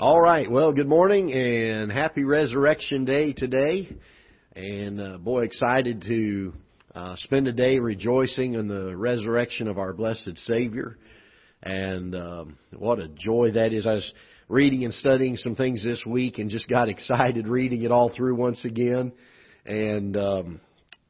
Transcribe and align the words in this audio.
All 0.00 0.18
right. 0.18 0.50
Well, 0.50 0.72
good 0.72 0.88
morning 0.88 1.30
and 1.30 1.92
happy 1.92 2.24
Resurrection 2.24 3.04
Day 3.04 3.34
today. 3.34 3.86
And 4.56 4.98
uh, 4.98 5.18
boy, 5.18 5.42
excited 5.42 6.00
to 6.06 6.54
uh, 6.94 7.16
spend 7.16 7.48
a 7.48 7.52
day 7.52 7.78
rejoicing 7.78 8.54
in 8.54 8.66
the 8.66 8.96
resurrection 8.96 9.68
of 9.68 9.76
our 9.76 9.92
blessed 9.92 10.38
Savior. 10.38 10.96
And 11.62 12.14
um, 12.14 12.58
what 12.74 12.98
a 12.98 13.08
joy 13.08 13.50
that 13.52 13.74
is. 13.74 13.86
I 13.86 13.92
was 13.92 14.12
reading 14.48 14.84
and 14.84 14.94
studying 14.94 15.36
some 15.36 15.54
things 15.54 15.84
this 15.84 16.00
week 16.06 16.38
and 16.38 16.48
just 16.48 16.66
got 16.66 16.88
excited 16.88 17.46
reading 17.46 17.82
it 17.82 17.92
all 17.92 18.08
through 18.08 18.36
once 18.36 18.64
again. 18.64 19.12
And 19.66 20.16
um, 20.16 20.60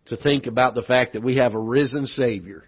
to 0.06 0.16
think 0.16 0.46
about 0.46 0.74
the 0.74 0.82
fact 0.82 1.12
that 1.12 1.22
we 1.22 1.36
have 1.36 1.54
a 1.54 1.60
risen 1.60 2.06
Savior. 2.06 2.64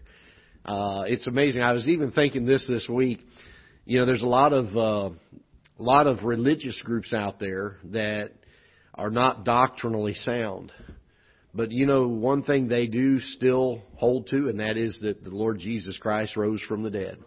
Uh, 0.64 1.02
it's 1.04 1.27
amazing. 1.27 1.62
I 1.62 1.73
was 1.73 1.89
even 1.89 2.12
thinking 2.12 2.46
this 2.46 2.64
this 2.68 2.89
week. 2.89 3.27
You 3.86 3.98
know, 3.98 4.07
there's 4.07 4.23
a 4.23 4.27
lot 4.27 4.52
of 4.52 4.77
uh, 4.77 5.16
a 5.79 5.82
lot 5.82 6.07
of 6.07 6.25
religious 6.25 6.81
groups 6.82 7.12
out 7.12 7.39
there 7.40 7.76
that 7.85 8.32
are 8.94 9.11
not 9.11 9.44
doctrinally 9.44 10.14
sound. 10.14 10.72
But 11.54 11.71
you 11.71 11.86
know, 11.86 12.08
one 12.08 12.43
thing 12.43 12.68
they 12.68 12.86
do 12.86 13.21
still 13.21 13.82
hold 13.96 14.29
to, 14.29 14.48
and 14.48 14.61
that 14.61 14.76
is 14.76 14.98
that 15.03 15.22
the 15.22 15.31
Lord 15.31 15.58
Jesus 15.58 15.98
Christ 15.98 16.36
rose 16.36 16.62
from 16.62 16.82
the 16.82 16.90
dead. 16.90 17.18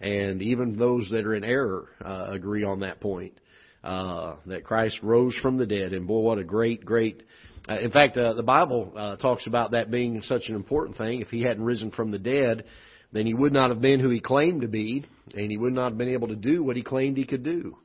And 0.00 0.42
even 0.42 0.76
those 0.76 1.08
that 1.10 1.24
are 1.24 1.34
in 1.34 1.44
error 1.44 1.88
uh, 2.04 2.26
agree 2.30 2.64
on 2.64 2.80
that 2.80 3.00
point. 3.00 3.38
Uh, 3.82 4.36
that 4.46 4.64
Christ 4.64 4.98
rose 5.02 5.36
from 5.42 5.58
the 5.58 5.66
dead. 5.66 5.92
And 5.92 6.06
boy, 6.06 6.20
what 6.20 6.38
a 6.38 6.44
great, 6.44 6.86
great. 6.86 7.22
Uh, 7.68 7.80
in 7.80 7.90
fact, 7.90 8.16
uh, 8.16 8.32
the 8.32 8.42
Bible 8.42 8.90
uh, 8.96 9.16
talks 9.16 9.46
about 9.46 9.72
that 9.72 9.90
being 9.90 10.22
such 10.22 10.48
an 10.48 10.54
important 10.54 10.96
thing. 10.96 11.20
If 11.20 11.28
he 11.28 11.42
hadn't 11.42 11.64
risen 11.64 11.90
from 11.90 12.10
the 12.10 12.18
dead, 12.18 12.64
then 13.12 13.26
he 13.26 13.34
would 13.34 13.52
not 13.52 13.68
have 13.68 13.82
been 13.82 14.00
who 14.00 14.08
he 14.08 14.20
claimed 14.20 14.62
to 14.62 14.68
be, 14.68 15.04
and 15.32 15.50
he 15.50 15.56
would 15.56 15.72
not 15.72 15.90
have 15.90 15.98
been 15.98 16.08
able 16.08 16.28
to 16.28 16.36
do 16.36 16.62
what 16.62 16.76
he 16.76 16.82
claimed 16.82 17.16
he 17.16 17.24
could 17.24 17.42
do, 17.42 17.76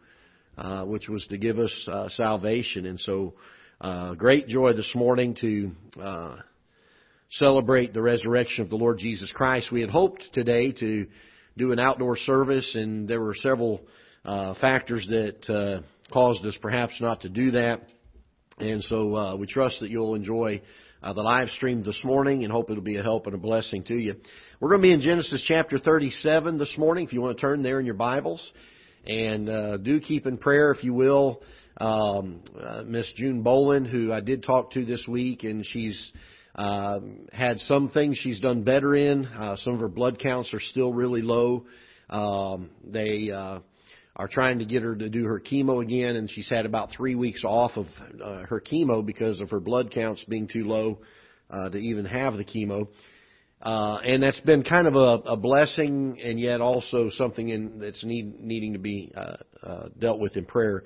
uh, 0.58 0.84
which 0.84 1.08
was 1.08 1.26
to 1.28 1.38
give 1.38 1.60
us 1.60 1.88
uh, 1.92 2.10
salvation. 2.10 2.86
And 2.86 3.00
so, 3.00 3.34
uh, 3.82 4.14
great 4.16 4.48
joy 4.48 4.74
this 4.74 4.92
morning 4.94 5.36
to 5.40 5.72
uh, 6.02 6.36
celebrate 7.32 7.94
the 7.94 8.02
resurrection 8.02 8.64
of 8.64 8.70
the 8.70 8.76
Lord 8.76 8.98
Jesus 8.98 9.32
Christ. 9.32 9.72
We 9.72 9.82
had 9.82 9.90
hoped 9.90 10.24
today 10.34 10.74
to 10.74 11.08
do 11.58 11.72
an 11.72 11.80
outdoor 11.80 12.18
service, 12.18 12.76
and 12.76 13.08
there 13.08 13.22
were 13.22 13.36
several 13.36 13.82
uh, 14.26 14.54
factors 14.56 15.08
that 15.10 15.50
uh, 15.50 15.82
caused 16.12 16.46
us 16.46 16.58
perhaps 16.62 17.00
not 17.00 17.22
to 17.22 17.30
do 17.30 17.52
that. 17.52 17.82
And 18.58 18.84
so 18.84 19.16
uh, 19.16 19.36
we 19.38 19.48
trust 19.48 19.80
that 19.80 19.90
you'll 19.90 20.16
enjoy 20.16 20.62
uh, 21.02 21.14
the 21.14 21.22
live 21.22 21.50
stream 21.50 21.84
this 21.84 22.00
morning 22.04 22.44
and 22.44 22.52
hope 22.52 22.70
it'll 22.70 22.84
be 22.84 22.98
a 22.98 23.04
help 23.04 23.26
and 23.26 23.36
a 23.36 23.38
blessing 23.38 23.84
to 23.84 23.94
you. 23.94 24.16
We're 24.60 24.70
going 24.70 24.82
to 24.82 24.88
be 24.88 24.94
in 24.94 25.02
Genesis 25.02 25.44
chapter 25.48 25.80
37 25.80 26.58
this 26.58 26.76
morning, 26.78 27.06
if 27.06 27.14
you 27.14 27.22
want 27.22 27.38
to 27.38 27.42
turn 27.42 27.64
there 27.64 27.80
in 27.80 27.86
your 27.86 27.96
Bibles. 27.96 28.52
And 29.06 29.50
uh, 29.50 29.78
do 29.78 30.02
keep 30.02 30.26
in 30.26 30.38
prayer, 30.38 30.72
if 30.72 30.84
you 30.84 30.94
will, 30.94 31.42
um, 31.78 32.42
uh, 32.60 32.84
Miss 32.86 33.10
June 33.16 33.42
Boland, 33.44 33.88
who 33.88 34.12
I 34.12 34.20
did 34.20 34.44
talk 34.44 34.72
to 34.72 34.84
this 34.84 35.06
week, 35.08 35.44
and 35.44 35.66
she's 35.66 36.12
uh, 36.56 37.00
had 37.32 37.60
some 37.62 37.90
things 37.90 38.18
she's 38.18 38.42
done 38.42 38.64
better 38.64 38.94
in. 38.94 39.26
Uh, 39.26 39.56
some 39.58 39.74
of 39.76 39.80
her 39.80 39.88
blood 39.88 40.20
counts 40.20 40.54
are 40.54 40.60
still 40.60 40.92
really 40.92 41.22
low. 41.22 41.66
Um, 42.10 42.72
they 42.84 43.32
uh, 43.32 43.60
are 44.20 44.28
trying 44.28 44.60
to 44.60 44.66
get 44.66 44.84
her 44.84 44.98
to 44.98 45.08
do 45.08 45.24
her 45.24 45.40
chemo 45.40 45.82
again, 45.82 46.18
and 46.18 46.30
she's 46.30 46.50
had 46.50 46.66
about 46.66 46.90
three 46.92 47.16
weeks 47.16 47.44
off 47.46 47.72
of 47.78 47.86
uh, 48.22 48.44
her 48.48 48.62
chemo 48.62 49.04
because 49.04 49.40
of 49.40 49.50
her 49.50 49.62
blood 49.62 49.92
counts 49.92 50.22
being 50.28 50.46
too 50.46 50.66
low 50.66 51.00
uh, 51.50 51.70
to 51.70 51.78
even 51.78 52.04
have 52.04 52.34
the 52.34 52.44
chemo. 52.44 52.86
Uh, 53.62 53.98
and 54.04 54.22
that's 54.22 54.40
been 54.42 54.62
kind 54.62 54.88
of 54.88 54.96
a, 54.96 55.30
a 55.30 55.38
blessing, 55.38 56.20
and 56.22 56.38
yet 56.38 56.60
also 56.60 57.10
something 57.12 57.48
in, 57.48 57.80
that's 57.80 58.04
need, 58.04 58.42
needing 58.42 58.74
to 58.74 58.80
be 58.80 59.10
uh, 59.16 59.38
uh, 59.64 59.88
dealt 59.98 60.20
with 60.20 60.36
in 60.36 60.44
prayer. 60.44 60.84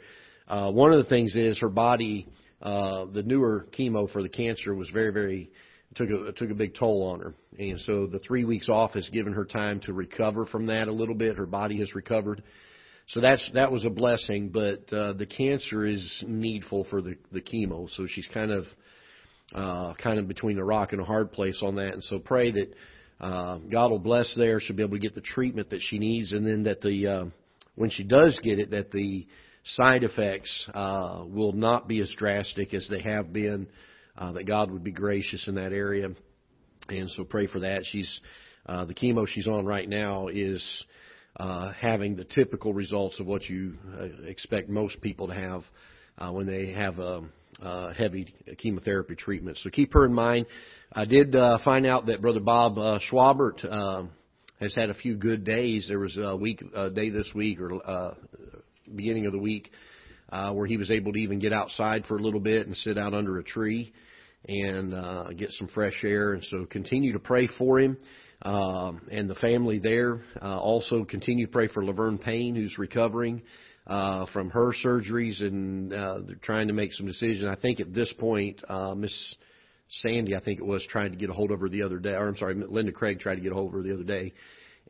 Uh, 0.47 0.71
one 0.71 0.91
of 0.91 1.03
the 1.03 1.09
things 1.09 1.35
is 1.35 1.59
her 1.59 1.69
body, 1.69 2.27
uh, 2.61 3.05
the 3.13 3.23
newer 3.23 3.65
chemo 3.75 4.07
for 4.11 4.21
the 4.21 4.29
cancer 4.29 4.75
was 4.75 4.89
very, 4.91 5.11
very 5.11 5.51
took 5.95 6.09
a 6.09 6.31
took 6.33 6.49
a 6.49 6.55
big 6.55 6.75
toll 6.75 7.03
on 7.03 7.19
her, 7.19 7.33
and 7.57 7.79
so 7.79 8.07
the 8.07 8.19
three 8.19 8.45
weeks 8.45 8.69
off 8.69 8.93
has 8.93 9.07
given 9.09 9.33
her 9.33 9.45
time 9.45 9.79
to 9.79 9.93
recover 9.93 10.45
from 10.45 10.67
that 10.67 10.87
a 10.87 10.91
little 10.91 11.13
bit. 11.13 11.37
Her 11.37 11.45
body 11.45 11.77
has 11.79 11.93
recovered, 11.93 12.41
so 13.07 13.19
that's 13.19 13.49
that 13.53 13.71
was 13.71 13.85
a 13.85 13.89
blessing. 13.89 14.49
But 14.49 14.91
uh, 14.93 15.13
the 15.13 15.25
cancer 15.25 15.85
is 15.85 16.23
needful 16.25 16.85
for 16.89 17.01
the 17.01 17.15
the 17.31 17.41
chemo, 17.41 17.89
so 17.95 18.07
she's 18.07 18.27
kind 18.33 18.51
of 18.51 18.65
uh, 19.53 19.93
kind 19.95 20.19
of 20.19 20.27
between 20.27 20.57
a 20.57 20.63
rock 20.63 20.93
and 20.93 21.01
a 21.01 21.05
hard 21.05 21.31
place 21.31 21.59
on 21.61 21.75
that. 21.75 21.93
And 21.93 22.03
so 22.03 22.19
pray 22.19 22.51
that 22.51 22.73
uh, 23.19 23.57
God 23.57 23.91
will 23.91 23.99
bless 23.99 24.33
there. 24.35 24.59
She'll 24.59 24.75
be 24.75 24.83
able 24.83 24.97
to 24.97 25.01
get 25.01 25.15
the 25.15 25.21
treatment 25.21 25.69
that 25.69 25.81
she 25.81 25.99
needs, 25.99 26.31
and 26.31 26.45
then 26.45 26.63
that 26.63 26.81
the 26.81 27.07
uh, 27.07 27.25
when 27.75 27.89
she 27.89 28.03
does 28.03 28.37
get 28.43 28.59
it, 28.59 28.71
that 28.71 28.91
the 28.91 29.27
side 29.65 30.03
effects 30.03 30.69
uh, 30.73 31.23
will 31.25 31.53
not 31.53 31.87
be 31.87 32.01
as 32.01 32.13
drastic 32.17 32.73
as 32.73 32.87
they 32.89 33.01
have 33.01 33.31
been. 33.31 33.67
Uh, 34.15 34.31
that 34.33 34.45
God 34.45 34.69
would 34.69 34.83
be 34.83 34.91
gracious 34.91 35.47
in 35.47 35.55
that 35.55 35.73
area, 35.73 36.07
and 36.87 37.09
so 37.11 37.23
pray 37.23 37.47
for 37.47 37.61
that. 37.61 37.83
She's 37.83 38.19
uh, 38.67 38.85
the 38.85 38.93
chemo 38.93 39.27
she's 39.27 39.47
on 39.47 39.65
right 39.65 39.89
now 39.89 40.27
is 40.27 40.63
uh, 41.37 41.71
having 41.73 42.15
the 42.15 42.25
typical 42.25 42.73
results 42.73 43.19
of 43.19 43.25
what 43.25 43.49
you 43.49 43.75
uh, 43.97 44.27
expect 44.27 44.69
most 44.69 45.01
people 45.01 45.27
to 45.27 45.33
have 45.33 45.61
uh, 46.17 46.31
when 46.31 46.45
they 46.45 46.71
have 46.71 46.99
a 46.99 47.21
uh, 47.61 47.93
heavy 47.93 48.33
chemotherapy 48.57 49.15
treatment. 49.15 49.57
So 49.59 49.69
keep 49.69 49.93
her 49.93 50.05
in 50.05 50.13
mind. 50.13 50.45
I 50.91 51.05
did 51.05 51.35
uh, 51.35 51.57
find 51.63 51.87
out 51.87 52.07
that 52.07 52.21
Brother 52.21 52.39
Bob 52.39 52.77
uh, 52.77 52.99
Schwabert 53.09 53.65
uh, 53.65 54.03
has 54.59 54.75
had 54.75 54.89
a 54.89 54.93
few 54.93 55.17
good 55.17 55.43
days. 55.43 55.87
There 55.87 55.99
was 55.99 56.17
a 56.17 56.35
week, 56.35 56.63
a 56.75 56.89
day 56.89 57.09
this 57.09 57.29
week 57.33 57.59
or 57.59 57.81
uh, 57.85 58.13
beginning 58.95 59.25
of 59.25 59.31
the 59.31 59.39
week 59.39 59.71
uh, 60.29 60.51
where 60.51 60.67
he 60.67 60.77
was 60.77 60.91
able 60.91 61.13
to 61.13 61.19
even 61.19 61.39
get 61.39 61.53
outside 61.53 62.05
for 62.05 62.17
a 62.17 62.21
little 62.21 62.39
bit 62.39 62.67
and 62.67 62.75
sit 62.77 62.97
out 62.97 63.13
under 63.13 63.39
a 63.39 63.43
tree 63.43 63.93
and 64.47 64.93
uh, 64.93 65.29
get 65.33 65.51
some 65.51 65.67
fresh 65.67 65.99
air. 66.03 66.33
And 66.33 66.43
so 66.43 66.65
continue 66.65 67.13
to 67.13 67.19
pray 67.19 67.47
for 67.57 67.79
him. 67.79 67.97
Um, 68.43 69.01
and 69.09 69.29
the 69.29 69.35
family 69.35 69.79
there. 69.79 70.21
Uh, 70.41 70.59
also, 70.59 71.05
continue 71.05 71.45
to 71.45 71.51
pray 71.51 71.69
for 71.69 71.83
Laverne 71.83 72.17
Payne, 72.17 72.55
who's 72.55 72.77
recovering 72.77 73.41
uh, 73.87 74.25
from 74.33 74.49
her 74.49 74.73
surgeries, 74.83 75.41
and 75.41 75.93
uh, 75.93 76.19
they're 76.27 76.35
trying 76.41 76.67
to 76.67 76.73
make 76.73 76.91
some 76.93 77.05
decisions. 77.05 77.45
I 77.45 77.55
think 77.55 77.79
at 77.79 77.93
this 77.93 78.11
point, 78.19 78.61
uh, 78.67 78.95
Miss 78.95 79.35
Sandy, 79.89 80.35
I 80.35 80.41
think 80.41 80.59
it 80.59 80.65
was, 80.65 80.85
trying 80.89 81.11
to 81.11 81.17
get 81.17 81.29
a 81.29 81.33
hold 81.33 81.51
of 81.51 81.61
her 81.61 81.69
the 81.69 81.83
other 81.83 81.99
day. 81.99 82.15
Or 82.15 82.27
I'm 82.27 82.35
sorry, 82.35 82.55
Linda 82.55 82.91
Craig 82.91 83.19
tried 83.19 83.35
to 83.35 83.41
get 83.41 83.53
a 83.53 83.55
hold 83.55 83.69
of 83.69 83.75
her 83.75 83.81
the 83.81 83.93
other 83.93 84.03
day, 84.03 84.33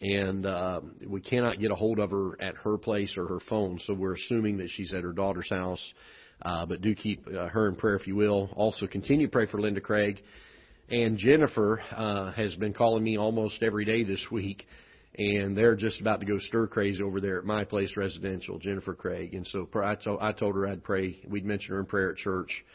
and 0.01 0.45
uh, 0.47 0.81
we 1.07 1.21
cannot 1.21 1.59
get 1.59 1.69
a 1.69 1.75
hold 1.75 1.99
of 1.99 2.09
her 2.09 2.41
at 2.41 2.55
her 2.55 2.79
place 2.79 3.13
or 3.17 3.27
her 3.27 3.39
phone. 3.49 3.79
So 3.85 3.93
we're 3.93 4.15
assuming 4.15 4.57
that 4.57 4.69
she's 4.71 4.93
at 4.93 5.03
her 5.03 5.13
daughter's 5.13 5.49
house. 5.49 5.93
Uh, 6.41 6.65
but 6.65 6.81
do 6.81 6.93
keep 6.93 7.25
uh, 7.27 7.47
her 7.47 7.69
in 7.69 7.75
prayer 7.75 7.95
if 7.95 8.07
you 8.07 8.15
will. 8.15 8.49
Also, 8.55 8.85
continue 8.87 9.27
to 9.27 9.31
pray 9.31 9.45
for 9.45 9.61
Linda 9.61 9.79
Craig. 9.79 10.21
And 10.89 11.17
Jennifer 11.17 11.81
uh, 11.91 12.31
has 12.33 12.55
been 12.55 12.73
calling 12.73 13.03
me 13.03 13.17
almost 13.17 13.63
every 13.63 13.85
day 13.85 14.03
this 14.03 14.25
week 14.31 14.65
and 15.17 15.55
they're 15.55 15.75
just 15.75 16.01
about 16.01 16.19
to 16.19 16.25
go 16.25 16.39
stir 16.39 16.67
crazy 16.67 17.03
over 17.03 17.21
there 17.21 17.37
at 17.37 17.45
my 17.45 17.63
place 17.63 17.95
residential, 17.95 18.57
Jennifer 18.57 18.95
Craig. 18.95 19.33
And 19.35 19.45
so 19.45 19.67
I 19.75 19.95
told, 19.95 20.19
I 20.21 20.31
told 20.31 20.55
her 20.55 20.67
I'd 20.67 20.83
pray. 20.83 21.19
We'd 21.27 21.45
mention 21.45 21.73
her 21.73 21.79
in 21.79 21.85
prayer 21.85 22.11
at 22.11 22.17
church 22.17 22.65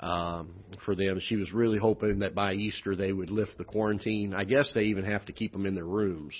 um, 0.00 0.54
for 0.84 0.94
them. 0.94 1.20
She 1.20 1.36
was 1.36 1.52
really 1.52 1.78
hoping 1.78 2.20
that 2.20 2.34
by 2.34 2.54
Easter 2.54 2.96
they 2.96 3.12
would 3.12 3.30
lift 3.30 3.58
the 3.58 3.64
quarantine. 3.64 4.32
I 4.32 4.44
guess 4.44 4.70
they 4.74 4.84
even 4.84 5.04
have 5.04 5.26
to 5.26 5.32
keep 5.32 5.52
them 5.52 5.66
in 5.66 5.74
their 5.74 5.84
rooms, 5.84 6.34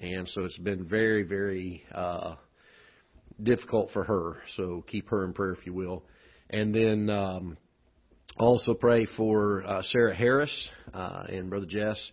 and 0.00 0.28
so 0.28 0.44
it's 0.44 0.58
been 0.58 0.84
very, 0.84 1.24
very 1.24 1.82
uh, 1.92 2.36
difficult 3.42 3.90
for 3.92 4.04
her. 4.04 4.36
So 4.56 4.84
keep 4.86 5.08
her 5.08 5.24
in 5.24 5.32
prayer 5.32 5.52
if 5.52 5.66
you 5.66 5.74
will, 5.74 6.04
and 6.50 6.74
then. 6.74 7.10
Um, 7.10 7.56
also 8.38 8.74
pray 8.74 9.06
for 9.16 9.64
uh, 9.64 9.82
Sarah 9.82 10.14
Harris 10.14 10.68
uh, 10.94 11.24
and 11.28 11.50
Brother 11.50 11.66
Jess 11.66 12.10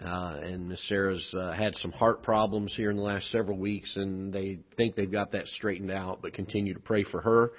uh, 0.00 0.38
and 0.42 0.68
Miss 0.68 0.86
Sarah's 0.88 1.34
uh, 1.36 1.52
had 1.52 1.74
some 1.76 1.90
heart 1.90 2.22
problems 2.22 2.74
here 2.76 2.90
in 2.90 2.96
the 2.96 3.02
last 3.02 3.30
several 3.30 3.58
weeks, 3.58 3.96
and 3.96 4.32
they 4.32 4.60
think 4.76 4.94
they've 4.94 5.10
got 5.10 5.32
that 5.32 5.48
straightened 5.48 5.90
out. 5.90 6.20
But 6.22 6.34
continue 6.34 6.74
to 6.74 6.80
pray 6.80 7.04
for 7.04 7.20
her 7.20 7.50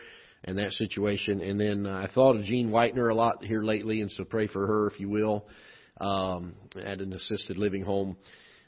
and 0.43 0.57
that 0.57 0.71
situation. 0.73 1.41
And 1.41 1.59
then 1.59 1.85
uh, 1.85 2.07
I 2.07 2.13
thought 2.13 2.35
of 2.35 2.43
Jean 2.43 2.69
Whitener 2.69 3.11
a 3.11 3.15
lot 3.15 3.43
here 3.43 3.63
lately, 3.63 4.01
and 4.01 4.11
so 4.11 4.23
pray 4.23 4.47
for 4.47 4.65
her 4.65 4.87
if 4.87 4.99
you 4.99 5.09
will. 5.09 5.45
Um, 5.99 6.53
at 6.79 7.01
an 7.01 7.11
assisted 7.11 7.57
living 7.57 7.81
home 7.81 8.17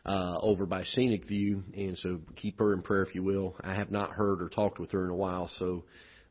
uh, 0.03 0.39
over 0.41 0.65
by 0.65 0.83
Scenic 0.83 1.27
View, 1.27 1.63
and 1.75 1.95
so 1.95 2.19
keep 2.35 2.57
her 2.57 2.73
in 2.73 2.81
prayer 2.81 3.03
if 3.03 3.13
you 3.13 3.21
will. 3.21 3.55
I 3.61 3.75
have 3.75 3.91
not 3.91 4.09
heard 4.09 4.41
or 4.41 4.49
talked 4.49 4.79
with 4.79 4.91
her 4.91 5.05
in 5.05 5.11
a 5.11 5.15
while, 5.15 5.47
so 5.59 5.83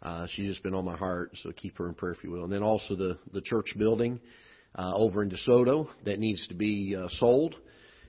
uh, 0.02 0.26
she's 0.34 0.48
just 0.48 0.62
been 0.62 0.74
on 0.74 0.84
my 0.84 0.96
heart. 0.96 1.32
So 1.42 1.52
keep 1.52 1.78
her 1.78 1.88
in 1.88 1.94
prayer 1.94 2.12
if 2.12 2.22
you 2.22 2.30
will. 2.30 2.44
And 2.44 2.52
then 2.52 2.62
also 2.62 2.94
the 2.94 3.18
the 3.32 3.40
church 3.40 3.74
building 3.76 4.20
uh, 4.74 4.92
over 4.94 5.22
in 5.22 5.30
DeSoto 5.30 5.88
that 6.04 6.18
needs 6.18 6.46
to 6.48 6.54
be 6.54 6.96
uh, 6.96 7.08
sold 7.12 7.54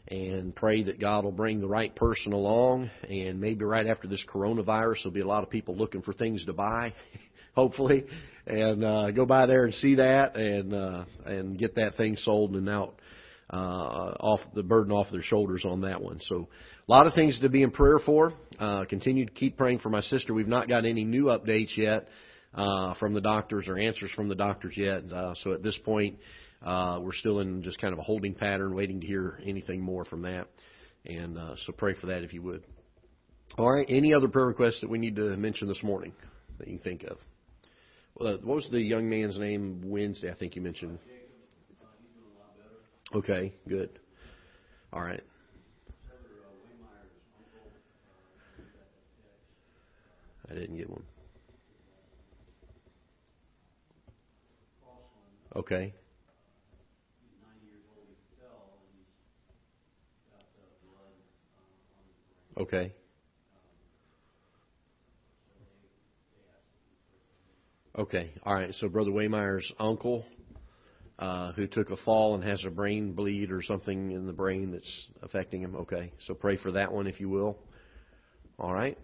and 0.07 0.55
pray 0.55 0.83
that 0.83 0.99
God 0.99 1.23
will 1.23 1.31
bring 1.31 1.59
the 1.59 1.67
right 1.67 1.95
person 1.95 2.33
along. 2.33 2.89
And 3.09 3.39
maybe 3.39 3.63
right 3.65 3.87
after 3.87 4.07
this 4.07 4.23
coronavirus, 4.27 5.03
there'll 5.03 5.11
be 5.11 5.21
a 5.21 5.27
lot 5.27 5.43
of 5.43 5.49
people 5.49 5.75
looking 5.75 6.01
for 6.01 6.13
things 6.13 6.43
to 6.45 6.53
buy, 6.53 6.93
hopefully, 7.55 8.05
and 8.45 8.83
uh, 8.83 9.11
go 9.11 9.25
by 9.25 9.45
there 9.45 9.65
and 9.65 9.73
see 9.75 9.95
that 9.95 10.35
and 10.35 10.73
uh, 10.73 11.05
and 11.25 11.57
get 11.57 11.75
that 11.75 11.95
thing 11.95 12.15
sold 12.17 12.55
and 12.55 12.69
out 12.69 12.95
uh, 13.51 14.13
off 14.19 14.41
the 14.53 14.63
burden 14.63 14.91
off 14.91 15.07
their 15.11 15.21
shoulders 15.21 15.63
on 15.65 15.81
that 15.81 16.01
one. 16.01 16.19
So 16.21 16.47
a 16.87 16.91
lot 16.91 17.07
of 17.07 17.13
things 17.13 17.39
to 17.39 17.49
be 17.49 17.63
in 17.63 17.71
prayer 17.71 17.99
for. 17.99 18.33
Uh, 18.59 18.85
continue 18.85 19.25
to 19.25 19.31
keep 19.31 19.57
praying 19.57 19.79
for 19.79 19.89
my 19.89 20.01
sister. 20.01 20.33
We've 20.33 20.47
not 20.47 20.67
got 20.67 20.85
any 20.85 21.03
new 21.03 21.25
updates 21.25 21.75
yet 21.75 22.07
uh, 22.53 22.93
from 22.95 23.13
the 23.13 23.21
doctors 23.21 23.67
or 23.67 23.77
answers 23.77 24.11
from 24.11 24.29
the 24.29 24.35
doctors 24.35 24.75
yet. 24.77 25.11
Uh, 25.11 25.33
so 25.35 25.53
at 25.53 25.63
this 25.63 25.77
point, 25.83 26.19
uh, 26.63 26.99
we're 27.01 27.13
still 27.13 27.39
in 27.39 27.63
just 27.63 27.79
kind 27.79 27.93
of 27.93 27.99
a 27.99 28.03
holding 28.03 28.35
pattern, 28.35 28.75
waiting 28.75 29.01
to 29.01 29.07
hear 29.07 29.39
anything 29.45 29.81
more 29.81 30.05
from 30.05 30.23
that. 30.23 30.47
And 31.05 31.37
uh, 31.37 31.55
so 31.65 31.71
pray 31.71 31.95
for 31.95 32.07
that 32.07 32.23
if 32.23 32.33
you 32.33 32.41
would. 32.43 32.63
All 33.57 33.71
right. 33.71 33.85
Any 33.89 34.13
other 34.13 34.27
prayer 34.27 34.47
requests 34.47 34.81
that 34.81 34.89
we 34.89 34.99
need 34.99 35.15
to 35.15 35.35
mention 35.37 35.67
this 35.67 35.81
morning 35.81 36.13
that 36.59 36.67
you 36.67 36.77
can 36.77 36.83
think 36.83 37.03
of? 37.03 37.17
Well, 38.15 38.35
uh, 38.35 38.37
what 38.43 38.55
was 38.55 38.69
the 38.71 38.81
young 38.81 39.09
man's 39.09 39.39
name 39.39 39.81
Wednesday? 39.85 40.29
I 40.29 40.35
think 40.35 40.55
you 40.55 40.61
mentioned. 40.61 40.99
Okay, 43.13 43.53
good. 43.67 43.89
All 44.93 45.01
right. 45.01 45.23
I 50.49 50.53
didn't 50.53 50.77
get 50.77 50.89
one. 50.89 51.03
Okay. 55.55 55.93
Okay. 62.57 62.93
Okay. 67.97 68.31
All 68.43 68.53
right. 68.55 68.73
So 68.75 68.87
Brother 68.87 69.11
Waymeyer's 69.11 69.71
uncle, 69.79 70.25
uh, 71.19 71.51
who 71.51 71.67
took 71.67 71.91
a 71.91 71.97
fall 71.97 72.35
and 72.35 72.43
has 72.43 72.63
a 72.65 72.69
brain 72.69 73.11
bleed 73.11 73.51
or 73.51 73.61
something 73.61 74.11
in 74.11 74.25
the 74.25 74.33
brain 74.33 74.71
that's 74.71 75.07
affecting 75.21 75.61
him. 75.61 75.75
Okay. 75.75 76.11
So 76.25 76.33
pray 76.33 76.57
for 76.57 76.71
that 76.71 76.91
one 76.93 77.07
if 77.07 77.19
you 77.19 77.29
will. 77.29 77.57
All 78.57 78.73
right. 78.73 78.97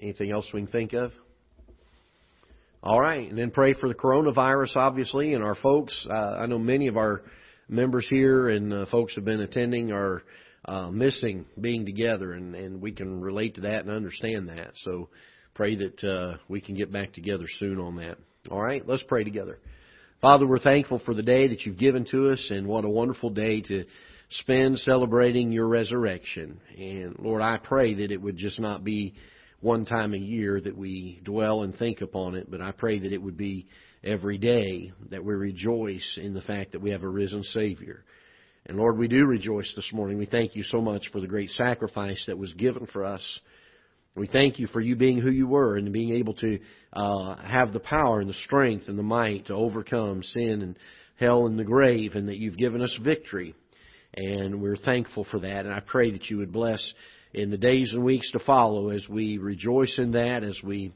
Anything 0.00 0.30
else 0.30 0.46
we 0.54 0.60
can 0.60 0.70
think 0.70 0.92
of? 0.92 1.12
All 2.82 3.00
right. 3.00 3.28
And 3.28 3.36
then 3.36 3.50
pray 3.50 3.74
for 3.74 3.88
the 3.88 3.94
coronavirus, 3.94 4.76
obviously, 4.76 5.34
and 5.34 5.42
our 5.42 5.56
folks. 5.56 6.06
Uh, 6.08 6.36
I 6.38 6.46
know 6.46 6.58
many 6.58 6.86
of 6.86 6.96
our 6.96 7.22
members 7.68 8.06
here 8.08 8.48
and 8.48 8.72
uh, 8.72 8.86
folks 8.86 9.16
have 9.16 9.24
been 9.24 9.40
attending 9.40 9.90
are 9.90 10.22
uh, 10.66 10.90
missing 10.90 11.46
being 11.60 11.86
together, 11.86 12.32
and, 12.32 12.54
and 12.54 12.80
we 12.80 12.92
can 12.92 13.20
relate 13.20 13.56
to 13.56 13.62
that 13.62 13.84
and 13.84 13.90
understand 13.90 14.48
that. 14.48 14.72
So 14.84 15.08
pray 15.54 15.76
that 15.76 16.04
uh, 16.04 16.36
we 16.48 16.60
can 16.60 16.76
get 16.76 16.92
back 16.92 17.12
together 17.12 17.46
soon 17.58 17.78
on 17.78 17.96
that. 17.96 18.18
All 18.50 18.62
right, 18.62 18.86
let's 18.86 19.04
pray 19.08 19.24
together. 19.24 19.58
Father, 20.22 20.46
we're 20.46 20.58
thankful 20.58 20.98
for 20.98 21.12
the 21.12 21.22
day 21.22 21.48
that 21.48 21.66
you've 21.66 21.76
given 21.76 22.06
to 22.06 22.30
us, 22.30 22.50
and 22.50 22.66
what 22.66 22.86
a 22.86 22.88
wonderful 22.88 23.28
day 23.28 23.60
to 23.60 23.84
spend 24.30 24.78
celebrating 24.78 25.52
your 25.52 25.68
resurrection. 25.68 26.58
And 26.78 27.18
Lord, 27.18 27.42
I 27.42 27.58
pray 27.58 27.92
that 27.92 28.10
it 28.10 28.22
would 28.22 28.38
just 28.38 28.58
not 28.58 28.82
be 28.82 29.12
one 29.60 29.84
time 29.84 30.14
a 30.14 30.18
year 30.18 30.58
that 30.58 30.74
we 30.74 31.20
dwell 31.22 31.62
and 31.62 31.76
think 31.76 32.00
upon 32.00 32.34
it, 32.34 32.50
but 32.50 32.62
I 32.62 32.72
pray 32.72 32.98
that 32.98 33.12
it 33.12 33.20
would 33.20 33.36
be 33.36 33.66
every 34.02 34.38
day 34.38 34.90
that 35.10 35.22
we 35.22 35.34
rejoice 35.34 36.18
in 36.20 36.32
the 36.32 36.40
fact 36.40 36.72
that 36.72 36.80
we 36.80 36.92
have 36.92 37.02
a 37.02 37.08
risen 37.08 37.42
Savior. 37.42 38.02
And 38.64 38.78
Lord, 38.78 38.96
we 38.96 39.08
do 39.08 39.26
rejoice 39.26 39.70
this 39.76 39.92
morning. 39.92 40.16
We 40.16 40.24
thank 40.24 40.56
you 40.56 40.62
so 40.62 40.80
much 40.80 41.10
for 41.12 41.20
the 41.20 41.28
great 41.28 41.50
sacrifice 41.50 42.24
that 42.26 42.38
was 42.38 42.54
given 42.54 42.86
for 42.86 43.04
us. 43.04 43.40
We 44.16 44.26
thank 44.26 44.58
you 44.58 44.66
for 44.68 44.80
you 44.80 44.96
being 44.96 45.20
who 45.20 45.30
you 45.30 45.46
were 45.46 45.76
and 45.76 45.92
being 45.92 46.14
able 46.14 46.32
to 46.34 46.58
uh, 46.94 47.36
have 47.36 47.74
the 47.74 47.80
power 47.80 48.20
and 48.20 48.30
the 48.30 48.34
strength 48.44 48.88
and 48.88 48.98
the 48.98 49.02
might 49.02 49.46
to 49.46 49.54
overcome 49.54 50.22
sin 50.22 50.62
and 50.62 50.78
hell 51.20 51.46
and 51.46 51.58
the 51.58 51.64
grave, 51.64 52.14
and 52.14 52.28
that 52.28 52.38
you've 52.38 52.56
given 52.56 52.80
us 52.80 52.98
victory. 53.04 53.54
And 54.14 54.62
we're 54.62 54.76
thankful 54.76 55.26
for 55.30 55.40
that. 55.40 55.66
And 55.66 55.74
I 55.74 55.80
pray 55.80 56.10
that 56.12 56.30
you 56.30 56.38
would 56.38 56.50
bless 56.50 56.82
in 57.34 57.50
the 57.50 57.58
days 57.58 57.92
and 57.92 58.02
weeks 58.02 58.30
to 58.32 58.38
follow 58.38 58.88
as 58.88 59.06
we 59.06 59.36
rejoice 59.36 59.98
in 59.98 60.12
that, 60.12 60.42
as 60.42 60.58
we 60.64 60.94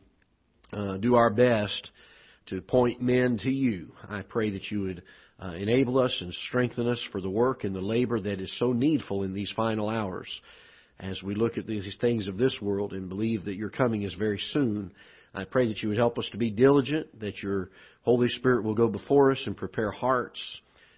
uh, 0.73 0.96
do 0.96 1.14
our 1.14 1.31
best 1.31 1.90
to 2.46 2.62
point 2.62 3.02
men 3.02 3.37
to 3.43 3.50
you. 3.50 3.93
I 4.08 4.23
pray 4.23 4.49
that 4.50 4.70
you 4.70 4.81
would 4.81 5.02
uh, 5.38 5.52
enable 5.52 5.99
us 5.99 6.16
and 6.23 6.32
strengthen 6.49 6.88
us 6.88 7.02
for 7.12 7.20
the 7.20 7.28
work 7.28 7.64
and 7.64 7.75
the 7.75 7.82
labor 7.82 8.19
that 8.19 8.40
is 8.40 8.58
so 8.58 8.73
needful 8.73 9.25
in 9.25 9.34
these 9.34 9.52
final 9.55 9.90
hours 9.90 10.28
as 11.00 11.23
we 11.23 11.35
look 11.35 11.56
at 11.56 11.67
these 11.67 11.97
things 12.00 12.26
of 12.29 12.38
this 12.38 12.56
world 12.61 12.93
and 12.93 13.08
believe 13.08 13.44
that 13.47 13.56
your 13.56 13.70
coming 13.70 14.02
is 14.02 14.14
very 14.14 14.38
soon. 14.52 14.93
I 15.35 15.44
pray 15.44 15.69
that 15.69 15.82
you 15.82 15.88
would 15.88 15.99
help 15.99 16.19
us 16.19 16.29
to 16.32 16.38
be 16.38 16.50
diligent, 16.50 17.20
that 17.20 17.43
your 17.43 17.70
Holy 18.02 18.29
Spirit 18.29 18.64
will 18.64 18.75
go 18.75 18.88
before 18.88 19.32
us 19.32 19.43
and 19.47 19.56
prepare 19.56 19.91
hearts 19.91 20.41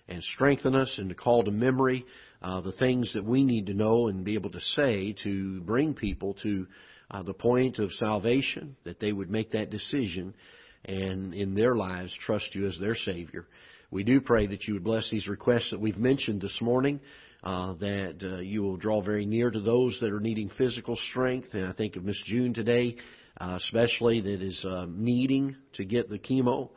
and 0.08 0.22
strengthen 0.24 0.74
us 0.74 0.92
and 0.98 1.08
to 1.08 1.14
call 1.14 1.44
to 1.44 1.50
memory 1.50 2.04
uh, 2.42 2.60
the 2.60 2.72
things 2.72 3.12
that 3.14 3.24
we 3.24 3.44
need 3.44 3.66
to 3.66 3.74
know 3.74 4.08
and 4.08 4.24
be 4.24 4.34
able 4.34 4.50
to 4.50 4.60
say 4.60 5.14
to 5.22 5.60
bring 5.60 5.94
people 5.94 6.34
to 6.42 6.66
uh, 7.10 7.22
the 7.22 7.34
point 7.34 7.78
of 7.78 7.92
salvation, 7.92 8.74
that 8.84 8.98
they 8.98 9.12
would 9.12 9.30
make 9.30 9.52
that 9.52 9.70
decision 9.70 10.34
and 10.84 11.34
in 11.34 11.54
their 11.54 11.76
lives 11.76 12.12
trust 12.26 12.54
you 12.54 12.66
as 12.66 12.76
their 12.80 12.96
Savior. 12.96 13.46
We 13.90 14.02
do 14.02 14.20
pray 14.20 14.46
that 14.46 14.64
you 14.64 14.74
would 14.74 14.84
bless 14.84 15.08
these 15.10 15.28
requests 15.28 15.70
that 15.70 15.80
we've 15.80 15.98
mentioned 15.98 16.40
this 16.40 16.56
morning, 16.60 16.98
uh, 17.42 17.74
that 17.74 18.18
uh, 18.22 18.40
you 18.40 18.62
will 18.62 18.76
draw 18.76 19.02
very 19.02 19.26
near 19.26 19.50
to 19.50 19.60
those 19.60 19.98
that 20.00 20.12
are 20.12 20.20
needing 20.20 20.50
physical 20.56 20.96
strength. 21.10 21.48
And 21.54 21.66
I 21.66 21.72
think 21.72 21.96
of 21.96 22.04
Miss 22.04 22.20
June 22.24 22.54
today, 22.54 22.96
uh, 23.40 23.58
especially 23.60 24.20
that 24.20 24.42
is 24.42 24.64
uh, 24.64 24.86
needing 24.88 25.56
to 25.74 25.84
get 25.84 26.08
the 26.08 26.18
chemo. 26.18 26.70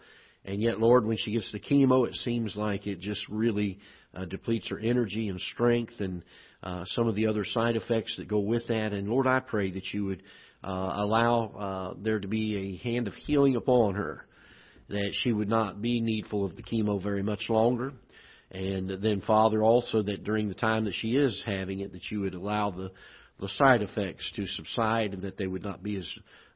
And 0.43 0.61
yet, 0.61 0.79
Lord, 0.79 1.05
when 1.05 1.17
she 1.17 1.33
gets 1.33 1.51
the 1.51 1.59
chemo, 1.59 2.07
it 2.07 2.15
seems 2.15 2.55
like 2.55 2.87
it 2.87 2.99
just 2.99 3.27
really 3.29 3.79
uh, 4.13 4.25
depletes 4.25 4.69
her 4.69 4.79
energy 4.79 5.29
and 5.29 5.39
strength 5.39 5.93
and 5.99 6.23
uh, 6.63 6.85
some 6.87 7.07
of 7.07 7.15
the 7.15 7.27
other 7.27 7.45
side 7.45 7.75
effects 7.75 8.15
that 8.17 8.27
go 8.27 8.39
with 8.39 8.67
that. 8.67 8.93
And 8.93 9.07
Lord, 9.07 9.27
I 9.27 9.39
pray 9.39 9.71
that 9.71 9.93
you 9.93 10.05
would 10.05 10.23
uh, 10.63 10.93
allow 10.95 11.45
uh, 11.45 11.93
there 12.01 12.19
to 12.19 12.27
be 12.27 12.55
a 12.81 12.87
hand 12.87 13.07
of 13.07 13.13
healing 13.13 13.55
upon 13.55 13.95
her 13.95 14.25
that 14.87 15.13
she 15.23 15.31
would 15.31 15.49
not 15.49 15.81
be 15.81 15.99
needful 16.01 16.45
of 16.45 16.55
the 16.55 16.63
chemo 16.63 17.01
very 17.01 17.23
much 17.23 17.49
longer. 17.49 17.93
And 18.51 19.01
then, 19.01 19.21
Father, 19.21 19.63
also 19.63 20.01
that 20.03 20.23
during 20.23 20.47
the 20.47 20.55
time 20.55 20.85
that 20.85 20.93
she 20.93 21.15
is 21.15 21.41
having 21.45 21.79
it, 21.79 21.91
that 21.93 22.09
you 22.11 22.21
would 22.21 22.35
allow 22.35 22.71
the, 22.71 22.91
the 23.39 23.49
side 23.49 23.81
effects 23.81 24.31
to 24.35 24.47
subside 24.47 25.13
and 25.13 25.23
that 25.23 25.37
they 25.37 25.47
would 25.47 25.63
not 25.63 25.83
be 25.83 25.97
as 25.97 26.07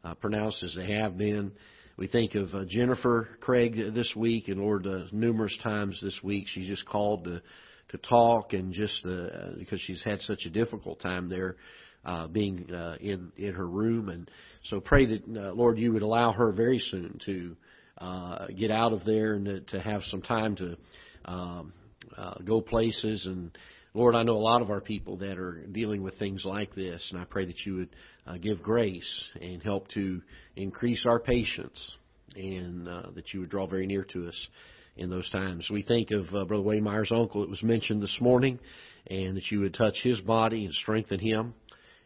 uh, 0.04 0.14
pronounced 0.16 0.64
as 0.64 0.76
they 0.76 0.94
have 0.94 1.18
been. 1.18 1.52
We 1.98 2.08
think 2.08 2.36
of 2.36 2.54
uh, 2.56 2.64
Jennifer 2.66 3.28
Craig 3.42 3.76
this 3.76 4.14
week, 4.16 4.48
and 4.48 4.62
Lord, 4.62 4.88
uh, 4.88 5.06
numerous 5.12 5.58
times 5.62 6.00
this 6.02 6.18
week 6.24 6.46
she's 6.48 6.68
just 6.68 6.88
called 6.88 7.26
to 7.26 7.42
to 7.90 7.98
talk, 7.98 8.54
and 8.54 8.72
just 8.72 9.06
uh, 9.06 9.58
because 9.58 9.82
she's 9.82 10.02
had 10.06 10.22
such 10.22 10.46
a 10.46 10.50
difficult 10.50 11.02
time 11.02 11.28
there, 11.28 11.58
uh, 12.06 12.28
being 12.28 12.72
uh, 12.72 12.96
in 13.02 13.32
in 13.36 13.54
her 13.54 13.68
room, 13.68 14.08
and 14.10 14.32
so 14.66 14.80
pray 14.80 15.08
that 15.08 15.24
uh, 15.28 15.52
Lord, 15.54 15.78
you 15.78 15.92
would 15.92 16.02
allow 16.02 16.32
her 16.32 16.54
very 16.54 16.80
soon 16.80 17.20
to 17.26 17.58
uh, 17.98 18.48
get 18.58 18.72
out 18.72 18.94
of 18.94 19.04
there 19.04 19.34
and 19.34 19.46
to, 19.46 19.60
to 19.60 19.82
have 19.82 20.02
some 20.04 20.22
time 20.22 20.56
to 20.56 20.78
um, 21.26 21.74
uh, 22.18 22.36
go 22.44 22.62
places. 22.62 23.26
And 23.26 23.58
Lord, 23.94 24.16
I 24.16 24.24
know 24.24 24.38
a 24.38 24.40
lot 24.40 24.62
of 24.62 24.70
our 24.70 24.82
people 24.82 25.18
that 25.18 25.38
are 25.38 25.66
dealing 25.72 26.04
with 26.04 26.18
things 26.18 26.44
like 26.46 26.76
this, 26.76 27.06
and 27.12 27.20
I 27.20 27.26
pray 27.26 27.46
that 27.46 27.66
you 27.66 27.76
would 27.76 27.90
uh, 28.28 28.38
give 28.38 28.62
grace 28.62 29.10
and 29.42 29.62
help 29.64 29.88
to 29.90 30.22
increase 30.56 31.06
our 31.06 31.20
patience, 31.20 31.92
and 32.36 32.88
uh, 32.88 33.12
that 33.16 33.34
you 33.34 33.42
would 33.42 33.50
draw 33.50 33.66
very 33.66 33.88
near 33.88 34.04
to 34.06 34.28
us 34.28 34.48
in 34.96 35.10
those 35.10 35.30
times. 35.30 35.70
We 35.72 35.82
think 35.82 36.12
of 36.12 36.28
uh, 36.34 36.46
Brother 36.46 36.64
Waymeyer's 36.64 37.12
uncle 37.12 37.42
that 37.42 37.50
was 37.50 37.64
mentioned 37.64 38.04
this 38.04 38.18
morning, 38.22 38.60
and 39.08 39.38
that 39.38 39.50
you 39.50 39.62
would 39.62 39.74
touch 39.74 40.00
his 40.04 40.20
body 40.22 40.66
and 40.66 40.74
strengthen 40.74 41.20
him. 41.20 41.54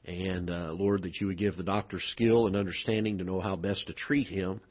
And 0.05 0.49
uh, 0.49 0.73
Lord, 0.73 1.03
that 1.03 1.19
you 1.19 1.27
would 1.27 1.37
give 1.37 1.55
the 1.55 1.63
doctor 1.63 1.97
skill 1.99 2.47
and 2.47 2.55
understanding 2.55 3.17
to 3.17 3.23
know 3.23 3.41
how 3.41 3.55
best 3.55 3.87
to 3.87 3.93
treat 3.93 4.27
him 4.27 4.61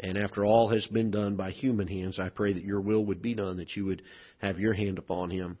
and 0.00 0.16
after 0.16 0.44
all 0.44 0.68
has 0.68 0.86
been 0.86 1.10
done 1.10 1.36
by 1.36 1.50
human 1.50 1.88
hands, 1.88 2.18
I 2.18 2.28
pray 2.28 2.52
that 2.52 2.64
your 2.64 2.80
will 2.80 3.04
would 3.06 3.20
be 3.20 3.34
done, 3.34 3.56
that 3.56 3.74
you 3.76 3.86
would 3.86 4.02
have 4.38 4.58
your 4.58 4.74
hand 4.74 4.98
upon 4.98 5.30
him. 5.30 5.58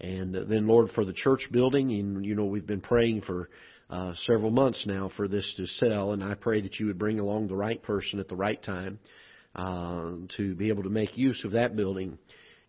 And 0.00 0.34
then, 0.34 0.66
Lord, 0.66 0.90
for 0.94 1.04
the 1.04 1.12
church 1.12 1.48
building, 1.50 1.90
and 1.92 2.24
you 2.24 2.34
know, 2.34 2.44
we've 2.44 2.66
been 2.66 2.80
praying 2.80 3.22
for 3.22 3.48
uh, 3.90 4.12
several 4.26 4.50
months 4.50 4.84
now 4.86 5.10
for 5.16 5.26
this 5.26 5.52
to 5.56 5.66
sell, 5.66 6.12
and 6.12 6.22
I 6.22 6.34
pray 6.34 6.60
that 6.60 6.78
you 6.78 6.86
would 6.86 6.98
bring 6.98 7.18
along 7.18 7.48
the 7.48 7.56
right 7.56 7.82
person 7.82 8.20
at 8.20 8.28
the 8.28 8.36
right 8.36 8.62
time 8.62 8.98
uh, 9.54 10.12
to 10.36 10.54
be 10.54 10.68
able 10.68 10.84
to 10.84 10.90
make 10.90 11.16
use 11.16 11.42
of 11.44 11.52
that 11.52 11.74
building 11.74 12.18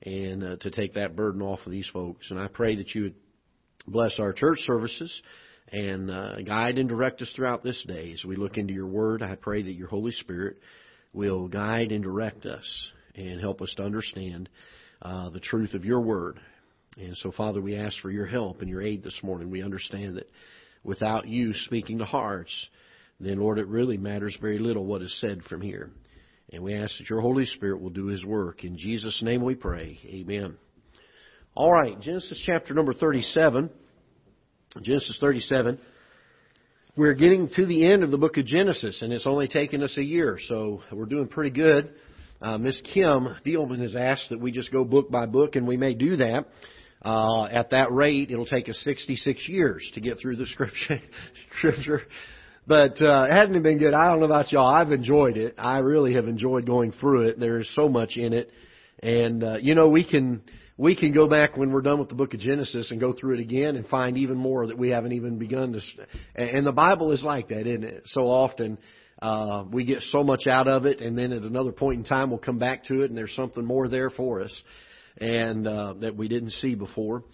and 0.02 0.44
uh, 0.44 0.56
to 0.62 0.72
take 0.72 0.94
that 0.94 1.16
burden 1.16 1.42
off 1.42 1.60
of 1.66 1.72
these 1.72 1.90
folks. 1.92 2.32
And 2.32 2.40
I 2.40 2.48
pray 2.48 2.78
that 2.78 2.96
you 2.96 3.04
would 3.04 3.16
bless 3.86 4.20
our 4.20 4.34
church 4.34 4.60
services 4.66 5.22
and 5.72 6.10
uh, 6.10 6.42
guide 6.42 6.78
and 6.78 6.90
direct 6.90 7.22
us 7.22 7.32
throughout 7.36 7.64
this 7.64 7.84
day 7.86 8.14
as 8.14 8.24
we 8.24 8.36
look 8.36 8.58
into 8.58 8.74
your 8.74 8.88
word. 8.88 9.22
I 9.22 9.36
pray 9.36 9.62
that 9.62 9.74
your 9.74 9.88
Holy 9.88 10.14
Spirit 10.14 10.58
will 11.14 11.48
guide 11.48 11.92
and 11.92 12.04
direct 12.04 12.46
us 12.46 12.92
and 13.16 13.40
help 13.40 13.62
us 13.62 13.74
to 13.78 13.84
understand 13.84 14.50
uh, 15.02 15.30
the 15.30 15.40
truth 15.40 15.74
of 15.74 15.86
your 15.86 16.02
word. 16.02 16.40
And 16.98 17.16
so, 17.18 17.32
Father, 17.32 17.62
we 17.62 17.76
ask 17.76 18.00
for 18.02 18.12
your 18.12 18.26
help 18.26 18.62
and 18.62 18.70
your 18.70 18.82
aid 18.82 19.04
this 19.04 19.20
morning. 19.24 19.50
We 19.50 19.64
understand 19.64 20.18
that 20.18 20.30
without 20.84 21.28
you 21.28 21.54
speaking 21.54 22.00
to 22.00 22.06
hearts, 22.06 22.52
then, 23.20 23.40
Lord, 23.40 23.60
it 23.60 23.68
really 23.68 23.98
matters 23.98 24.38
very 24.42 24.60
little 24.60 24.86
what 24.86 25.02
is 25.02 25.18
said 25.20 25.44
from 25.44 25.62
here. 25.62 25.92
And 26.52 26.64
we 26.64 26.74
ask 26.74 26.98
that 26.98 27.10
your 27.10 27.22
Holy 27.22 27.46
Spirit 27.46 27.82
will 27.82 27.90
do 27.90 28.08
his 28.08 28.26
work. 28.26 28.64
In 28.64 28.78
Jesus' 28.78 29.22
name 29.22 29.44
we 29.44 29.56
pray. 29.56 30.00
Amen. 30.06 30.58
All 31.54 31.72
right, 31.72 32.00
Genesis 32.00 32.42
chapter 32.46 32.74
number 32.74 32.94
37. 32.94 33.70
Genesis 34.82 35.18
37. 35.20 35.80
We're 36.98 37.14
getting 37.14 37.50
to 37.56 37.66
the 37.68 37.86
end 37.86 38.04
of 38.04 38.10
the 38.10 38.18
book 38.18 38.38
of 38.38 38.46
Genesis, 38.46 39.04
and 39.04 39.14
it's 39.14 39.28
only 39.28 39.48
taken 39.48 39.84
us 39.84 39.96
a 39.98 40.04
year, 40.04 40.40
so 40.48 40.82
we're 40.92 41.06
doing 41.06 41.28
pretty 41.28 41.52
good. 41.52 41.94
Uh, 42.42 42.58
Miss 42.58 42.82
Kim 42.82 43.28
Dealman 43.46 43.80
has 43.82 43.96
asked 43.96 44.30
that 44.32 44.42
we 44.42 44.52
just 44.52 44.72
go 44.72 44.84
book 44.84 45.12
by 45.12 45.28
book, 45.28 45.56
and 45.56 45.68
we 45.68 45.78
may 45.78 45.94
do 45.94 46.18
that. 46.18 46.48
Uh, 47.06 47.46
at 47.46 47.70
that 47.70 47.92
rate, 47.92 48.32
it'll 48.32 48.46
take 48.46 48.68
us 48.70 48.78
66 48.84 49.48
years 49.48 49.90
to 49.94 50.02
get 50.02 50.20
through 50.20 50.38
the 50.38 50.48
scripture. 50.48 51.00
scripture. 51.60 52.02
But 52.66 53.00
uh, 53.02 53.28
it 53.30 53.34
hasn't 53.34 53.62
been 53.62 53.78
good. 53.78 53.94
I 53.94 54.10
don't 54.10 54.20
know 54.20 54.26
about 54.26 54.52
y'all. 54.52 54.68
I've 54.68 54.92
enjoyed 54.92 55.38
it. 55.38 55.56
I 55.60 55.80
really 55.80 56.16
have 56.16 56.28
enjoyed 56.28 56.66
going 56.66 56.92
through 56.92 57.28
it. 57.28 57.40
There 57.40 57.60
is 57.60 57.70
so 57.76 57.88
much 57.88 58.18
in 58.18 58.34
it, 58.34 58.50
and 59.04 59.44
uh, 59.44 59.58
you 59.62 59.76
know 59.76 59.90
we 59.90 60.04
can 60.04 60.42
we 60.80 60.96
can 60.96 61.14
go 61.14 61.28
back 61.28 61.58
when 61.58 61.74
we're 61.74 61.82
done 61.82 62.00
with 62.00 62.08
the 62.08 62.16
book 62.16 62.34
of 62.34 62.40
Genesis 62.40 62.90
and 62.90 63.02
go 63.02 63.12
through 63.12 63.34
it 63.34 63.42
again 63.42 63.76
and 63.76 63.86
find 63.88 64.18
even 64.18 64.38
more 64.38 64.66
that 64.66 64.78
we 64.78 64.92
haven't 64.92 65.12
even 65.12 65.38
begun 65.38 65.74
to. 65.74 65.82
And 66.36 66.66
the 66.66 66.72
Bible 66.72 67.12
is 67.12 67.22
like 67.22 67.50
that, 67.50 67.68
isn't 67.68 67.84
it? 67.84 68.04
So 68.06 68.22
often 68.22 68.78
uh, 69.22 69.66
we 69.70 69.84
get 69.84 70.02
so 70.04 70.24
much 70.24 70.48
out 70.48 70.70
of 70.70 70.86
it, 70.86 71.02
and 71.02 71.18
then 71.18 71.34
at 71.34 71.42
another 71.42 71.74
point 71.74 71.98
in 71.98 72.06
time 72.06 72.30
we'll 72.30 72.40
come 72.40 72.60
back 72.60 72.86
to 72.86 73.02
it, 73.02 73.10
and 73.10 73.18
there's 73.18 73.36
something 73.36 73.66
more 73.66 73.90
there 73.90 74.10
for 74.10 74.40
us 74.40 74.64
and 75.18 75.68
uh, 75.68 75.96
that 76.00 76.16
we 76.16 76.30
didn't 76.30 76.52
see 76.52 76.76
before. 76.76 77.26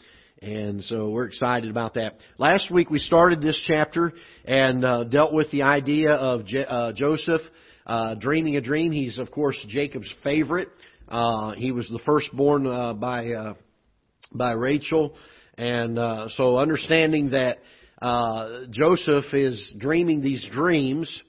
And 0.42 0.84
so 0.84 1.12
we're 1.12 1.26
excited 1.26 1.70
about 1.70 1.94
that. 1.94 2.18
Last 2.40 2.72
week 2.72 2.90
we 2.90 2.98
started 2.98 3.42
this 3.42 3.62
chapter 3.68 4.14
and 4.46 4.84
uh, 4.84 5.04
dealt 5.04 5.34
with 5.34 5.52
the 5.52 5.62
idea 5.62 6.14
of 6.14 6.48
Je- 6.48 6.66
uh, 6.66 6.94
Joseph 6.94 7.42
uh, 7.86 8.16
dreaming 8.16 8.56
a 8.56 8.62
dream. 8.62 8.92
He's 8.92 9.20
of 9.20 9.30
course 9.32 9.58
Jacob's 9.68 10.12
favorite. 10.24 10.70
Uh, 11.08 11.52
he 11.52 11.72
was 11.72 11.88
the 11.90 12.00
firstborn 12.06 12.66
uh, 12.66 12.94
by 12.94 13.32
uh, 13.32 13.54
by 14.32 14.54
Rachel, 14.54 15.14
and 15.58 16.00
uh, 16.00 16.28
so 16.30 16.58
understanding 16.58 17.30
that 17.30 17.60
uh, 18.02 18.62
Joseph 18.72 19.26
is 19.34 19.76
dreaming 19.78 20.22
these 20.22 20.46
dreams, 20.52 21.24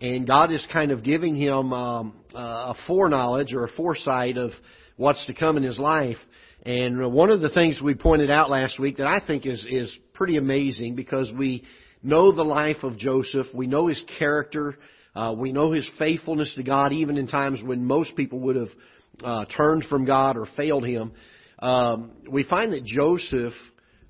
and 0.00 0.26
God 0.26 0.52
is 0.52 0.66
kind 0.72 0.90
of 0.90 1.04
giving 1.04 1.36
him 1.36 1.72
um, 1.72 2.14
a 2.34 2.74
foreknowledge 2.88 3.52
or 3.52 3.64
a 3.64 3.68
foresight 3.68 4.36
of 4.36 4.50
what's 4.96 5.24
to 5.26 5.34
come 5.34 5.56
in 5.56 5.62
his 5.62 5.78
life. 5.78 6.18
And 6.66 7.12
one 7.12 7.30
of 7.30 7.40
the 7.40 7.50
things 7.50 7.80
we 7.82 7.94
pointed 7.94 8.30
out 8.30 8.50
last 8.50 8.78
week 8.80 8.96
that 8.96 9.06
I 9.06 9.24
think 9.24 9.46
is 9.46 9.64
is 9.70 9.96
pretty 10.12 10.38
amazing 10.38 10.96
because 10.96 11.30
we 11.32 11.64
know 12.02 12.32
the 12.32 12.42
life 12.42 12.82
of 12.82 12.98
Joseph, 12.98 13.46
we 13.54 13.68
know 13.68 13.86
his 13.86 14.04
character, 14.18 14.76
uh, 15.14 15.34
we 15.36 15.52
know 15.52 15.70
his 15.70 15.88
faithfulness 15.98 16.52
to 16.56 16.64
God, 16.64 16.92
even 16.92 17.16
in 17.16 17.28
times 17.28 17.62
when 17.64 17.84
most 17.84 18.16
people 18.16 18.40
would 18.40 18.56
have 18.56 18.68
uh, 19.22 19.44
turned 19.46 19.84
from 19.84 20.04
God 20.04 20.36
or 20.36 20.46
failed 20.56 20.84
Him. 20.84 21.12
Um, 21.58 22.12
we 22.28 22.42
find 22.44 22.72
that 22.72 22.84
Joseph 22.84 23.52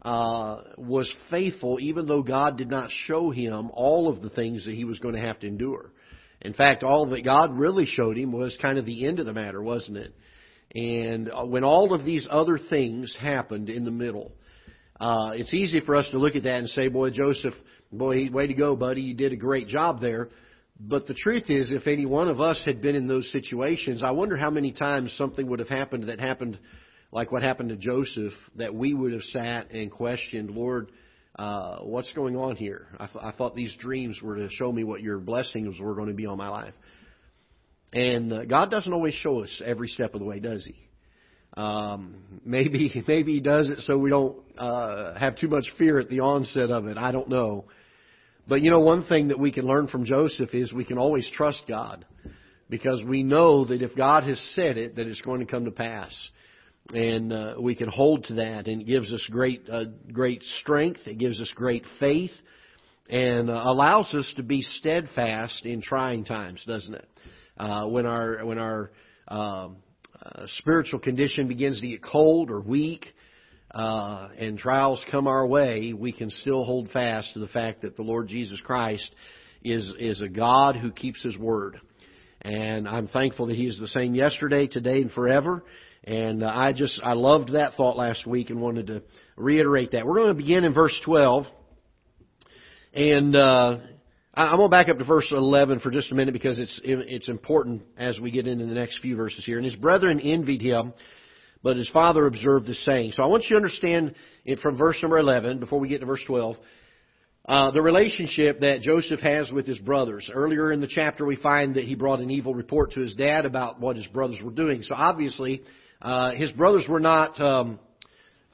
uh, 0.02 0.62
was 0.78 1.14
faithful, 1.30 1.78
even 1.80 2.06
though 2.06 2.22
God 2.22 2.56
did 2.56 2.70
not 2.70 2.90
show 2.90 3.30
him 3.30 3.70
all 3.72 4.08
of 4.08 4.22
the 4.22 4.30
things 4.30 4.64
that 4.64 4.74
he 4.74 4.84
was 4.84 4.98
going 4.98 5.14
to 5.14 5.20
have 5.20 5.38
to 5.40 5.46
endure. 5.46 5.90
In 6.40 6.54
fact, 6.54 6.82
all 6.82 7.06
that 7.10 7.22
God 7.24 7.52
really 7.58 7.84
showed 7.84 8.16
him 8.16 8.32
was 8.32 8.56
kind 8.62 8.78
of 8.78 8.86
the 8.86 9.06
end 9.06 9.18
of 9.18 9.26
the 9.26 9.34
matter, 9.34 9.62
wasn't 9.62 9.98
it? 9.98 10.14
And 10.74 11.30
uh, 11.30 11.44
when 11.44 11.64
all 11.64 11.92
of 11.92 12.04
these 12.04 12.26
other 12.30 12.58
things 12.58 13.14
happened 13.20 13.68
in 13.68 13.84
the 13.84 13.90
middle, 13.90 14.32
uh, 14.98 15.32
it's 15.34 15.52
easy 15.52 15.80
for 15.80 15.96
us 15.96 16.08
to 16.12 16.18
look 16.18 16.36
at 16.36 16.44
that 16.44 16.60
and 16.60 16.68
say, 16.68 16.88
boy, 16.88 17.10
Joseph, 17.10 17.54
boy, 17.92 18.30
way 18.30 18.46
to 18.46 18.54
go, 18.54 18.76
buddy. 18.76 19.02
You 19.02 19.14
did 19.14 19.32
a 19.32 19.36
great 19.36 19.66
job 19.66 20.00
there. 20.00 20.28
But 20.82 21.06
the 21.06 21.14
truth 21.14 21.44
is, 21.49 21.70
if 21.70 21.87
any 21.87 22.06
one 22.06 22.28
of 22.28 22.40
us 22.40 22.62
had 22.64 22.80
been 22.80 22.94
in 22.94 23.06
those 23.06 23.30
situations, 23.30 24.02
I 24.02 24.12
wonder 24.12 24.37
how 24.37 24.50
many 24.50 24.72
times 24.72 25.12
something 25.18 25.46
would 25.46 25.58
have 25.58 25.68
happened 25.68 26.04
that 26.04 26.18
happened 26.18 26.58
like 27.12 27.32
what 27.32 27.42
happened 27.42 27.68
to 27.68 27.76
Joseph, 27.76 28.32
that 28.56 28.75
we 28.75 28.94
would 28.94 29.12
have 29.12 29.22
sat 29.22 29.72
and 29.72 29.90
questioned, 29.90 30.50
Lord, 30.50 30.90
uh, 31.37 31.80
what's 31.80 32.12
going 32.12 32.37
on 32.37 32.56
here? 32.56 32.87
I, 32.99 33.06
th- 33.06 33.25
I 33.25 33.32
thought 33.32 33.54
these 33.54 33.75
dreams 33.76 34.20
were 34.22 34.37
to 34.37 34.49
show 34.49 34.70
me 34.72 34.84
what 34.84 35.02
your 35.02 35.18
blessings 35.18 35.78
were 35.80 35.94
going 35.94 36.08
to 36.08 36.14
be 36.14 36.26
on 36.26 36.38
my 36.38 36.49
life. 36.49 36.75
And 37.92 38.32
uh, 38.32 38.44
God 38.44 38.70
doesn't 38.70 38.92
always 38.92 39.14
show 39.14 39.42
us 39.42 39.62
every 39.64 39.88
step 39.88 40.14
of 40.14 40.20
the 40.20 40.26
way, 40.26 40.38
does 40.38 40.64
He? 40.64 40.76
Um, 41.56 42.40
maybe 42.44 43.02
maybe 43.08 43.34
He 43.34 43.40
does 43.40 43.68
it 43.68 43.80
so 43.80 43.99
we 43.99 44.10
don't 44.10 44.38
uh, 44.56 45.18
have 45.18 45.37
too 45.37 45.49
much 45.49 45.64
fear 45.76 45.99
at 45.99 46.08
the 46.08 46.20
onset 46.20 46.70
of 46.70 46.87
it. 46.87 46.96
I 46.96 47.10
don't 47.10 47.28
know. 47.28 47.66
But 48.50 48.62
you 48.62 48.71
know, 48.71 48.80
one 48.80 49.04
thing 49.04 49.28
that 49.28 49.38
we 49.38 49.52
can 49.52 49.64
learn 49.64 49.87
from 49.87 50.04
Joseph 50.04 50.52
is 50.54 50.73
we 50.73 50.85
can 50.85 50.99
always 50.99 51.30
trust 51.33 51.62
God 51.69 52.04
because 52.69 53.00
we 53.04 53.23
know 53.23 53.64
that 53.64 53.80
if 53.80 53.95
God 53.95 54.25
has 54.25 54.40
said 54.57 54.76
it, 54.76 54.97
that 54.97 55.07
it's 55.07 55.21
going 55.21 55.38
to 55.38 55.47
come 55.47 55.66
to 55.66 55.71
pass. 55.71 56.12
And 56.92 57.33
uh, 57.33 57.54
we 57.61 57.76
can 57.76 57.88
hold 57.88 58.25
to 58.25 58.35
that, 58.35 58.66
and 58.66 58.83
it 58.83 58.88
gives 58.88 59.12
us 59.12 59.25
great, 59.30 59.69
uh, 59.71 59.85
great 60.12 60.42
strength. 60.59 60.99
It 61.07 61.19
gives 61.19 61.40
us 61.40 61.49
great 61.54 61.85
faith, 62.00 62.33
and 63.09 63.49
uh, 63.49 63.62
allows 63.66 64.12
us 64.14 64.33
to 64.37 64.42
be 64.42 64.62
steadfast 64.62 65.64
in 65.64 65.80
trying 65.80 66.25
times, 66.25 66.64
doesn't 66.66 66.95
it? 66.95 67.09
Uh, 67.57 67.87
when 67.87 68.04
our 68.04 68.45
when 68.45 68.59
our 68.59 68.90
um, 69.28 69.76
uh, 70.21 70.47
spiritual 70.59 70.99
condition 70.99 71.47
begins 71.47 71.80
to 71.80 71.87
get 71.87 72.02
cold 72.02 72.50
or 72.50 72.61
weak, 72.61 73.07
uh, 73.70 74.28
and 74.38 74.58
trials 74.58 75.04
come 75.10 75.26
our 75.26 75.46
way, 75.46 75.92
we 75.92 76.12
can 76.12 76.30
still 76.30 76.64
hold 76.64 76.90
fast 76.90 77.34
to 77.34 77.38
the 77.38 77.48
fact 77.48 77.82
that 77.82 77.96
the 77.96 78.02
Lord 78.02 78.28
Jesus 78.28 78.60
Christ 78.60 79.14
is 79.62 79.92
is 79.98 80.20
a 80.20 80.28
God 80.28 80.76
who 80.76 80.90
keeps 80.90 81.22
His 81.22 81.36
word. 81.38 81.80
And 82.42 82.88
I'm 82.88 83.06
thankful 83.06 83.46
that 83.46 83.56
He 83.56 83.66
is 83.66 83.78
the 83.78 83.88
same 83.88 84.14
yesterday, 84.14 84.66
today, 84.66 85.02
and 85.02 85.12
forever. 85.12 85.62
And 86.02 86.42
uh, 86.42 86.52
I 86.52 86.72
just 86.72 87.00
I 87.04 87.12
loved 87.12 87.52
that 87.52 87.74
thought 87.74 87.96
last 87.96 88.26
week 88.26 88.50
and 88.50 88.60
wanted 88.60 88.86
to 88.88 89.02
reiterate 89.36 89.92
that. 89.92 90.06
We're 90.06 90.16
going 90.16 90.28
to 90.28 90.34
begin 90.34 90.64
in 90.64 90.72
verse 90.72 90.98
12, 91.04 91.44
and 92.94 93.36
uh, 93.36 93.76
I'm 94.32 94.56
going 94.56 94.68
to 94.68 94.70
back 94.70 94.88
up 94.88 94.98
to 94.98 95.04
verse 95.04 95.28
11 95.30 95.80
for 95.80 95.90
just 95.90 96.10
a 96.10 96.14
minute 96.14 96.32
because 96.32 96.58
it's 96.58 96.80
it's 96.82 97.28
important 97.28 97.82
as 97.98 98.18
we 98.18 98.30
get 98.30 98.46
into 98.46 98.64
the 98.64 98.74
next 98.74 99.00
few 99.00 99.14
verses 99.14 99.44
here. 99.44 99.58
And 99.58 99.64
his 99.64 99.76
brethren 99.76 100.18
envied 100.20 100.62
him, 100.62 100.94
but 101.62 101.76
his 101.76 101.88
father 101.90 102.26
observed 102.26 102.66
the 102.66 102.74
saying. 102.74 103.12
So 103.14 103.22
I 103.22 103.26
want 103.26 103.44
you 103.44 103.50
to 103.50 103.56
understand 103.56 104.14
it 104.44 104.58
from 104.60 104.76
verse 104.76 104.98
number 105.02 105.18
11 105.18 105.60
before 105.60 105.78
we 105.78 105.88
get 105.88 106.00
to 106.00 106.06
verse 106.06 106.22
12. 106.26 106.56
Uh, 107.46 107.70
the 107.70 107.82
relationship 107.82 108.60
that 108.60 108.82
Joseph 108.82 109.20
has 109.20 109.50
with 109.50 109.66
his 109.66 109.78
brothers. 109.78 110.30
Earlier 110.32 110.72
in 110.72 110.80
the 110.80 110.88
chapter, 110.88 111.24
we 111.24 111.36
find 111.36 111.74
that 111.74 111.84
he 111.84 111.94
brought 111.94 112.20
an 112.20 112.30
evil 112.30 112.54
report 112.54 112.92
to 112.92 113.00
his 113.00 113.14
dad 113.14 113.46
about 113.46 113.80
what 113.80 113.96
his 113.96 114.06
brothers 114.08 114.40
were 114.42 114.50
doing. 114.50 114.82
So 114.82 114.94
obviously, 114.94 115.62
uh, 116.02 116.32
his 116.32 116.52
brothers 116.52 116.86
were 116.88 117.00
not 117.00 117.40
um, 117.40 117.78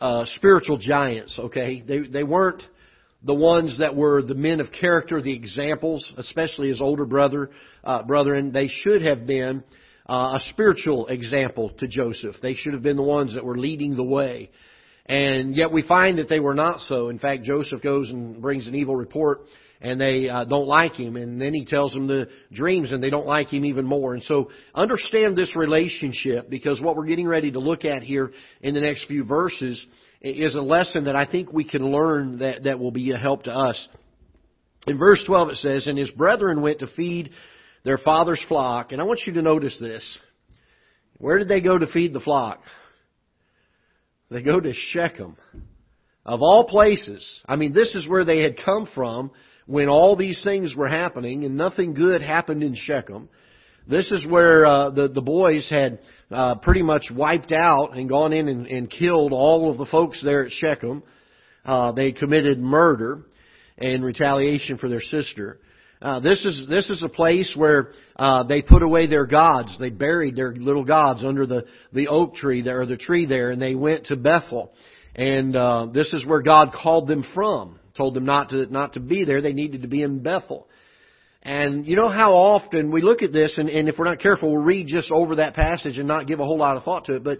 uh, 0.00 0.24
spiritual 0.36 0.78
giants. 0.78 1.38
Okay, 1.38 1.82
they 1.86 2.00
they 2.00 2.22
weren't 2.22 2.62
the 3.22 3.34
ones 3.34 3.78
that 3.80 3.96
were 3.96 4.22
the 4.22 4.34
men 4.34 4.60
of 4.60 4.68
character, 4.70 5.20
the 5.20 5.34
examples, 5.34 6.12
especially 6.16 6.68
his 6.68 6.80
older 6.80 7.04
brother, 7.04 7.50
uh, 7.82 8.02
brethren, 8.04 8.52
they 8.52 8.68
should 8.68 9.02
have 9.02 9.26
been 9.26 9.64
uh, 10.08 10.36
a 10.36 10.40
spiritual 10.50 11.08
example 11.08 11.70
to 11.78 11.88
Joseph. 11.88 12.36
They 12.40 12.54
should 12.54 12.74
have 12.74 12.82
been 12.82 12.96
the 12.96 13.02
ones 13.02 13.34
that 13.34 13.44
were 13.44 13.58
leading 13.58 13.96
the 13.96 14.04
way. 14.04 14.50
And 15.06 15.54
yet 15.54 15.72
we 15.72 15.82
find 15.82 16.18
that 16.18 16.28
they 16.28 16.40
were 16.40 16.54
not 16.54 16.80
so. 16.80 17.08
In 17.08 17.18
fact, 17.18 17.44
Joseph 17.44 17.82
goes 17.82 18.10
and 18.10 18.40
brings 18.40 18.66
an 18.66 18.74
evil 18.74 18.96
report 18.96 19.42
and 19.80 20.00
they 20.00 20.28
uh, 20.28 20.44
don't 20.44 20.66
like 20.66 20.94
him. 20.94 21.16
And 21.16 21.40
then 21.40 21.54
he 21.54 21.64
tells 21.64 21.92
them 21.92 22.06
the 22.06 22.28
dreams 22.52 22.92
and 22.92 23.02
they 23.02 23.10
don't 23.10 23.26
like 23.26 23.48
him 23.48 23.64
even 23.64 23.84
more. 23.84 24.14
And 24.14 24.22
so 24.22 24.50
understand 24.74 25.36
this 25.36 25.54
relationship 25.54 26.50
because 26.50 26.80
what 26.80 26.96
we're 26.96 27.06
getting 27.06 27.28
ready 27.28 27.52
to 27.52 27.60
look 27.60 27.84
at 27.84 28.02
here 28.02 28.32
in 28.62 28.74
the 28.74 28.80
next 28.80 29.06
few 29.06 29.24
verses 29.24 29.84
is 30.20 30.54
a 30.54 30.60
lesson 30.60 31.04
that 31.04 31.14
I 31.14 31.30
think 31.30 31.52
we 31.52 31.68
can 31.68 31.92
learn 31.92 32.38
that, 32.38 32.64
that 32.64 32.80
will 32.80 32.90
be 32.90 33.12
a 33.12 33.16
help 33.16 33.44
to 33.44 33.52
us. 33.52 33.88
In 34.88 34.98
verse 34.98 35.22
12 35.26 35.50
it 35.50 35.56
says, 35.56 35.86
And 35.86 35.98
his 35.98 36.10
brethren 36.10 36.62
went 36.62 36.80
to 36.80 36.88
feed 36.88 37.30
their 37.86 37.98
father's 37.98 38.44
flock. 38.48 38.90
And 38.90 39.00
I 39.00 39.04
want 39.04 39.20
you 39.26 39.34
to 39.34 39.42
notice 39.42 39.78
this. 39.78 40.18
Where 41.18 41.38
did 41.38 41.46
they 41.46 41.60
go 41.60 41.78
to 41.78 41.86
feed 41.86 42.12
the 42.12 42.20
flock? 42.20 42.60
They 44.28 44.42
go 44.42 44.58
to 44.58 44.72
Shechem. 44.90 45.36
Of 46.24 46.42
all 46.42 46.66
places. 46.68 47.24
I 47.46 47.54
mean, 47.54 47.72
this 47.72 47.94
is 47.94 48.08
where 48.08 48.24
they 48.24 48.42
had 48.42 48.58
come 48.62 48.88
from 48.92 49.30
when 49.66 49.88
all 49.88 50.16
these 50.16 50.42
things 50.42 50.74
were 50.74 50.88
happening 50.88 51.44
and 51.44 51.56
nothing 51.56 51.94
good 51.94 52.20
happened 52.20 52.64
in 52.64 52.74
Shechem. 52.74 53.28
This 53.88 54.10
is 54.10 54.26
where 54.26 54.66
uh, 54.66 54.90
the 54.90 55.06
the 55.06 55.22
boys 55.22 55.70
had 55.70 56.00
uh, 56.32 56.56
pretty 56.56 56.82
much 56.82 57.04
wiped 57.14 57.52
out 57.52 57.96
and 57.96 58.08
gone 58.08 58.32
in 58.32 58.48
and, 58.48 58.66
and 58.66 58.90
killed 58.90 59.32
all 59.32 59.70
of 59.70 59.78
the 59.78 59.86
folks 59.86 60.20
there 60.24 60.44
at 60.44 60.50
Shechem. 60.50 61.04
Uh, 61.64 61.92
they 61.92 62.10
committed 62.10 62.58
murder 62.58 63.22
in 63.78 64.02
retaliation 64.02 64.76
for 64.76 64.88
their 64.88 65.00
sister. 65.00 65.60
Uh, 66.00 66.20
this 66.20 66.44
is 66.44 66.66
this 66.68 66.90
is 66.90 67.02
a 67.02 67.08
place 67.08 67.54
where 67.56 67.92
uh, 68.16 68.42
they 68.42 68.60
put 68.60 68.82
away 68.82 69.06
their 69.06 69.26
gods. 69.26 69.76
They 69.78 69.90
buried 69.90 70.36
their 70.36 70.52
little 70.54 70.84
gods 70.84 71.24
under 71.24 71.46
the 71.46 71.64
the 71.92 72.08
oak 72.08 72.34
tree 72.34 72.62
there, 72.62 72.82
or 72.82 72.86
the 72.86 72.98
tree 72.98 73.24
there, 73.24 73.50
and 73.50 73.60
they 73.60 73.74
went 73.74 74.06
to 74.06 74.16
Bethel. 74.16 74.72
And 75.14 75.56
uh, 75.56 75.86
this 75.92 76.12
is 76.12 76.26
where 76.26 76.42
God 76.42 76.72
called 76.72 77.08
them 77.08 77.24
from. 77.34 77.78
Told 77.96 78.12
them 78.12 78.26
not 78.26 78.50
to 78.50 78.66
not 78.66 78.92
to 78.94 79.00
be 79.00 79.24
there. 79.24 79.40
They 79.40 79.54
needed 79.54 79.82
to 79.82 79.88
be 79.88 80.02
in 80.02 80.22
Bethel. 80.22 80.68
And 81.42 81.86
you 81.86 81.96
know 81.96 82.08
how 82.08 82.32
often 82.32 82.90
we 82.90 83.00
look 83.02 83.22
at 83.22 83.32
this, 83.32 83.54
and, 83.56 83.70
and 83.70 83.88
if 83.88 83.96
we're 83.96 84.04
not 84.04 84.18
careful, 84.18 84.52
we'll 84.52 84.64
read 84.64 84.88
just 84.88 85.10
over 85.10 85.36
that 85.36 85.54
passage 85.54 85.96
and 85.96 86.08
not 86.08 86.26
give 86.26 86.40
a 86.40 86.44
whole 86.44 86.58
lot 86.58 86.76
of 86.76 86.82
thought 86.82 87.06
to 87.06 87.16
it. 87.16 87.24
But 87.24 87.38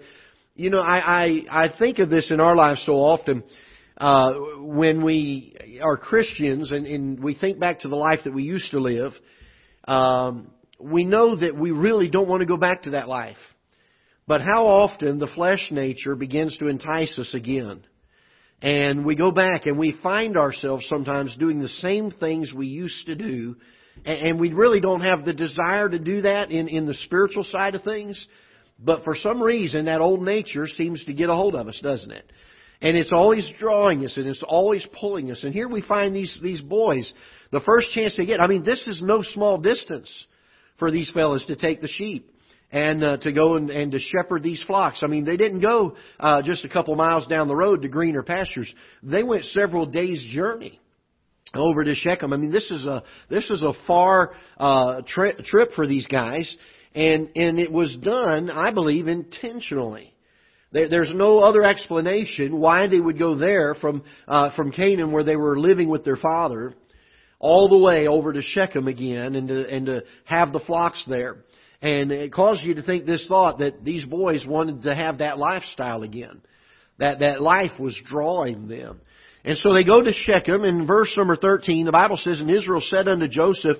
you 0.55 0.71
know, 0.71 0.79
I, 0.79 1.25
I, 1.25 1.65
I 1.65 1.79
think 1.79 1.99
of 1.99 2.09
this 2.09 2.29
in 2.31 2.41
our 2.41 2.57
lives 2.57 2.83
so 2.87 2.95
often 2.95 3.43
uh, 3.97 4.33
when 4.59 5.03
we 5.03 5.57
are 5.83 5.97
Christians 5.97 6.71
and, 6.71 6.87
and 6.87 7.23
we 7.23 7.35
think 7.35 7.59
back 7.59 7.81
to 7.81 7.88
the 7.88 7.97
life 7.97 8.21
that 8.25 8.35
we 8.35 8.43
used 8.43 8.71
to 8.73 8.81
live. 8.81 9.12
Um, 9.87 10.50
we 10.79 11.05
know 11.05 11.37
that 11.37 11.57
we 11.57 11.71
really 11.71 12.11
don't 12.11 12.29
want 12.29 12.41
to 12.41 12.47
go 12.47 12.57
back 12.57 12.83
to 12.83 12.91
that 12.91 13.09
life. 13.09 13.37
But 14.26 14.41
how 14.41 14.67
often 14.67 15.19
the 15.19 15.29
flesh 15.29 15.69
nature 15.71 16.17
begins 16.17 16.57
to 16.59 16.67
entice 16.67 17.19
us 17.19 17.33
again. 17.33 17.85
And 18.61 19.05
we 19.05 19.15
go 19.15 19.31
back 19.31 19.67
and 19.67 19.79
we 19.79 19.97
find 20.03 20.37
ourselves 20.37 20.87
sometimes 20.88 21.37
doing 21.37 21.61
the 21.61 21.69
same 21.69 22.11
things 22.11 22.53
we 22.53 22.67
used 22.67 23.07
to 23.07 23.15
do. 23.15 23.57
And 24.05 24.38
we 24.38 24.53
really 24.53 24.81
don't 24.81 25.03
have 25.03 25.25
the 25.25 25.33
desire 25.33 25.88
to 25.88 25.99
do 25.99 26.23
that 26.23 26.50
in, 26.50 26.69
in 26.69 26.87
the 26.87 26.95
spiritual 26.95 27.45
side 27.45 27.75
of 27.75 27.83
things. 27.83 28.26
But 28.79 29.05
for 29.05 29.15
some 29.15 29.43
reason, 29.43 29.87
that 29.87 30.00
old 30.00 30.23
nature 30.23 30.67
seems 30.67 31.05
to 31.07 31.15
get 31.15 31.31
a 31.31 31.35
hold 31.35 31.55
of 31.55 31.69
us, 31.69 31.81
doesn't 31.83 32.11
it? 32.11 32.31
And 32.80 32.97
it's 32.97 33.12
always 33.12 33.50
drawing 33.59 34.04
us 34.04 34.16
and 34.16 34.26
it's 34.26 34.42
always 34.47 34.87
pulling 35.00 35.30
us. 35.30 35.45
And 35.45 35.52
here 35.52 35.68
we 35.68 35.80
find 35.80 36.14
these, 36.14 36.38
these 36.42 36.61
boys, 36.61 37.12
the 37.50 37.61
first 37.61 37.90
chance 37.90 38.16
they 38.16 38.26
get, 38.26 38.40
I 38.40 38.47
mean, 38.47 38.64
this 38.64 38.87
is 38.87 39.00
no 39.02 39.23
small 39.23 39.59
distance 39.59 40.26
for 40.78 40.90
these 40.90 41.11
fellas 41.11 41.47
to 41.47 41.56
take 41.56 41.80
the 41.80 41.88
sheep 41.88 42.30
and 42.71 43.02
uh, 43.02 43.16
to 43.18 43.33
go 43.33 43.56
and, 43.56 43.71
and 43.71 43.92
to 43.92 43.99
shepherd 43.99 44.42
these 44.42 44.62
flocks. 44.62 45.02
I 45.02 45.06
mean, 45.06 45.25
they 45.25 45.37
didn't 45.37 45.61
go 45.61 45.97
uh, 46.18 46.42
just 46.42 46.64
a 46.64 46.68
couple 46.68 46.95
miles 46.97 47.26
down 47.26 47.49
the 47.49 47.56
road 47.56 47.83
to 47.83 47.88
greener 47.88 48.23
pastures. 48.23 48.73
They 49.02 49.23
went 49.23 49.45
several 49.45 49.87
days' 49.87 50.25
journey 50.28 50.80
over 51.54 51.85
to 51.85 51.95
Shechem. 51.95 52.33
I 52.33 52.37
mean, 52.37 52.50
this 52.50 52.71
is 52.71 52.85
a 52.87 53.04
this 53.30 53.49
is 53.50 53.62
a 53.62 53.73
far 53.87 54.35
uh, 54.59 55.02
tri- 55.06 55.37
trip 55.45 55.73
for 55.75 55.87
these 55.87 56.06
guys, 56.06 56.54
and 56.95 57.30
and 57.37 57.59
it 57.59 57.71
was 57.71 57.95
done, 58.02 58.50
I 58.50 58.73
believe, 58.73 59.06
intentionally. 59.06 60.12
There's 60.73 61.12
no 61.14 61.38
other 61.40 61.64
explanation 61.64 62.58
why 62.58 62.88
they 62.88 63.00
would 63.00 63.18
go 63.18 63.37
there 63.37 63.75
from 63.75 64.02
uh, 64.26 64.54
from 64.54 64.73
Canaan, 64.73 65.12
where 65.12 65.25
they 65.25 65.37
were 65.37 65.58
living 65.58 65.88
with 65.88 66.04
their 66.04 66.16
father, 66.16 66.75
all 67.38 67.68
the 67.68 67.78
way 67.78 68.08
over 68.08 68.32
to 68.32 68.42
Shechem 68.42 68.88
again, 68.88 69.37
and 69.37 69.49
to 69.49 69.75
and 69.75 69.87
to 69.87 70.02
have 70.25 70.52
the 70.52 70.61
flocks 70.61 71.02
there. 71.06 71.38
And 71.82 72.11
it 72.11 72.32
caused 72.32 72.64
you 72.64 72.75
to 72.75 72.82
think 72.82 73.04
this 73.04 73.26
thought 73.28 73.58
that 73.58 73.85
these 73.85 74.04
boys 74.04 74.46
wanted 74.46 74.82
to 74.82 74.94
have 74.94 75.18
that 75.18 75.38
lifestyle 75.38 76.02
again. 76.02 76.40
That, 76.99 77.18
that 77.18 77.42
life 77.42 77.78
was 77.78 78.00
drawing 78.06 78.68
them. 78.68 79.00
And 79.44 79.58
so 79.58 79.75
they 79.75 79.85
go 79.85 80.02
to 80.02 80.12
Shechem. 80.12 80.64
In 80.64 80.87
verse 80.87 81.12
number 81.16 81.37
13, 81.37 81.85
the 81.85 81.92
Bible 81.92 82.16
says, 82.16 82.40
And 82.40 82.50
Israel 82.50 82.82
said 82.85 83.06
unto 83.06 83.28
Joseph, 83.28 83.76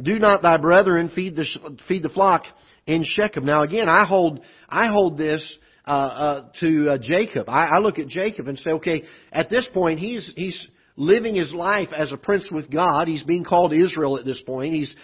Do 0.00 0.18
not 0.18 0.42
thy 0.42 0.56
brethren 0.56 1.10
feed 1.14 1.36
the, 1.36 1.46
feed 1.86 2.02
the 2.02 2.08
flock 2.08 2.44
in 2.86 3.04
Shechem. 3.04 3.44
Now 3.44 3.62
again, 3.62 3.88
I 3.88 4.06
hold, 4.06 4.40
I 4.68 4.88
hold 4.88 5.18
this 5.18 5.44
uh, 5.86 5.90
uh, 5.90 6.44
to 6.60 6.90
uh, 6.90 6.98
Jacob. 6.98 7.48
I, 7.48 7.68
I 7.74 7.78
look 7.78 7.98
at 7.98 8.08
Jacob 8.08 8.48
and 8.48 8.58
say, 8.58 8.70
okay, 8.72 9.04
at 9.32 9.50
this 9.50 9.68
point, 9.72 9.98
he's, 9.98 10.32
he's 10.36 10.66
living 10.96 11.34
his 11.34 11.52
life 11.52 11.88
as 11.94 12.12
a 12.12 12.16
prince 12.16 12.48
with 12.50 12.70
God. 12.70 13.08
He's 13.08 13.24
being 13.24 13.44
called 13.44 13.72
Israel 13.72 14.18
at 14.18 14.24
this 14.24 14.40
point. 14.46 14.74
He's 14.74 14.94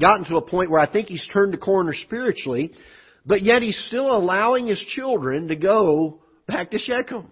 gotten 0.00 0.24
to 0.26 0.36
a 0.36 0.42
point 0.42 0.70
where 0.70 0.80
I 0.80 0.90
think 0.90 1.08
he's 1.08 1.26
turned 1.32 1.52
the 1.52 1.58
corner 1.58 1.92
spiritually, 1.94 2.74
but 3.24 3.42
yet 3.42 3.62
he's 3.62 3.82
still 3.86 4.14
allowing 4.14 4.66
his 4.66 4.80
children 4.94 5.48
to 5.48 5.56
go 5.56 6.20
back 6.46 6.70
to 6.72 6.78
Shechem. 6.78 7.30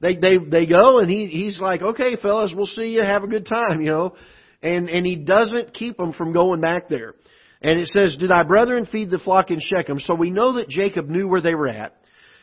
They 0.00 0.16
they 0.16 0.36
they 0.36 0.66
go 0.66 0.98
and 0.98 1.08
he 1.08 1.26
he's 1.26 1.58
like, 1.58 1.80
okay, 1.80 2.16
fellas, 2.16 2.52
we'll 2.54 2.66
see 2.66 2.92
you. 2.92 3.00
Have 3.00 3.22
a 3.22 3.28
good 3.28 3.46
time, 3.46 3.80
you 3.80 3.90
know, 3.90 4.14
and 4.62 4.90
and 4.90 5.06
he 5.06 5.16
doesn't 5.16 5.72
keep 5.72 5.96
them 5.96 6.12
from 6.12 6.32
going 6.32 6.60
back 6.60 6.88
there. 6.88 7.14
And 7.62 7.80
it 7.80 7.88
says, 7.88 8.16
"Do 8.20 8.26
thy 8.26 8.42
brethren 8.42 8.84
feed 8.84 9.10
the 9.10 9.18
flock 9.18 9.50
in 9.50 9.58
Shechem?" 9.58 10.00
So 10.00 10.14
we 10.14 10.30
know 10.30 10.56
that 10.56 10.68
Jacob 10.68 11.08
knew 11.08 11.26
where 11.28 11.40
they 11.40 11.54
were 11.54 11.68
at. 11.68 11.96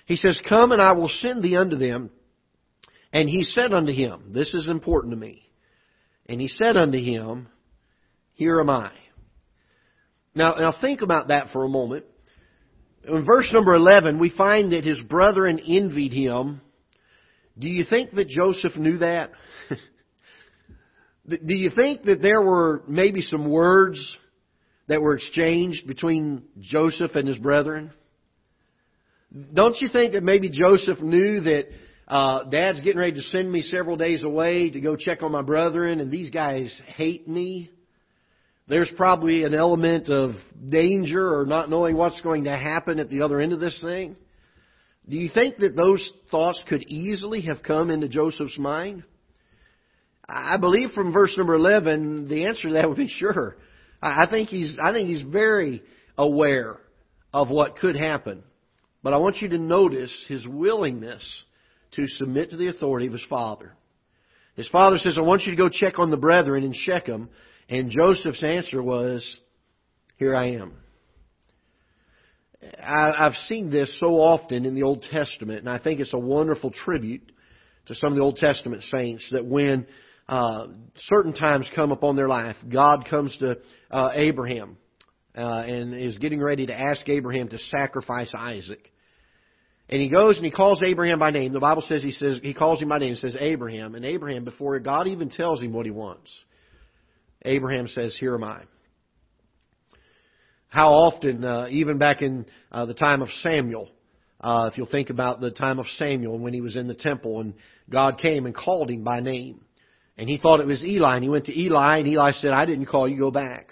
He 0.06 0.16
says, 0.16 0.42
"Come 0.48 0.72
and 0.72 0.82
I 0.82 0.94
will 0.94 1.10
send 1.10 1.44
thee 1.44 1.56
unto 1.56 1.78
them." 1.78 2.10
And 3.14 3.30
he 3.30 3.44
said 3.44 3.72
unto 3.74 3.94
him, 3.94 4.32
This 4.34 4.54
is 4.56 4.68
important 4.68 5.14
to 5.14 5.18
me. 5.18 5.44
And 6.26 6.42
he 6.42 6.48
said 6.48 6.76
unto 6.76 6.98
him, 6.98 7.48
Here 8.34 8.60
am 8.60 8.72
I. 8.72 8.92
Now, 10.34 10.56
now 10.56 10.74
think 10.82 11.04
about 11.04 11.28
that 11.28 11.50
for 11.54 11.64
a 11.64 11.70
moment. 11.70 12.06
In 13.08 13.24
verse 13.24 13.52
number 13.54 13.76
11, 13.76 14.18
we 14.18 14.32
find 14.32 14.72
that 14.72 14.84
his 14.84 15.00
brethren 15.02 15.60
envied 15.60 16.12
him. 16.12 16.62
Do 17.60 17.68
you 17.68 17.86
think 17.88 18.12
that 18.12 18.30
Joseph 18.30 18.76
knew 18.78 18.98
that? 18.98 19.30
Do 21.28 21.54
you 21.54 21.70
think 21.70 22.04
that 22.06 22.22
there 22.22 22.42
were 22.42 22.84
maybe 22.88 23.22
some 23.22 23.48
words 23.50 24.18
that 24.88 25.02
were 25.02 25.16
exchanged 25.16 25.86
between 25.86 26.44
Joseph 26.60 27.16
and 27.16 27.28
his 27.28 27.38
brethren? 27.38 27.92
Don't 29.54 29.76
you 29.82 29.90
think 29.90 30.14
that 30.14 30.24
maybe 30.24 30.50
Joseph 30.50 31.00
knew 31.02 31.40
that 31.42 31.66
uh, 32.08 32.44
Dad's 32.44 32.82
getting 32.82 33.00
ready 33.00 33.14
to 33.14 33.22
send 33.22 33.52
me 33.52 33.62
several 33.62 33.98
days 33.98 34.24
away 34.24 34.70
to 34.70 34.80
go 34.80 34.96
check 34.96 35.24
on 35.24 35.32
my 35.32 35.42
brethren, 35.42 36.00
and 36.00 36.12
these 36.12 36.30
guys 36.30 36.82
hate 36.86 37.28
me. 37.28 37.72
There's 38.68 38.92
probably 38.96 39.44
an 39.44 39.54
element 39.54 40.08
of 40.10 40.36
danger 40.70 41.40
or 41.40 41.46
not 41.46 41.70
knowing 41.70 41.98
what's 41.98 42.22
going 42.22 42.44
to 42.44 42.56
happen 42.56 43.00
at 43.00 43.10
the 43.10 43.22
other 43.22 43.42
end 43.42 43.54
of 43.54 43.60
this 43.60 43.80
thing. 43.82 44.16
Do 45.10 45.18
you 45.18 45.30
think 45.34 45.58
that 45.58 45.76
those 45.76 46.08
thoughts 46.32 46.62
could 46.68 46.84
easily 46.84 47.42
have 47.42 47.64
come 47.64 47.90
into 47.90 48.08
Joseph's 48.08 48.58
mind? 48.58 49.04
I 50.30 50.58
believe 50.58 50.92
from 50.92 51.12
verse 51.12 51.36
number 51.38 51.56
11, 51.56 52.30
the 52.30 52.46
answer 52.46 52.70
to 52.70 52.74
that 52.76 52.88
would 52.88 52.98
be 52.98 53.10
sure. 53.10 53.58
I 54.02 54.28
think 54.30 54.50
he's, 54.50 54.78
I 54.82 54.94
think 54.94 55.10
he's 55.10 55.24
very 55.24 55.82
aware 56.18 56.80
of 57.34 57.50
what 57.50 57.78
could 57.78 57.98
happen. 57.98 58.44
But 59.04 59.14
I 59.14 59.18
want 59.18 59.42
you 59.42 59.50
to 59.50 59.58
notice 59.58 60.26
his 60.28 60.48
willingness 60.48 61.44
to 61.92 62.08
submit 62.08 62.50
to 62.52 62.58
the 62.58 62.70
authority 62.70 63.08
of 63.08 63.14
his 63.14 63.26
father. 63.30 63.74
His 64.56 64.70
father 64.70 64.98
says, 64.98 65.18
I 65.18 65.22
want 65.22 65.44
you 65.44 65.52
to 65.52 65.58
go 65.58 65.70
check 65.70 66.00
on 66.00 66.10
the 66.10 66.18
brethren 66.18 66.64
in 66.64 66.74
Shechem. 66.74 67.30
And 67.70 67.92
Joseph's 67.92 68.44
answer 68.44 68.82
was, 68.82 69.40
Here 70.18 70.36
I 70.36 70.52
am. 70.52 70.74
I've 72.82 73.36
seen 73.48 73.70
this 73.70 74.00
so 74.00 74.16
often 74.16 74.66
in 74.66 74.74
the 74.74 74.84
Old 74.84 75.06
Testament, 75.12 75.60
and 75.60 75.70
I 75.70 75.80
think 75.80 76.00
it's 76.00 76.14
a 76.14 76.20
wonderful 76.20 76.72
tribute 76.72 77.30
to 77.88 77.96
some 77.96 78.14
of 78.14 78.16
the 78.16 78.24
Old 78.24 78.38
Testament 78.38 78.84
saints 78.84 79.28
that 79.32 79.46
when 79.46 79.86
uh, 80.30 80.68
certain 80.96 81.34
times 81.34 81.70
come 81.76 81.92
upon 81.92 82.16
their 82.16 82.30
life, 82.30 82.56
God 82.72 83.06
comes 83.10 83.36
to 83.40 83.58
uh, 83.92 84.12
Abraham 84.14 84.78
uh, 85.36 85.42
and 85.42 85.94
is 85.94 86.18
getting 86.20 86.42
ready 86.42 86.68
to 86.68 86.74
ask 86.74 87.08
Abraham 87.10 87.50
to 87.50 87.58
sacrifice 87.58 88.34
Isaac. 88.38 88.93
And 89.90 90.02
he 90.02 90.08
goes 90.08 90.38
and 90.38 90.46
he 90.46 90.52
calls 90.52 90.82
Abraham 90.84 91.20
by 91.20 91.32
name. 91.32 91.54
The 91.54 91.60
Bible 91.60 91.84
says 91.88 92.02
he 92.02 92.12
says 92.12 92.40
he 92.42 92.54
calls 92.54 92.82
him 92.82 92.90
by 92.90 93.00
name. 93.00 93.14
It 93.14 93.18
says 93.18 93.36
Abraham. 93.40 93.96
And 93.96 94.06
Abraham, 94.06 94.44
before 94.44 94.80
God 94.80 95.08
even 95.08 95.30
tells 95.30 95.62
him 95.62 95.74
what 95.74 95.86
he 95.86 95.92
wants, 95.92 96.34
Abraham 97.44 97.88
says, 97.88 98.16
"Here 98.18 98.34
am 98.34 98.44
I." 98.44 98.62
How 100.70 100.94
often, 100.94 101.44
uh, 101.44 101.68
even 101.70 101.98
back 102.00 102.22
in 102.22 102.46
uh, 102.72 102.86
the 102.86 102.96
time 102.96 103.22
of 103.22 103.30
Samuel, 103.42 103.90
uh, 104.42 104.70
if 104.72 104.78
you'll 104.78 104.88
think 104.88 105.10
about 105.12 105.40
the 105.40 105.52
time 105.52 105.78
of 105.78 105.86
Samuel 105.98 106.40
when 106.40 106.54
he 106.54 106.62
was 106.62 106.76
in 106.76 106.88
the 106.88 106.96
temple 106.96 107.42
and 107.42 107.54
God 107.90 108.18
came 108.18 108.46
and 108.46 108.56
called 108.56 108.90
him 108.90 109.04
by 109.04 109.20
name, 109.20 109.62
and 110.18 110.28
he 110.28 110.38
thought 110.38 110.62
it 110.62 110.66
was 110.66 110.84
Eli, 110.84 111.16
and 111.16 111.24
he 111.24 111.30
went 111.30 111.46
to 111.46 111.60
Eli, 111.60 112.00
and 112.00 112.08
Eli 112.08 112.32
said, 112.32 112.52
"I 112.52 112.66
didn't 112.66 112.86
call 112.86 113.08
you. 113.08 113.20
Go 113.20 113.32
back." 113.32 113.68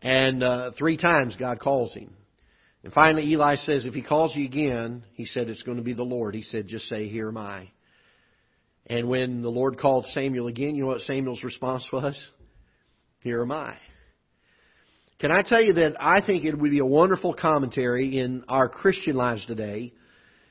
And 0.00 0.44
uh, 0.44 0.70
three 0.78 0.96
times 0.96 1.34
God 1.36 1.58
calls 1.58 1.92
him. 1.94 2.12
And 2.84 2.92
finally, 2.92 3.24
Eli 3.24 3.56
says, 3.56 3.86
if 3.86 3.94
he 3.94 4.02
calls 4.02 4.36
you 4.36 4.44
again, 4.44 5.02
he 5.14 5.24
said, 5.24 5.48
it's 5.48 5.62
going 5.62 5.78
to 5.78 5.82
be 5.82 5.94
the 5.94 6.04
Lord. 6.04 6.34
He 6.34 6.42
said, 6.42 6.68
just 6.68 6.88
say, 6.88 7.08
here 7.08 7.28
am 7.28 7.36
I. 7.36 7.70
And 8.86 9.08
when 9.08 9.42
the 9.42 9.50
Lord 9.50 9.78
called 9.78 10.06
Samuel 10.12 10.46
again, 10.46 10.74
you 10.74 10.82
know 10.82 10.88
what 10.88 11.02
Samuel's 11.02 11.42
response 11.42 11.86
was? 11.92 12.18
Here 13.22 13.42
am 13.42 13.52
I. 13.52 13.76
Can 15.18 15.32
I 15.32 15.42
tell 15.42 15.60
you 15.60 15.74
that 15.74 15.96
I 16.00 16.24
think 16.24 16.44
it 16.44 16.56
would 16.56 16.70
be 16.70 16.78
a 16.78 16.86
wonderful 16.86 17.34
commentary 17.34 18.18
in 18.18 18.44
our 18.48 18.68
Christian 18.68 19.16
lives 19.16 19.44
today 19.46 19.92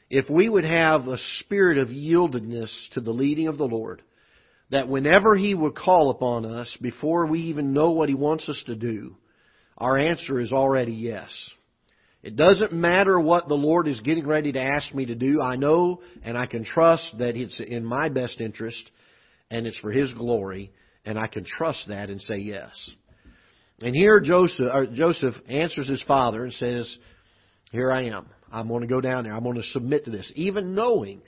if 0.09 0.29
we 0.29 0.49
would 0.49 0.65
have 0.65 1.07
a 1.07 1.17
spirit 1.39 1.77
of 1.77 1.89
yieldedness 1.89 2.69
to 2.93 3.01
the 3.01 3.11
leading 3.11 3.47
of 3.47 3.57
the 3.57 3.65
Lord. 3.65 4.01
That 4.69 4.89
whenever 4.89 5.35
He 5.35 5.55
would 5.55 5.75
call 5.75 6.09
upon 6.09 6.45
us, 6.45 6.75
before 6.81 7.25
we 7.25 7.39
even 7.43 7.71
know 7.71 7.91
what 7.91 8.09
He 8.09 8.15
wants 8.15 8.49
us 8.49 8.61
to 8.65 8.75
do, 8.75 9.15
our 9.77 9.97
answer 9.97 10.39
is 10.41 10.51
already 10.51 10.91
yes. 10.91 11.29
It 12.23 12.35
doesn't 12.35 12.73
matter 12.73 13.19
what 13.19 13.47
the 13.47 13.55
Lord 13.55 13.87
is 13.87 13.99
getting 13.99 14.27
ready 14.27 14.51
to 14.51 14.61
ask 14.61 14.93
me 14.93 15.05
to 15.05 15.15
do. 15.15 15.41
I 15.41 15.55
know 15.55 16.01
and 16.23 16.37
I 16.37 16.47
can 16.47 16.65
trust 16.65 17.13
that 17.19 17.35
it's 17.35 17.59
in 17.59 17.85
my 17.85 18.09
best 18.09 18.41
interest 18.41 18.89
and 19.49 19.65
it's 19.65 19.77
for 19.79 19.91
His 19.91 20.11
glory, 20.13 20.71
and 21.05 21.17
I 21.17 21.27
can 21.27 21.45
trust 21.45 21.87
that 21.87 22.09
and 22.09 22.21
say 22.21 22.39
yes. 22.39 22.91
And 23.81 23.95
here 23.95 24.19
Joseph, 24.19 24.93
Joseph 24.93 25.35
answers 25.47 25.87
his 25.87 26.03
father 26.03 26.43
and 26.43 26.53
says, 26.53 26.97
Here 27.71 27.91
I 27.91 28.05
am. 28.05 28.25
I'm 28.51 28.67
going 28.67 28.81
to 28.81 28.87
go 28.87 29.01
down 29.01 29.23
there. 29.23 29.33
I'm 29.33 29.43
going 29.43 29.57
to 29.57 29.63
submit 29.63 30.05
to 30.05 30.11
this. 30.11 30.31
Even 30.35 30.73
knowing 30.73 31.21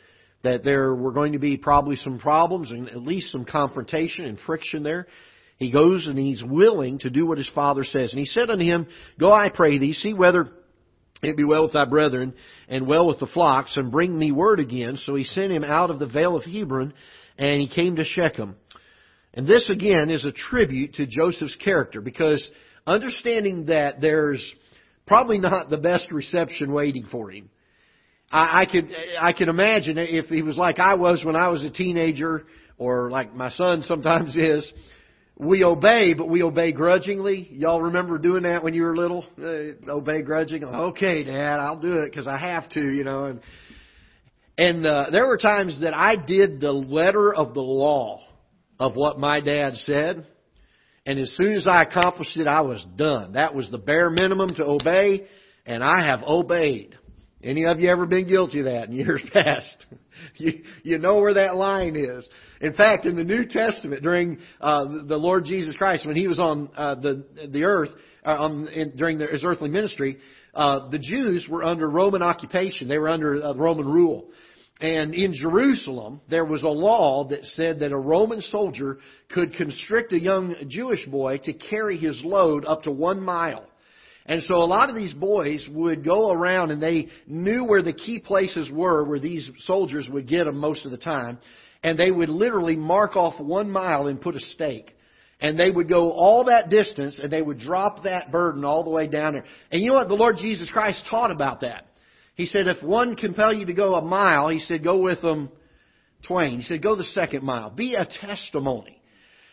that 0.44 0.64
there 0.64 0.96
were 0.96 1.12
going 1.12 1.34
to 1.34 1.40
be 1.40 1.58
probably 1.58 1.96
some 1.98 2.18
problems 2.18 2.72
and 2.72 2.90
at 2.90 3.02
least 3.02 3.32
some 3.32 3.46
confrontation 3.46 4.26
and 4.26 4.40
friction 4.40 4.84
there. 4.84 5.06
He 5.58 5.72
goes 5.72 6.08
and 6.08 6.18
he's 6.18 6.42
willing 6.44 7.00
to 7.00 7.10
do 7.10 7.26
what 7.28 7.38
his 7.38 7.50
father 7.54 7.84
says. 7.84 8.12
And 8.12 8.20
he 8.20 8.26
said 8.26 8.50
unto 8.50 8.64
him, 8.64 8.88
Go, 9.20 9.32
I 9.32 9.50
pray 9.50 9.78
thee, 9.78 9.94
see 9.94 10.14
whether 10.14 10.50
it 11.22 11.38
be 11.38 11.44
well 11.44 11.64
with 11.64 11.74
thy 11.74 11.86
brethren, 11.86 12.34
and 12.68 12.88
well 12.88 13.08
with 13.08 13.20
the 13.20 13.28
flocks, 13.28 13.76
and 13.78 13.92
bring 13.92 14.18
me 14.18 14.32
word 14.32 14.60
again. 14.60 14.98
So 14.98 15.16
he 15.16 15.24
sent 15.24 15.52
him 15.52 15.64
out 15.64 15.90
of 15.90 16.00
the 16.00 16.08
vale 16.08 16.36
of 16.36 16.44
Hebron, 16.44 16.94
and 17.38 17.62
he 17.62 17.68
came 17.68 17.98
to 17.98 18.06
Shechem. 18.06 18.56
And 19.34 19.48
this 19.48 19.68
again 19.70 20.10
is 20.10 20.26
a 20.26 20.32
tribute 20.32 20.96
to 20.96 21.06
Joseph's 21.06 21.56
character, 21.58 22.02
because 22.02 22.48
understanding 22.88 23.66
that 23.66 24.02
there's 24.02 24.56
probably 25.06 25.40
not 25.40 25.70
the 25.70 25.78
best 25.78 26.12
reception 26.12 26.72
waiting 26.72 27.06
for 27.12 27.32
him. 27.32 27.50
I, 28.32 28.62
I 28.62 28.66
could 28.72 28.90
I 29.20 29.34
can 29.34 29.50
imagine 29.50 29.98
if 29.98 30.28
he 30.28 30.42
was 30.42 30.58
like 30.58 30.80
I 30.80 30.96
was 30.96 31.24
when 31.26 31.36
I 31.36 31.50
was 31.50 31.64
a 31.64 31.70
teenager, 31.70 32.46
or 32.78 33.12
like 33.12 33.34
my 33.34 33.50
son 33.50 33.82
sometimes 33.82 34.36
is. 34.36 34.72
We 35.40 35.64
obey, 35.64 36.14
but 36.16 36.30
we 36.30 36.44
obey 36.44 36.74
grudgingly. 36.74 37.48
Y'all 37.52 37.82
remember 37.82 38.18
doing 38.18 38.44
that 38.44 38.62
when 38.62 38.74
you 38.74 38.84
were 38.84 38.96
little? 38.96 39.26
Uh, 39.42 39.90
obey 39.90 40.22
grudgingly. 40.22 40.68
Okay, 40.68 41.24
Dad, 41.24 41.62
I'll 41.62 41.80
do 41.80 42.00
it 42.00 42.12
because 42.12 42.28
I 42.28 42.38
have 42.38 42.68
to, 42.72 42.82
you 42.82 43.06
know. 43.06 43.24
And 43.24 43.40
and 44.58 44.86
uh, 44.86 45.08
there 45.12 45.26
were 45.26 45.38
times 45.38 45.80
that 45.80 45.94
I 45.94 46.18
did 46.18 46.60
the 46.60 46.74
letter 46.74 47.34
of 47.34 47.54
the 47.54 47.62
law 47.62 48.22
of 48.82 48.96
what 48.98 49.18
my 49.18 49.40
dad 49.40 49.76
said, 49.76 50.28
and 51.06 51.18
as 51.18 51.32
soon 51.38 51.54
as 51.54 51.66
I 51.66 51.84
accomplished 51.84 52.36
it, 52.36 52.46
I 52.46 52.60
was 52.60 52.86
done. 52.98 53.34
That 53.34 53.56
was 53.56 53.72
the 53.72 53.78
bare 53.78 54.10
minimum 54.10 54.50
to 54.56 54.66
obey, 54.66 55.26
and 55.66 55.82
I 55.82 56.06
have 56.06 56.22
obeyed. 56.24 56.98
Any 57.42 57.64
of 57.64 57.80
you 57.80 57.90
ever 57.90 58.06
been 58.06 58.28
guilty 58.28 58.60
of 58.60 58.66
that 58.66 58.90
in 58.90 58.92
years 58.98 59.24
past? 59.32 59.86
you, 60.36 60.64
you 60.84 60.98
know 60.98 61.22
where 61.22 61.36
that 61.36 61.56
line 61.56 61.96
is. 61.96 62.28
In 62.62 62.74
fact, 62.74 63.06
in 63.06 63.16
the 63.16 63.24
New 63.24 63.46
Testament, 63.46 64.04
during 64.04 64.40
uh, 64.60 64.86
the 65.08 65.18
Lord 65.18 65.46
Jesus 65.46 65.76
Christ, 65.78 66.06
when 66.06 66.16
He 66.16 66.28
was 66.28 66.40
on 66.40 66.70
uh, 66.76 66.96
the 66.96 67.26
the 67.52 67.64
earth 67.64 67.90
uh, 68.26 68.32
um, 68.32 68.68
in, 68.68 68.96
during 68.96 69.18
the, 69.18 69.28
His 69.28 69.44
earthly 69.44 69.70
ministry, 69.70 70.18
uh, 70.54 70.90
the 70.90 71.00
Jews 71.00 71.48
were 71.50 71.64
under 71.64 71.90
Roman 71.90 72.22
occupation. 72.22 72.88
They 72.88 72.98
were 72.98 73.10
under 73.10 73.42
uh, 73.42 73.54
Roman 73.54 73.88
rule. 73.88 74.30
And 74.82 75.14
in 75.14 75.34
Jerusalem, 75.34 76.22
there 76.30 76.46
was 76.46 76.64
a 76.64 76.68
law 76.68 77.28
that 77.30 77.44
said 77.44 77.80
that 77.80 77.92
a 77.92 77.98
Roman 77.98 78.42
soldier 78.42 79.00
could 79.30 79.54
constrict 79.54 80.14
a 80.14 80.20
young 80.20 80.56
Jewish 80.70 81.06
boy 81.06 81.40
to 81.44 81.54
carry 81.54 81.98
his 81.98 82.22
load 82.24 82.64
up 82.64 82.84
to 82.84 82.92
one 82.92 83.22
mile. 83.22 83.66
And 84.26 84.42
so 84.44 84.56
a 84.56 84.64
lot 84.64 84.90
of 84.90 84.96
these 84.96 85.14
boys 85.14 85.68
would 85.72 86.06
go 86.06 86.32
around 86.32 86.72
and 86.72 86.82
they 86.82 87.08
knew 87.28 87.66
where 87.66 87.82
the 87.82 87.94
key 87.94 88.20
places 88.20 88.70
were 88.72 89.04
where 89.04 89.20
these 89.20 89.50
soldiers 89.60 90.08
would 90.10 90.28
get 90.28 90.46
them 90.46 90.58
most 90.58 90.86
of 90.86 90.92
the 90.92 90.98
time. 90.98 91.40
And 91.84 91.98
they 91.98 92.12
would 92.12 92.30
literally 92.30 92.76
mark 92.76 93.16
off 93.16 93.40
one 93.40 93.70
mile 93.70 94.08
and 94.08 94.20
put 94.20 94.36
a 94.36 94.40
stake. 94.40 94.96
And 95.40 95.58
they 95.58 95.72
would 95.72 95.88
go 95.88 96.12
all 96.12 96.46
that 96.46 96.70
distance 96.70 97.18
and 97.22 97.32
they 97.32 97.42
would 97.42 97.60
drop 97.60 98.04
that 98.04 98.32
burden 98.32 98.66
all 98.66 98.84
the 98.84 98.90
way 98.90 99.08
down 99.08 99.34
there. 99.34 99.46
And 99.72 99.82
you 99.82 99.90
know 99.90 99.96
what? 99.96 100.10
The 100.10 100.16
Lord 100.16 100.36
Jesus 100.38 100.70
Christ 100.70 101.02
taught 101.10 101.32
about 101.32 101.62
that. 101.62 101.86
He 102.36 102.46
said, 102.46 102.68
if 102.68 102.84
one 102.84 103.16
compel 103.16 103.54
you 103.54 103.66
to 103.66 103.74
go 103.74 103.96
a 103.96 104.04
mile, 104.04 104.50
he 104.50 104.60
said, 104.60 104.84
go 104.84 104.98
with 104.98 105.22
them 105.22 105.50
twain. 106.28 106.58
He 106.58 106.64
said, 106.64 106.84
go 106.84 106.96
the 106.96 107.06
second 107.06 107.44
mile. 107.44 107.70
Be 107.70 107.96
a 107.96 108.06
testimony. 108.06 109.00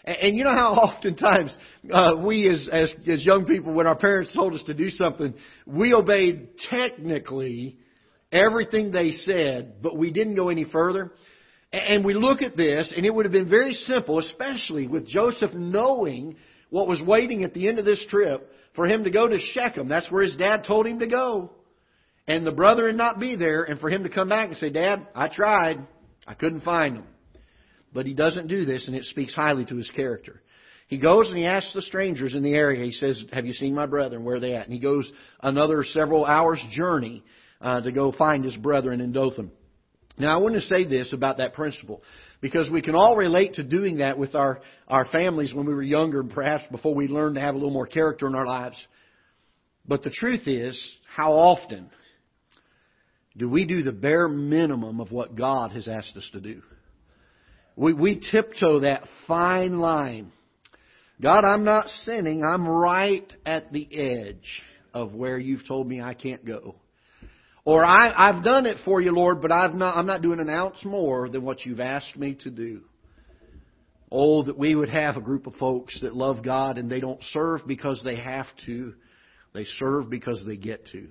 And, 0.04 0.36
you 0.36 0.44
know 0.44 0.52
how 0.52 0.72
oftentimes 0.74 1.56
uh, 1.92 2.14
we 2.24 2.48
as, 2.48 2.68
as 2.72 2.94
as 3.08 3.24
young 3.24 3.44
people, 3.44 3.72
when 3.72 3.86
our 3.86 3.98
parents 3.98 4.32
told 4.32 4.54
us 4.54 4.62
to 4.64 4.74
do 4.74 4.88
something, 4.88 5.34
we 5.66 5.92
obeyed 5.92 6.48
technically 6.70 7.76
everything 8.30 8.92
they 8.92 9.10
said, 9.10 9.82
but 9.82 9.96
we 9.96 10.12
didn't 10.12 10.36
go 10.36 10.48
any 10.48 10.64
further. 10.64 11.12
And 11.72 12.04
we 12.04 12.14
look 12.14 12.42
at 12.42 12.56
this, 12.56 12.92
and 12.96 13.04
it 13.04 13.12
would 13.12 13.24
have 13.24 13.32
been 13.32 13.48
very 13.48 13.72
simple, 13.72 14.18
especially 14.18 14.86
with 14.86 15.06
Joseph 15.06 15.52
knowing 15.52 16.36
what 16.70 16.88
was 16.88 17.02
waiting 17.02 17.42
at 17.42 17.54
the 17.54 17.68
end 17.68 17.78
of 17.78 17.84
this 17.84 18.04
trip, 18.08 18.50
for 18.74 18.86
him 18.86 19.04
to 19.04 19.10
go 19.10 19.28
to 19.28 19.38
Shechem. 19.38 19.88
That's 19.88 20.10
where 20.10 20.22
his 20.22 20.36
dad 20.36 20.64
told 20.64 20.86
him 20.86 21.00
to 21.00 21.06
go. 21.06 21.50
And 22.28 22.46
the 22.46 22.52
brother 22.52 22.88
and 22.88 22.98
not 22.98 23.20
be 23.20 23.36
there, 23.36 23.64
and 23.64 23.80
for 23.80 23.88
him 23.88 24.02
to 24.02 24.08
come 24.08 24.28
back 24.28 24.48
and 24.48 24.56
say, 24.56 24.70
Dad, 24.70 25.06
I 25.14 25.28
tried. 25.28 25.86
I 26.26 26.34
couldn't 26.34 26.62
find 26.62 26.96
them. 26.96 27.06
But 27.92 28.06
he 28.06 28.14
doesn't 28.14 28.48
do 28.48 28.64
this, 28.64 28.86
and 28.88 28.96
it 28.96 29.04
speaks 29.04 29.34
highly 29.34 29.64
to 29.66 29.76
his 29.76 29.88
character. 29.90 30.42
He 30.88 30.98
goes 30.98 31.28
and 31.28 31.38
he 31.38 31.46
asks 31.46 31.72
the 31.72 31.82
strangers 31.82 32.34
in 32.34 32.42
the 32.42 32.54
area. 32.54 32.84
He 32.84 32.92
says, 32.92 33.24
"Have 33.32 33.46
you 33.46 33.52
seen 33.52 33.74
my 33.74 33.86
brethren? 33.86 34.24
Where 34.24 34.36
are 34.36 34.40
they 34.40 34.54
at?" 34.54 34.64
And 34.64 34.72
he 34.72 34.78
goes 34.78 35.10
another 35.42 35.82
several 35.82 36.24
hours 36.24 36.62
journey 36.70 37.24
uh, 37.60 37.80
to 37.80 37.90
go 37.90 38.12
find 38.12 38.44
his 38.44 38.56
brethren 38.56 39.00
in 39.00 39.12
Dothan. 39.12 39.50
Now, 40.18 40.38
I 40.38 40.42
want 40.42 40.54
to 40.54 40.62
say 40.62 40.84
this 40.84 41.12
about 41.12 41.38
that 41.38 41.52
principle 41.52 42.02
because 42.40 42.70
we 42.70 42.80
can 42.80 42.94
all 42.94 43.16
relate 43.16 43.54
to 43.54 43.62
doing 43.62 43.98
that 43.98 44.18
with 44.18 44.34
our 44.34 44.60
our 44.88 45.04
families 45.06 45.52
when 45.52 45.66
we 45.66 45.74
were 45.74 45.82
younger, 45.82 46.20
and 46.20 46.30
perhaps 46.30 46.64
before 46.70 46.94
we 46.94 47.08
learned 47.08 47.34
to 47.34 47.40
have 47.40 47.54
a 47.54 47.58
little 47.58 47.72
more 47.72 47.86
character 47.86 48.26
in 48.26 48.34
our 48.34 48.46
lives. 48.46 48.76
But 49.86 50.02
the 50.02 50.10
truth 50.10 50.46
is, 50.46 50.78
how 51.14 51.32
often 51.32 51.90
do 53.36 53.48
we 53.48 53.66
do 53.66 53.82
the 53.82 53.92
bare 53.92 54.28
minimum 54.28 55.00
of 55.00 55.12
what 55.12 55.36
God 55.36 55.72
has 55.72 55.86
asked 55.86 56.16
us 56.16 56.28
to 56.32 56.40
do? 56.40 56.62
We, 57.76 57.92
we 57.92 58.22
tiptoe 58.32 58.80
that 58.80 59.02
fine 59.28 59.78
line. 59.78 60.32
God, 61.20 61.44
I'm 61.44 61.64
not 61.64 61.88
sinning. 62.04 62.42
I'm 62.42 62.66
right 62.66 63.30
at 63.44 63.72
the 63.72 63.86
edge 63.92 64.62
of 64.94 65.12
where 65.12 65.38
you've 65.38 65.66
told 65.68 65.86
me 65.86 66.00
I 66.00 66.14
can't 66.14 66.44
go. 66.44 66.76
Or 67.66 67.84
I, 67.84 68.12
I've 68.16 68.44
done 68.44 68.64
it 68.64 68.78
for 68.84 69.00
you, 69.00 69.10
Lord, 69.12 69.42
but 69.42 69.52
I've 69.52 69.74
not, 69.74 69.96
I'm 69.96 70.06
not 70.06 70.22
doing 70.22 70.40
an 70.40 70.48
ounce 70.48 70.82
more 70.84 71.28
than 71.28 71.42
what 71.42 71.66
you've 71.66 71.80
asked 71.80 72.16
me 72.16 72.36
to 72.40 72.50
do. 72.50 72.82
Oh, 74.10 74.44
that 74.44 74.56
we 74.56 74.74
would 74.76 74.88
have 74.88 75.16
a 75.16 75.20
group 75.20 75.48
of 75.48 75.54
folks 75.54 76.00
that 76.00 76.14
love 76.14 76.44
God 76.44 76.78
and 76.78 76.88
they 76.88 77.00
don't 77.00 77.22
serve 77.32 77.62
because 77.66 78.00
they 78.04 78.16
have 78.16 78.46
to. 78.66 78.94
They 79.52 79.64
serve 79.64 80.08
because 80.08 80.42
they 80.46 80.56
get 80.56 80.86
to 80.92 81.08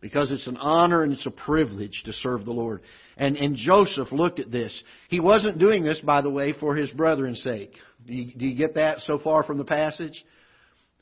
because 0.00 0.30
it's 0.30 0.46
an 0.46 0.56
honor 0.56 1.02
and 1.02 1.12
it's 1.12 1.26
a 1.26 1.30
privilege 1.30 2.02
to 2.04 2.12
serve 2.12 2.44
the 2.44 2.52
Lord. 2.52 2.82
And, 3.16 3.36
and 3.36 3.56
Joseph 3.56 4.12
looked 4.12 4.38
at 4.38 4.50
this. 4.50 4.82
He 5.08 5.20
wasn't 5.20 5.58
doing 5.58 5.84
this, 5.84 6.00
by 6.00 6.22
the 6.22 6.30
way, 6.30 6.52
for 6.52 6.76
his 6.76 6.90
brethren's 6.92 7.42
sake. 7.42 7.72
Do 8.06 8.14
you, 8.14 8.32
do 8.32 8.46
you 8.46 8.56
get 8.56 8.74
that 8.74 8.98
so 9.00 9.18
far 9.18 9.42
from 9.42 9.58
the 9.58 9.64
passage? 9.64 10.24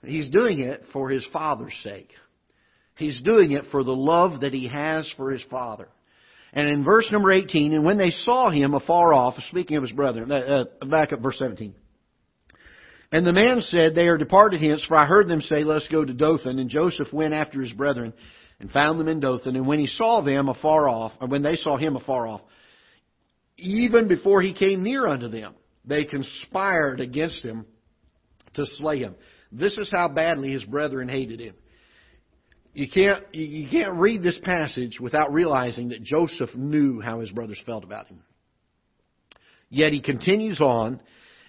He's 0.02 0.28
doing 0.28 0.62
it 0.62 0.82
for 0.92 1.10
his 1.10 1.26
father's 1.32 1.76
sake. 1.82 2.10
He's 2.96 3.20
doing 3.22 3.52
it 3.52 3.66
for 3.70 3.84
the 3.84 3.94
love 3.94 4.40
that 4.40 4.52
he 4.52 4.68
has 4.68 5.10
for 5.16 5.30
his 5.30 5.44
father. 5.50 5.88
And 6.52 6.66
in 6.66 6.84
verse 6.84 7.10
number 7.12 7.30
18, 7.30 7.74
and 7.74 7.84
when 7.84 7.98
they 7.98 8.10
saw 8.10 8.50
him 8.50 8.74
afar 8.74 9.12
off, 9.12 9.34
speaking 9.50 9.76
of 9.76 9.82
his 9.82 9.92
brethren, 9.92 10.32
uh, 10.32 10.64
uh 10.80 10.86
back 10.86 11.12
up 11.12 11.20
verse 11.20 11.38
17. 11.38 11.74
And 13.12 13.26
the 13.26 13.32
man 13.32 13.60
said, 13.60 13.94
They 13.94 14.08
are 14.08 14.16
departed 14.16 14.60
hence, 14.60 14.84
for 14.84 14.96
I 14.96 15.06
heard 15.06 15.28
them 15.28 15.42
say, 15.42 15.64
Let 15.64 15.82
us 15.82 15.88
go 15.90 16.04
to 16.04 16.12
Dothan. 16.12 16.58
And 16.58 16.70
Joseph 16.70 17.12
went 17.12 17.34
after 17.34 17.60
his 17.60 17.72
brethren 17.72 18.14
and 18.58 18.70
found 18.70 18.98
them 18.98 19.08
in 19.08 19.20
Dothan. 19.20 19.54
And 19.54 19.66
when 19.66 19.78
he 19.78 19.86
saw 19.86 20.22
them 20.22 20.48
afar 20.48 20.88
off, 20.88 21.12
or 21.20 21.28
when 21.28 21.42
they 21.42 21.56
saw 21.56 21.76
him 21.76 21.96
afar 21.96 22.26
off, 22.26 22.40
even 23.58 24.08
before 24.08 24.40
he 24.40 24.54
came 24.54 24.82
near 24.82 25.06
unto 25.06 25.28
them, 25.28 25.54
they 25.84 26.04
conspired 26.04 27.00
against 27.00 27.42
him 27.42 27.66
to 28.54 28.66
slay 28.66 28.98
him. 28.98 29.14
This 29.52 29.78
is 29.78 29.90
how 29.94 30.08
badly 30.08 30.50
his 30.50 30.64
brethren 30.64 31.08
hated 31.08 31.40
him. 31.40 31.54
You 32.76 32.86
can't, 32.92 33.24
you 33.32 33.66
can't 33.70 33.94
read 33.94 34.22
this 34.22 34.38
passage 34.42 35.00
without 35.00 35.32
realizing 35.32 35.88
that 35.88 36.02
Joseph 36.02 36.54
knew 36.54 37.00
how 37.00 37.20
his 37.20 37.30
brothers 37.30 37.58
felt 37.64 37.84
about 37.84 38.06
him. 38.06 38.22
Yet 39.70 39.94
he 39.94 40.02
continues 40.02 40.60
on 40.60 41.00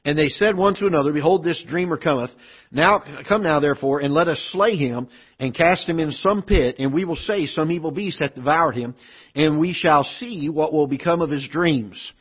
and 0.06 0.18
they 0.18 0.30
said 0.30 0.56
one 0.56 0.74
to 0.76 0.88
another, 0.88 1.12
Behold, 1.12 1.44
this 1.44 1.62
dreamer 1.68 1.98
cometh. 1.98 2.32
Now, 2.72 3.04
come 3.28 3.44
now 3.44 3.60
therefore, 3.60 4.00
and 4.00 4.14
let 4.14 4.30
us 4.30 4.40
slay 4.54 4.78
him, 4.78 5.10
and 5.38 5.54
cast 5.54 5.86
him 5.86 6.00
in 6.00 6.14
some 6.14 6.44
pit, 6.44 6.78
and 6.80 6.94
we 6.94 7.04
will 7.04 7.18
say 7.18 7.46
some 7.46 7.72
evil 7.72 7.92
beast 7.92 8.20
hath 8.22 8.34
devoured 8.34 8.76
him, 8.76 8.96
and 9.36 9.60
we 9.60 9.74
shall 9.74 10.06
see 10.06 10.48
what 10.48 10.72
will 10.72 10.88
become 10.88 11.22
of 11.22 11.30
his 11.30 11.46
dreams. 11.52 12.14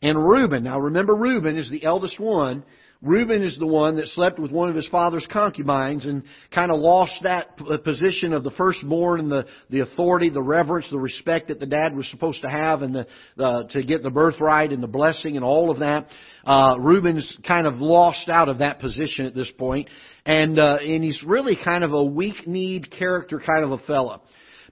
And 0.00 0.16
Reuben, 0.16 0.62
now 0.62 0.78
remember 0.78 1.16
Reuben 1.16 1.58
is 1.58 1.68
the 1.68 1.82
eldest 1.82 2.20
one, 2.20 2.62
Reuben 3.02 3.42
is 3.42 3.58
the 3.58 3.66
one 3.66 3.96
that 3.96 4.06
slept 4.06 4.38
with 4.38 4.52
one 4.52 4.68
of 4.68 4.76
his 4.76 4.86
father's 4.86 5.26
concubines 5.30 6.06
and 6.06 6.22
kind 6.54 6.70
of 6.70 6.78
lost 6.78 7.18
that 7.24 7.48
uh, 7.68 7.76
position 7.78 8.32
of 8.32 8.44
the 8.44 8.52
firstborn 8.52 9.18
and 9.18 9.30
the, 9.30 9.44
the 9.70 9.80
authority, 9.80 10.30
the 10.30 10.40
reverence, 10.40 10.88
the 10.88 10.98
respect 10.98 11.48
that 11.48 11.58
the 11.58 11.66
dad 11.66 11.96
was 11.96 12.08
supposed 12.12 12.40
to 12.42 12.48
have 12.48 12.82
and 12.82 12.94
the, 12.94 13.06
the 13.36 13.68
to 13.70 13.82
get 13.82 14.04
the 14.04 14.10
birthright 14.10 14.70
and 14.70 14.80
the 14.80 14.86
blessing 14.86 15.34
and 15.34 15.44
all 15.44 15.68
of 15.68 15.80
that. 15.80 16.06
Uh, 16.44 16.76
Reuben's 16.78 17.36
kind 17.46 17.66
of 17.66 17.80
lost 17.80 18.28
out 18.28 18.48
of 18.48 18.58
that 18.58 18.78
position 18.78 19.26
at 19.26 19.34
this 19.34 19.50
point, 19.58 19.88
and 20.24 20.60
uh, 20.60 20.78
and 20.80 21.02
he's 21.02 21.24
really 21.26 21.56
kind 21.62 21.82
of 21.82 21.92
a 21.92 22.04
weak-kneed 22.04 22.88
character 22.92 23.40
kind 23.44 23.64
of 23.64 23.72
a 23.72 23.78
fella, 23.78 24.20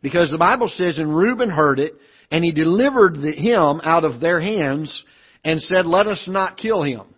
because 0.03 0.31
the 0.31 0.39
Bible 0.39 0.71
says, 0.73 0.99
and 0.99 1.17
Reuben 1.17 1.51
heard 1.51 1.81
it, 1.81 1.95
and 2.31 2.45
he 2.45 2.53
delivered 2.53 3.15
the, 3.15 3.33
him 3.33 3.81
out 3.83 4.05
of 4.05 4.21
their 4.21 4.41
hands 4.41 5.05
and 5.45 5.61
said, 5.61 5.85
"Let 5.85 6.07
us 6.07 6.29
not 6.29 6.57
kill 6.57 6.85
him." 6.85 7.10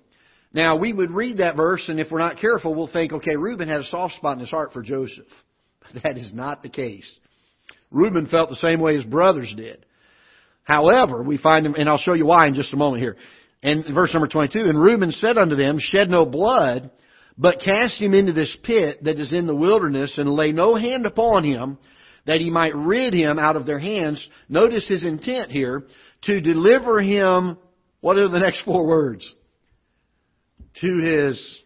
Now, 0.55 0.77
we 0.77 0.93
would 0.93 1.11
read 1.11 1.39
that 1.39 1.57
verse, 1.57 1.89
and 1.89 1.99
if 1.99 2.11
we're 2.11 2.19
not 2.19 2.39
careful, 2.39 2.75
we'll 2.75 2.93
think, 2.93 3.13
okay, 3.13 3.37
Reuben 3.37 3.69
had 3.69 3.81
a 3.81 3.85
soft 3.85 4.15
spot 4.15 4.35
in 4.35 4.41
his 4.41 4.51
heart 4.51 4.73
for 4.73 4.83
Joseph. 4.83 5.27
But 5.93 6.05
that 6.05 6.17
is 6.17 6.33
not 6.33 6.63
the 6.63 6.69
case. 6.69 7.13
Reuben 7.91 8.27
felt 8.27 8.51
the 8.51 8.57
same 8.57 8.79
way 8.81 8.95
his 8.95 9.05
brothers 9.05 9.53
did. 9.57 9.85
However, 10.63 11.25
we 11.25 11.39
find 11.39 11.67
him, 11.67 11.75
and 11.75 11.89
I'll 11.89 11.99
show 11.99 12.13
you 12.13 12.27
why 12.27 12.47
in 12.47 12.55
just 12.55 12.73
a 12.73 12.77
moment 12.77 13.03
here. 13.03 13.17
And 13.65 13.85
verse 13.93 14.13
number 14.13 14.29
22, 14.29 14.61
And 14.61 14.81
Reuben 14.81 15.11
said 15.11 15.39
unto 15.39 15.57
them, 15.57 15.79
Shed 15.81 16.09
no 16.09 16.25
blood, 16.25 16.93
but 17.37 17.61
cast 17.61 18.01
him 18.01 18.15
into 18.15 18.33
this 18.33 18.57
pit 18.63 19.03
that 19.03 19.19
is 19.19 19.33
in 19.33 19.49
the 19.49 19.57
wilderness, 19.57 20.15
and 20.19 20.31
lay 20.31 20.53
no 20.53 20.77
hand 20.77 21.05
upon 21.05 21.43
him, 21.43 21.79
that 22.27 22.41
he 22.41 22.51
might 22.51 22.77
rid 22.77 23.13
him 23.13 23.41
out 23.41 23.57
of 23.57 23.67
their 23.67 23.81
hands. 23.81 24.27
Notice 24.49 24.87
his 24.87 25.05
intent 25.05 25.51
here, 25.51 25.85
to 26.23 26.41
deliver 26.41 27.01
him, 27.01 27.59
what 28.01 28.19
are 28.19 28.29
the 28.29 28.39
next 28.39 28.63
four 28.65 28.87
words? 28.87 29.35
To 30.81 30.99
his 30.99 31.59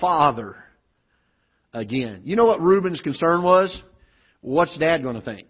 father 0.00 0.56
again. 1.72 2.22
You 2.24 2.36
know 2.36 2.46
what 2.46 2.60
Reuben's 2.60 3.00
concern 3.00 3.42
was? 3.42 3.82
What's 4.40 4.76
dad 4.78 5.02
going 5.02 5.16
to 5.16 5.22
think? 5.22 5.48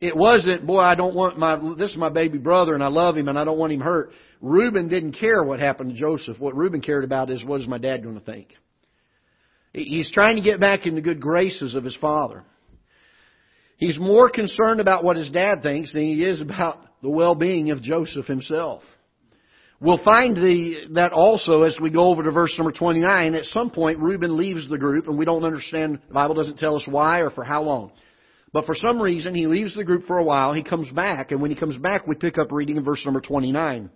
It 0.00 0.16
wasn't, 0.16 0.66
boy, 0.66 0.80
I 0.80 0.96
don't 0.96 1.14
want 1.14 1.38
my, 1.38 1.56
this 1.78 1.92
is 1.92 1.96
my 1.96 2.10
baby 2.10 2.38
brother 2.38 2.74
and 2.74 2.82
I 2.82 2.88
love 2.88 3.16
him 3.16 3.28
and 3.28 3.38
I 3.38 3.44
don't 3.44 3.58
want 3.58 3.72
him 3.72 3.80
hurt. 3.80 4.10
Reuben 4.40 4.88
didn't 4.88 5.12
care 5.12 5.42
what 5.42 5.60
happened 5.60 5.90
to 5.90 5.96
Joseph. 5.96 6.38
What 6.38 6.56
Reuben 6.56 6.80
cared 6.80 7.04
about 7.04 7.30
is 7.30 7.44
what 7.44 7.60
is 7.60 7.68
my 7.68 7.78
dad 7.78 8.02
going 8.02 8.18
to 8.18 8.24
think? 8.24 8.48
He's 9.72 10.10
trying 10.12 10.36
to 10.36 10.42
get 10.42 10.60
back 10.60 10.86
in 10.86 10.94
the 10.94 11.00
good 11.00 11.20
graces 11.20 11.74
of 11.74 11.84
his 11.84 11.96
father. 11.96 12.44
He's 13.76 13.98
more 13.98 14.30
concerned 14.30 14.80
about 14.80 15.04
what 15.04 15.16
his 15.16 15.30
dad 15.30 15.62
thinks 15.62 15.92
than 15.92 16.02
he 16.02 16.22
is 16.22 16.40
about 16.40 16.80
the 17.02 17.10
well-being 17.10 17.70
of 17.70 17.82
Joseph 17.82 18.26
himself. 18.26 18.82
We'll 19.84 20.02
find 20.02 20.34
the, 20.34 20.86
that 20.94 21.12
also 21.12 21.60
as 21.60 21.76
we 21.78 21.90
go 21.90 22.08
over 22.08 22.22
to 22.22 22.30
verse 22.30 22.54
number 22.56 22.72
29. 22.72 23.34
At 23.34 23.44
some 23.44 23.68
point, 23.68 23.98
Reuben 23.98 24.34
leaves 24.34 24.66
the 24.66 24.78
group, 24.78 25.08
and 25.08 25.18
we 25.18 25.26
don't 25.26 25.44
understand, 25.44 25.98
the 26.08 26.14
Bible 26.14 26.34
doesn't 26.34 26.56
tell 26.56 26.76
us 26.76 26.86
why 26.88 27.20
or 27.20 27.28
for 27.28 27.44
how 27.44 27.64
long. 27.64 27.92
But 28.50 28.64
for 28.64 28.74
some 28.74 28.98
reason, 28.98 29.34
he 29.34 29.46
leaves 29.46 29.76
the 29.76 29.84
group 29.84 30.06
for 30.06 30.16
a 30.16 30.24
while. 30.24 30.54
He 30.54 30.64
comes 30.64 30.90
back, 30.90 31.32
and 31.32 31.42
when 31.42 31.50
he 31.50 31.56
comes 31.56 31.76
back, 31.76 32.06
we 32.06 32.14
pick 32.14 32.38
up 32.38 32.50
reading 32.50 32.78
in 32.78 32.82
verse 32.82 33.04
number 33.04 33.20
29. 33.20 33.90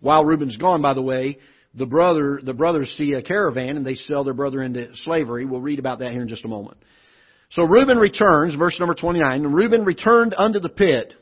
While 0.00 0.24
Reuben's 0.24 0.56
gone, 0.56 0.82
by 0.82 0.94
the 0.94 1.02
way, 1.02 1.38
the 1.74 1.86
brother, 1.86 2.40
the 2.42 2.52
brothers 2.52 2.92
see 2.98 3.12
a 3.12 3.22
caravan 3.22 3.76
and 3.76 3.86
they 3.86 3.94
sell 3.94 4.24
their 4.24 4.34
brother 4.34 4.64
into 4.64 4.88
slavery. 5.04 5.44
We'll 5.44 5.60
read 5.60 5.78
about 5.78 6.00
that 6.00 6.10
here 6.10 6.22
in 6.22 6.28
just 6.28 6.44
a 6.44 6.48
moment. 6.48 6.78
So 7.50 7.62
Reuben 7.62 7.98
returns, 7.98 8.56
verse 8.56 8.80
number 8.80 8.96
29, 8.96 9.44
and 9.44 9.54
Reuben 9.54 9.84
returned 9.84 10.34
unto 10.36 10.58
the 10.58 10.68
pit, 10.68 11.14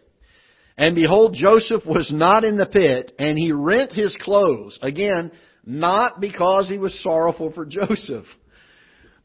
and 0.77 0.97
behold, 0.97 1.35
Joseph 1.35 1.87
was 1.87 2.11
not 2.13 2.45
in 2.45 2.57
the 2.57 2.67
pit, 2.67 3.13
and 3.19 3.39
he 3.39 3.53
rent 3.53 3.93
his 3.93 4.17
clothes. 4.21 4.79
Again, 4.83 5.31
not 5.65 6.21
because 6.21 6.69
he 6.69 6.79
was 6.79 7.01
sorrowful 7.03 7.53
for 7.53 7.65
Joseph. 7.67 8.27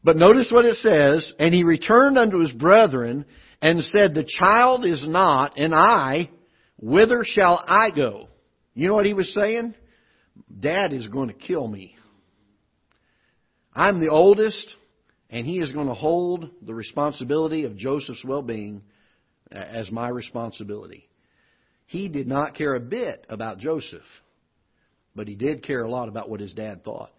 But 0.02 0.16
notice 0.16 0.48
what 0.50 0.64
it 0.64 0.78
says, 0.78 1.32
and 1.38 1.52
he 1.52 1.64
returned 1.64 2.16
unto 2.16 2.38
his 2.38 2.52
brethren, 2.52 3.26
and 3.60 3.82
said, 3.84 4.14
The 4.14 4.28
child 4.38 4.86
is 4.86 5.04
not, 5.06 5.58
and 5.58 5.74
I, 5.74 6.30
whither 6.78 7.22
shall 7.24 7.62
I 7.66 7.90
go? 7.90 8.28
You 8.74 8.88
know 8.88 8.94
what 8.94 9.06
he 9.06 9.14
was 9.14 9.34
saying? 9.34 9.74
Dad 10.58 10.92
is 10.92 11.08
going 11.08 11.28
to 11.28 11.34
kill 11.34 11.66
me. 11.66 11.96
I'm 13.74 14.00
the 14.00 14.10
oldest, 14.10 14.74
and 15.28 15.46
he 15.46 15.60
is 15.60 15.72
going 15.72 15.88
to 15.88 15.94
hold 15.94 16.48
the 16.62 16.74
responsibility 16.74 17.64
of 17.64 17.76
Joseph's 17.76 18.24
well-being 18.24 18.82
as 19.50 19.90
my 19.90 20.08
responsibility. 20.08 21.09
He 21.90 22.08
did 22.08 22.28
not 22.28 22.54
care 22.54 22.76
a 22.76 22.80
bit 22.80 23.26
about 23.28 23.58
Joseph, 23.58 24.04
but 25.16 25.26
he 25.26 25.34
did 25.34 25.64
care 25.64 25.82
a 25.82 25.90
lot 25.90 26.08
about 26.08 26.30
what 26.30 26.38
his 26.38 26.52
dad 26.52 26.84
thought. 26.84 27.10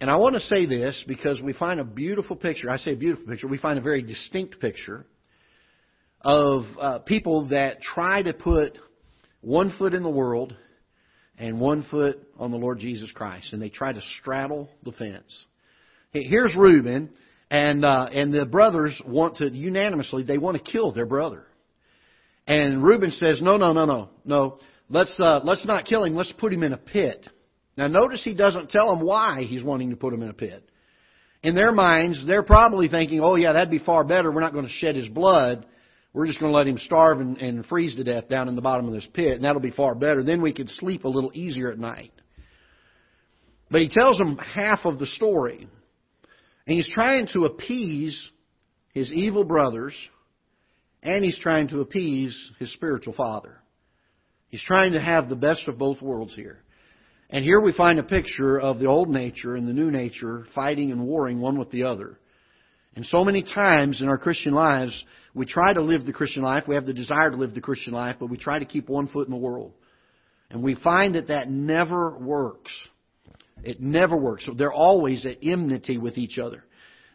And 0.00 0.10
I 0.10 0.16
want 0.16 0.32
to 0.36 0.40
say 0.40 0.64
this 0.64 1.04
because 1.06 1.42
we 1.42 1.52
find 1.52 1.78
a 1.78 1.84
beautiful 1.84 2.36
picture. 2.36 2.70
I 2.70 2.78
say 2.78 2.94
a 2.94 2.96
beautiful 2.96 3.26
picture. 3.26 3.46
We 3.46 3.58
find 3.58 3.78
a 3.78 3.82
very 3.82 4.00
distinct 4.00 4.60
picture 4.60 5.04
of 6.22 6.62
uh, 6.80 6.98
people 7.00 7.48
that 7.48 7.82
try 7.82 8.22
to 8.22 8.32
put 8.32 8.78
one 9.42 9.74
foot 9.76 9.92
in 9.92 10.02
the 10.02 10.08
world 10.08 10.56
and 11.36 11.60
one 11.60 11.82
foot 11.90 12.26
on 12.38 12.50
the 12.50 12.56
Lord 12.56 12.78
Jesus 12.78 13.12
Christ, 13.12 13.52
and 13.52 13.60
they 13.60 13.68
try 13.68 13.92
to 13.92 14.00
straddle 14.20 14.70
the 14.84 14.92
fence. 14.92 15.44
Here's 16.12 16.56
Reuben, 16.56 17.10
and 17.50 17.84
uh, 17.84 18.08
and 18.10 18.32
the 18.32 18.46
brothers 18.46 19.02
want 19.06 19.36
to 19.36 19.50
unanimously 19.50 20.22
they 20.22 20.38
want 20.38 20.56
to 20.56 20.72
kill 20.72 20.92
their 20.92 21.04
brother, 21.04 21.44
and 22.46 22.82
Reuben 22.82 23.10
says, 23.10 23.40
no, 23.40 23.56
no, 23.56 23.72
no, 23.72 23.86
no, 23.86 24.08
no. 24.24 24.58
Let's 24.90 25.14
uh, 25.18 25.40
let's 25.44 25.66
not 25.66 25.86
kill 25.86 26.04
him. 26.04 26.14
Let's 26.14 26.32
put 26.32 26.52
him 26.52 26.62
in 26.62 26.72
a 26.72 26.78
pit. 26.78 27.26
Now 27.76 27.88
notice 27.88 28.22
he 28.22 28.34
doesn't 28.34 28.70
tell 28.70 28.94
them 28.94 29.04
why 29.04 29.42
he's 29.42 29.62
wanting 29.62 29.90
to 29.90 29.96
put 29.96 30.12
him 30.12 30.22
in 30.22 30.28
a 30.28 30.34
pit. 30.34 30.68
In 31.42 31.54
their 31.54 31.72
minds, 31.72 32.24
they're 32.26 32.42
probably 32.42 32.88
thinking, 32.88 33.20
oh 33.20 33.36
yeah, 33.36 33.52
that'd 33.52 33.70
be 33.70 33.78
far 33.78 34.04
better. 34.04 34.30
We're 34.30 34.40
not 34.40 34.52
going 34.52 34.66
to 34.66 34.70
shed 34.70 34.96
his 34.96 35.08
blood. 35.08 35.66
We're 36.12 36.26
just 36.26 36.38
going 36.38 36.52
to 36.52 36.56
let 36.56 36.68
him 36.68 36.78
starve 36.78 37.20
and, 37.20 37.38
and 37.38 37.66
freeze 37.66 37.96
to 37.96 38.04
death 38.04 38.28
down 38.28 38.48
in 38.48 38.54
the 38.54 38.62
bottom 38.62 38.86
of 38.86 38.94
this 38.94 39.06
pit, 39.12 39.32
and 39.32 39.44
that'll 39.44 39.60
be 39.60 39.72
far 39.72 39.94
better. 39.94 40.22
Then 40.22 40.42
we 40.42 40.52
could 40.52 40.70
sleep 40.70 41.04
a 41.04 41.08
little 41.08 41.32
easier 41.34 41.72
at 41.72 41.78
night. 41.78 42.12
But 43.68 43.80
he 43.80 43.88
tells 43.88 44.16
them 44.16 44.38
half 44.38 44.84
of 44.84 45.00
the 45.00 45.06
story. 45.06 45.66
And 46.66 46.76
he's 46.76 46.88
trying 46.88 47.26
to 47.32 47.46
appease 47.46 48.30
his 48.92 49.12
evil 49.12 49.44
brothers, 49.44 49.94
and 51.04 51.24
he's 51.24 51.38
trying 51.38 51.68
to 51.68 51.80
appease 51.80 52.50
his 52.58 52.72
spiritual 52.72 53.12
father. 53.12 53.58
He's 54.48 54.62
trying 54.62 54.92
to 54.92 55.00
have 55.00 55.28
the 55.28 55.36
best 55.36 55.68
of 55.68 55.78
both 55.78 56.00
worlds 56.00 56.34
here. 56.34 56.58
And 57.30 57.44
here 57.44 57.60
we 57.60 57.72
find 57.72 57.98
a 57.98 58.04
picture 58.04 58.58
of 58.58 58.78
the 58.78 58.86
old 58.86 59.08
nature 59.08 59.54
and 59.54 59.68
the 59.68 59.72
new 59.72 59.90
nature 59.90 60.46
fighting 60.54 60.92
and 60.92 61.06
warring 61.06 61.40
one 61.40 61.58
with 61.58 61.70
the 61.70 61.84
other. 61.84 62.18
And 62.96 63.04
so 63.06 63.24
many 63.24 63.42
times 63.42 64.00
in 64.00 64.08
our 64.08 64.18
Christian 64.18 64.52
lives, 64.52 65.04
we 65.34 65.46
try 65.46 65.72
to 65.72 65.82
live 65.82 66.06
the 66.06 66.12
Christian 66.12 66.42
life. 66.42 66.64
We 66.68 66.76
have 66.76 66.86
the 66.86 66.94
desire 66.94 67.30
to 67.30 67.36
live 67.36 67.54
the 67.54 67.60
Christian 67.60 67.92
life, 67.92 68.16
but 68.20 68.30
we 68.30 68.36
try 68.36 68.58
to 68.58 68.64
keep 68.64 68.88
one 68.88 69.08
foot 69.08 69.26
in 69.26 69.32
the 69.32 69.36
world. 69.36 69.72
And 70.50 70.62
we 70.62 70.76
find 70.76 71.16
that 71.16 71.28
that 71.28 71.50
never 71.50 72.16
works. 72.16 72.70
It 73.64 73.80
never 73.80 74.16
works. 74.16 74.46
So 74.46 74.54
they're 74.54 74.72
always 74.72 75.26
at 75.26 75.38
enmity 75.42 75.98
with 75.98 76.16
each 76.16 76.38
other. 76.38 76.64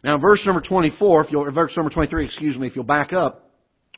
Now, 0.04 0.18
verse 0.18 0.42
number 0.44 0.60
24, 0.60 1.24
if 1.24 1.32
you'll, 1.32 1.50
verse 1.50 1.72
number 1.76 1.90
23, 1.90 2.26
excuse 2.26 2.58
me, 2.58 2.66
if 2.66 2.76
you'll 2.76 2.84
back 2.84 3.12
up, 3.12 3.49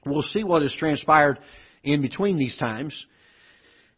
we'll 0.06 0.22
see 0.22 0.44
what 0.44 0.62
has 0.62 0.74
transpired 0.78 1.38
in 1.82 2.00
between 2.00 2.36
these 2.36 2.56
times. 2.56 2.94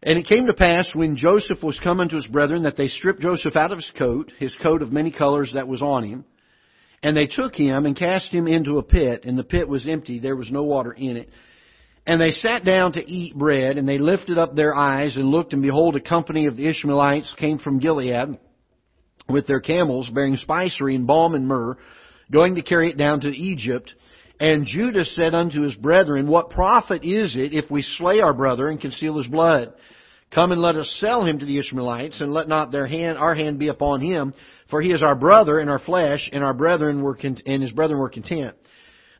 And 0.02 0.18
it 0.18 0.26
came 0.26 0.46
to 0.46 0.54
pass 0.54 0.88
when 0.94 1.16
Joseph 1.16 1.62
was 1.62 1.80
come 1.82 2.00
unto 2.00 2.16
his 2.16 2.26
brethren 2.26 2.64
that 2.64 2.76
they 2.76 2.88
stripped 2.88 3.22
Joseph 3.22 3.56
out 3.56 3.72
of 3.72 3.78
his 3.78 3.90
coat, 3.96 4.30
his 4.38 4.54
coat 4.62 4.82
of 4.82 4.92
many 4.92 5.10
colors 5.10 5.52
that 5.54 5.68
was 5.68 5.80
on 5.80 6.04
him, 6.04 6.24
and 7.02 7.16
they 7.16 7.26
took 7.26 7.54
him 7.54 7.86
and 7.86 7.96
cast 7.96 8.28
him 8.28 8.46
into 8.46 8.78
a 8.78 8.82
pit, 8.82 9.24
and 9.24 9.38
the 9.38 9.44
pit 9.44 9.68
was 9.68 9.86
empty, 9.86 10.18
there 10.18 10.36
was 10.36 10.50
no 10.50 10.62
water 10.62 10.92
in 10.92 11.16
it. 11.16 11.30
And 12.06 12.20
they 12.20 12.32
sat 12.32 12.66
down 12.66 12.92
to 12.92 13.10
eat 13.10 13.34
bread, 13.34 13.78
and 13.78 13.88
they 13.88 13.96
lifted 13.96 14.36
up 14.36 14.54
their 14.54 14.74
eyes 14.74 15.16
and 15.16 15.30
looked, 15.30 15.54
and 15.54 15.62
behold, 15.62 15.96
a 15.96 16.00
company 16.00 16.46
of 16.46 16.56
the 16.56 16.68
Ishmaelites 16.68 17.34
came 17.38 17.58
from 17.58 17.78
Gilead 17.78 18.38
with 19.28 19.46
their 19.46 19.60
camels, 19.60 20.10
bearing 20.10 20.36
spicery 20.36 20.94
and 20.94 21.06
balm 21.06 21.34
and 21.34 21.48
myrrh, 21.48 21.78
going 22.30 22.56
to 22.56 22.62
carry 22.62 22.90
it 22.90 22.98
down 22.98 23.20
to 23.20 23.28
Egypt. 23.28 23.94
And 24.44 24.66
Judah 24.66 25.06
said 25.06 25.34
unto 25.34 25.62
his 25.62 25.74
brethren, 25.74 26.28
What 26.28 26.50
profit 26.50 27.02
is 27.02 27.34
it 27.34 27.54
if 27.54 27.70
we 27.70 27.80
slay 27.80 28.20
our 28.20 28.34
brother 28.34 28.68
and 28.68 28.78
conceal 28.78 29.16
his 29.16 29.26
blood? 29.26 29.72
Come 30.34 30.52
and 30.52 30.60
let 30.60 30.76
us 30.76 30.98
sell 31.00 31.24
him 31.24 31.38
to 31.38 31.46
the 31.46 31.58
Ishmaelites, 31.58 32.20
and 32.20 32.30
let 32.30 32.46
not 32.46 32.70
their 32.70 32.86
hand, 32.86 33.16
our 33.16 33.34
hand 33.34 33.58
be 33.58 33.68
upon 33.68 34.02
him, 34.02 34.34
for 34.68 34.82
he 34.82 34.92
is 34.92 35.02
our 35.02 35.14
brother 35.14 35.60
in 35.60 35.70
our 35.70 35.78
flesh, 35.78 36.28
and 36.30 36.44
our 36.44 36.52
brethren 36.52 37.00
were 37.00 37.18
and 37.22 37.62
his 37.62 37.72
brethren 37.72 37.98
were 37.98 38.10
content. 38.10 38.54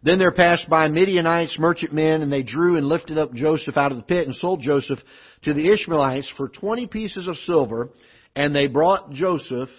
Then 0.03 0.19
there 0.19 0.31
passed 0.31 0.69
by 0.69 0.89
Midianites, 0.89 1.59
merchantmen, 1.59 2.21
and 2.21 2.31
they 2.31 2.43
drew 2.43 2.77
and 2.77 2.87
lifted 2.87 3.17
up 3.17 3.33
Joseph 3.33 3.79
out 3.79 3.93
of 3.93 3.97
the 3.97 4.05
pit 4.05 4.27
and 4.27 4.37
sold 4.37 4.61
Joseph 4.61 4.99
to 5.45 5.55
the 5.55 5.73
Ishmaelites 5.73 6.31
for 6.37 6.51
twenty 6.51 6.87
pieces 6.87 7.29
of 7.29 7.37
silver, 7.37 7.89
and 8.37 8.55
they 8.55 8.67
brought 8.67 9.13
Joseph 9.13 9.71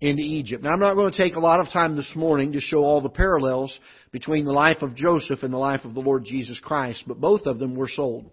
into 0.00 0.22
Egypt. 0.22 0.64
Now 0.64 0.70
I'm 0.70 0.80
not 0.80 0.94
going 0.94 1.12
to 1.12 1.16
take 1.16 1.36
a 1.36 1.40
lot 1.40 1.60
of 1.60 1.72
time 1.72 1.94
this 1.94 2.12
morning 2.16 2.52
to 2.52 2.60
show 2.60 2.82
all 2.82 3.00
the 3.00 3.08
parallels 3.08 3.78
between 4.10 4.44
the 4.44 4.52
life 4.52 4.82
of 4.82 4.94
Joseph 4.94 5.42
and 5.42 5.52
the 5.52 5.58
life 5.58 5.84
of 5.84 5.94
the 5.94 6.00
Lord 6.00 6.24
Jesus 6.24 6.58
Christ, 6.58 7.04
but 7.06 7.20
both 7.20 7.42
of 7.46 7.58
them 7.58 7.74
were 7.74 7.88
sold. 7.88 8.30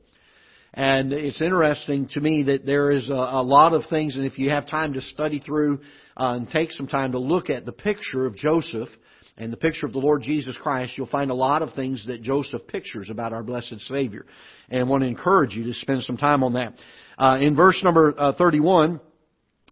And 0.74 1.14
it's 1.14 1.42
interesting 1.42 2.10
to 2.10 2.20
me 2.20 2.44
that 2.44 2.66
there 2.66 2.92
is 2.92 3.10
a, 3.10 3.14
a 3.14 3.44
lot 3.44 3.74
of 3.74 3.84
things, 3.90 4.18
and 4.18 4.26
if 4.26 4.38
you 4.38 4.50
have 4.50 4.68
time 4.68 4.94
to 4.94 5.02
study 5.02 5.40
through 5.40 5.80
uh, 6.18 6.34
and 6.36 6.50
take 6.50 6.72
some 6.72 6.88
time 6.88 7.14
to 7.14 7.20
look 7.20 7.50
at 7.50 7.66
the 7.66 7.72
picture 7.72 8.26
of 8.26 8.36
Joseph 8.36 8.90
and 9.38 9.54
the 9.54 9.58
picture 9.58 9.86
of 9.86 9.94
the 9.94 10.00
Lord 10.00 10.22
Jesus 10.22 10.56
Christ, 10.62 10.94
you'll 10.98 11.08
find 11.08 11.32
a 11.32 11.36
lot 11.36 11.62
of 11.62 11.74
things 11.74 12.06
that 12.08 12.22
Joseph 12.22 12.68
pictures 12.68 13.10
about 13.10 13.32
our 13.32 13.44
blessed 13.44 13.80
Savior. 13.82 14.26
And 14.70 14.82
I 14.82 14.84
want 14.84 15.04
to 15.04 15.08
encourage 15.08 15.56
you 15.56 15.64
to 15.64 15.74
spend 15.74 16.04
some 16.04 16.18
time 16.18 16.44
on 16.44 16.54
that. 16.54 16.74
Uh, 17.18 17.38
in 17.40 17.56
verse 17.56 17.82
number 17.82 18.14
uh, 18.18 18.34
31, 18.34 19.00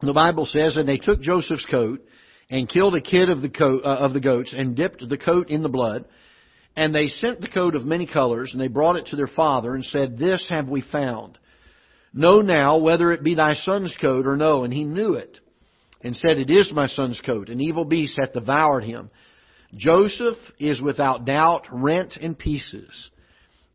the 0.01 0.13
Bible 0.13 0.45
says, 0.45 0.77
And 0.77 0.87
they 0.87 0.97
took 0.97 1.21
Joseph's 1.21 1.65
coat 1.69 2.01
and 2.49 2.69
killed 2.69 2.95
a 2.95 3.01
kid 3.01 3.29
of 3.29 3.41
the, 3.41 3.51
uh, 3.63 3.87
of 3.87 4.13
the 4.13 4.19
goats 4.19 4.53
and 4.55 4.75
dipped 4.75 5.07
the 5.07 5.17
coat 5.17 5.49
in 5.49 5.63
the 5.63 5.69
blood 5.69 6.05
and 6.75 6.93
they 6.93 7.07
sent 7.07 7.39
the 7.39 7.47
coat 7.47 7.75
of 7.75 7.85
many 7.85 8.07
colors, 8.07 8.49
and 8.51 8.59
they 8.59 8.67
brought 8.67 8.95
it 8.95 9.07
to 9.07 9.15
their 9.15 9.27
father, 9.27 9.75
and 9.75 9.85
said, 9.85 10.17
This 10.17 10.45
have 10.49 10.69
we 10.69 10.81
found. 10.81 11.37
Know 12.13 12.41
now 12.41 12.77
whether 12.77 13.11
it 13.11 13.23
be 13.23 13.35
thy 13.35 13.53
son's 13.53 13.95
coat 13.99 14.25
or 14.25 14.35
no. 14.35 14.63
And 14.63 14.73
he 14.73 14.83
knew 14.83 15.13
it, 15.13 15.39
and 16.01 16.15
said, 16.15 16.37
It 16.37 16.49
is 16.49 16.71
my 16.71 16.87
son's 16.87 17.21
coat. 17.23 17.49
An 17.49 17.61
evil 17.61 17.85
beast 17.85 18.17
hath 18.19 18.33
devoured 18.33 18.83
him. 18.83 19.11
Joseph 19.75 20.37
is 20.59 20.81
without 20.81 21.25
doubt 21.25 21.67
rent 21.71 22.17
in 22.17 22.35
pieces. 22.35 23.09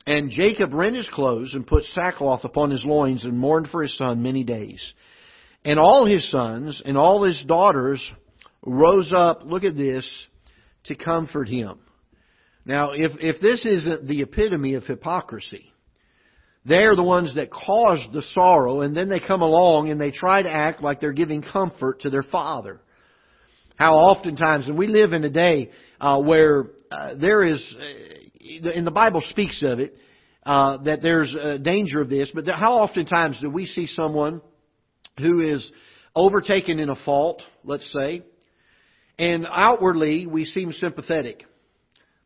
And 0.06 0.30
Jacob 0.30 0.72
rent 0.72 0.96
his 0.96 1.08
clothes, 1.08 1.54
and 1.54 1.66
put 1.66 1.84
sackcloth 1.84 2.44
upon 2.44 2.70
his 2.70 2.84
loins, 2.84 3.24
and 3.24 3.38
mourned 3.38 3.68
for 3.68 3.82
his 3.82 3.96
son 3.96 4.22
many 4.22 4.42
days. 4.42 4.92
And 5.64 5.78
all 5.78 6.04
his 6.04 6.28
sons 6.30 6.82
and 6.84 6.96
all 6.96 7.24
his 7.24 7.42
daughters 7.46 8.00
rose 8.68 9.12
up, 9.14 9.40
look 9.44 9.64
at 9.64 9.76
this, 9.76 10.06
to 10.84 10.94
comfort 10.94 11.48
him. 11.48 11.78
Now, 12.64 12.92
if, 12.92 13.12
if 13.20 13.40
this 13.40 13.64
isn't 13.64 14.06
the 14.06 14.22
epitome 14.22 14.74
of 14.74 14.84
hypocrisy, 14.84 15.72
they're 16.64 16.94
the 16.94 17.02
ones 17.02 17.34
that 17.36 17.50
caused 17.50 18.12
the 18.12 18.22
sorrow, 18.22 18.82
and 18.82 18.94
then 18.94 19.08
they 19.08 19.20
come 19.20 19.40
along 19.40 19.90
and 19.90 20.00
they 20.00 20.10
try 20.10 20.42
to 20.42 20.50
act 20.50 20.82
like 20.82 21.00
they're 21.00 21.12
giving 21.12 21.42
comfort 21.42 22.00
to 22.00 22.10
their 22.10 22.22
father. 22.22 22.80
How 23.76 23.94
oftentimes, 23.94 24.68
and 24.68 24.76
we 24.76 24.86
live 24.86 25.12
in 25.12 25.24
a 25.24 25.30
day 25.30 25.70
uh, 26.00 26.20
where 26.20 26.66
uh, 26.90 27.14
there 27.14 27.42
is, 27.42 27.76
uh, 27.80 28.68
and 28.74 28.86
the 28.86 28.90
Bible 28.90 29.22
speaks 29.30 29.62
of 29.62 29.78
it, 29.78 29.94
uh, 30.44 30.78
that 30.78 31.00
there's 31.00 31.32
a 31.32 31.58
danger 31.58 32.00
of 32.00 32.10
this, 32.10 32.30
but 32.34 32.46
how 32.46 32.78
oftentimes 32.78 33.38
do 33.40 33.48
we 33.48 33.64
see 33.66 33.86
someone 33.86 34.42
who 35.18 35.40
is 35.40 35.70
overtaken 36.14 36.78
in 36.78 36.88
a 36.90 36.96
fault, 36.96 37.42
let's 37.64 37.90
say, 37.92 38.22
and 39.18 39.46
outwardly 39.50 40.26
we 40.26 40.44
seem 40.44 40.72
sympathetic. 40.72 41.44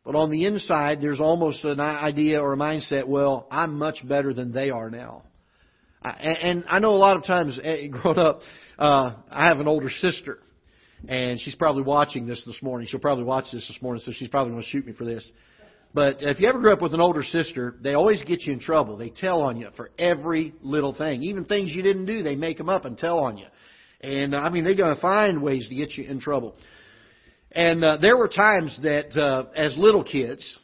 But 0.05 0.15
on 0.15 0.29
the 0.29 0.45
inside, 0.45 1.01
there's 1.01 1.21
almost 1.21 1.63
an 1.63 1.79
idea 1.79 2.41
or 2.41 2.53
a 2.53 2.57
mindset, 2.57 3.07
well, 3.07 3.47
I'm 3.49 3.77
much 3.77 4.05
better 4.07 4.33
than 4.33 4.51
they 4.51 4.69
are 4.69 4.89
now. 4.89 5.23
And 6.03 6.65
I 6.67 6.79
know 6.79 6.91
a 6.91 6.97
lot 6.97 7.15
of 7.15 7.23
times, 7.23 7.57
eh, 7.63 7.87
growing 7.87 8.17
up, 8.19 8.41
uh, 8.77 9.13
I 9.31 9.47
have 9.47 9.61
an 9.61 9.67
older 9.69 9.89
sister, 9.89 10.39
and 11.07 11.39
she's 11.39 11.55
probably 11.55 11.83
watching 11.83 12.27
this 12.27 12.43
this 12.45 12.61
morning. 12.61 12.87
She'll 12.89 12.99
probably 12.99 13.23
watch 13.23 13.45
this 13.53 13.65
this 13.65 13.81
morning, 13.81 14.01
so 14.05 14.11
she's 14.11 14.27
probably 14.27 14.51
going 14.51 14.63
to 14.63 14.69
shoot 14.69 14.85
me 14.85 14.91
for 14.91 15.05
this. 15.05 15.29
But 15.93 16.17
if 16.19 16.41
you 16.41 16.49
ever 16.49 16.59
grew 16.59 16.73
up 16.73 16.81
with 16.81 16.93
an 16.93 16.99
older 16.99 17.23
sister, 17.23 17.75
they 17.81 17.93
always 17.93 18.21
get 18.23 18.41
you 18.41 18.51
in 18.51 18.59
trouble. 18.59 18.97
They 18.97 19.11
tell 19.11 19.41
on 19.41 19.57
you 19.57 19.69
for 19.77 19.91
every 19.97 20.53
little 20.61 20.93
thing. 20.93 21.23
Even 21.23 21.45
things 21.45 21.73
you 21.73 21.83
didn't 21.83 22.05
do, 22.05 22.23
they 22.23 22.35
make 22.35 22.57
them 22.57 22.67
up 22.67 22.83
and 22.83 22.97
tell 22.97 23.19
on 23.19 23.37
you. 23.37 23.45
And 24.01 24.35
I 24.35 24.49
mean, 24.49 24.65
they're 24.65 24.75
going 24.75 24.95
to 24.95 25.01
find 25.01 25.41
ways 25.41 25.67
to 25.69 25.75
get 25.75 25.91
you 25.91 26.03
in 26.03 26.19
trouble. 26.19 26.55
And 27.53 27.83
uh, 27.83 27.97
there 27.97 28.17
were 28.17 28.27
times 28.27 28.77
that, 28.81 29.15
uh, 29.15 29.45
as 29.55 29.77
little 29.77 30.03
kids, 30.03 30.57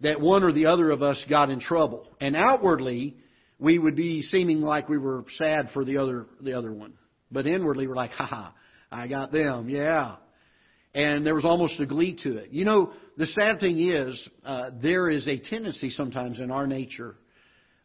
that 0.00 0.20
one 0.20 0.42
or 0.42 0.52
the 0.52 0.66
other 0.66 0.90
of 0.90 1.02
us 1.02 1.22
got 1.28 1.50
in 1.50 1.60
trouble, 1.60 2.06
and 2.20 2.34
outwardly 2.34 3.16
we 3.58 3.78
would 3.78 3.94
be 3.94 4.22
seeming 4.22 4.60
like 4.60 4.88
we 4.88 4.98
were 4.98 5.24
sad 5.36 5.68
for 5.72 5.84
the 5.84 5.98
other 5.98 6.26
the 6.40 6.54
other 6.54 6.72
one, 6.72 6.94
but 7.30 7.46
inwardly 7.46 7.86
we're 7.86 7.94
like, 7.94 8.10
"Ha 8.12 8.26
ha, 8.26 8.54
I 8.90 9.06
got 9.08 9.30
them, 9.30 9.68
yeah." 9.68 10.16
And 10.94 11.24
there 11.24 11.34
was 11.34 11.44
almost 11.44 11.78
a 11.80 11.86
glee 11.86 12.18
to 12.22 12.38
it. 12.38 12.50
You 12.50 12.64
know, 12.64 12.92
the 13.16 13.26
sad 13.26 13.60
thing 13.60 13.78
is, 13.78 14.28
uh, 14.44 14.70
there 14.82 15.08
is 15.08 15.26
a 15.28 15.38
tendency 15.38 15.90
sometimes 15.90 16.40
in 16.40 16.50
our 16.50 16.66
nature 16.66 17.16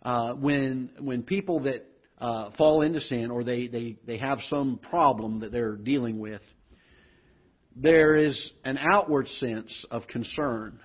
uh, 0.03 0.33
when 0.33 0.89
when 0.99 1.21
people 1.23 1.59
that 1.61 1.85
uh, 2.19 2.51
fall 2.57 2.81
into 2.81 3.01
sin 3.01 3.29
or 3.29 3.43
they, 3.43 3.67
they 3.67 3.97
they 4.05 4.17
have 4.17 4.39
some 4.49 4.79
problem 4.89 5.41
that 5.41 5.51
they're 5.51 5.75
dealing 5.75 6.19
with 6.19 6.41
there 7.79 8.15
is 8.15 8.51
an 8.63 8.77
outward 8.77 9.27
sense 9.27 9.85
of 9.91 10.07
concern, 10.07 10.79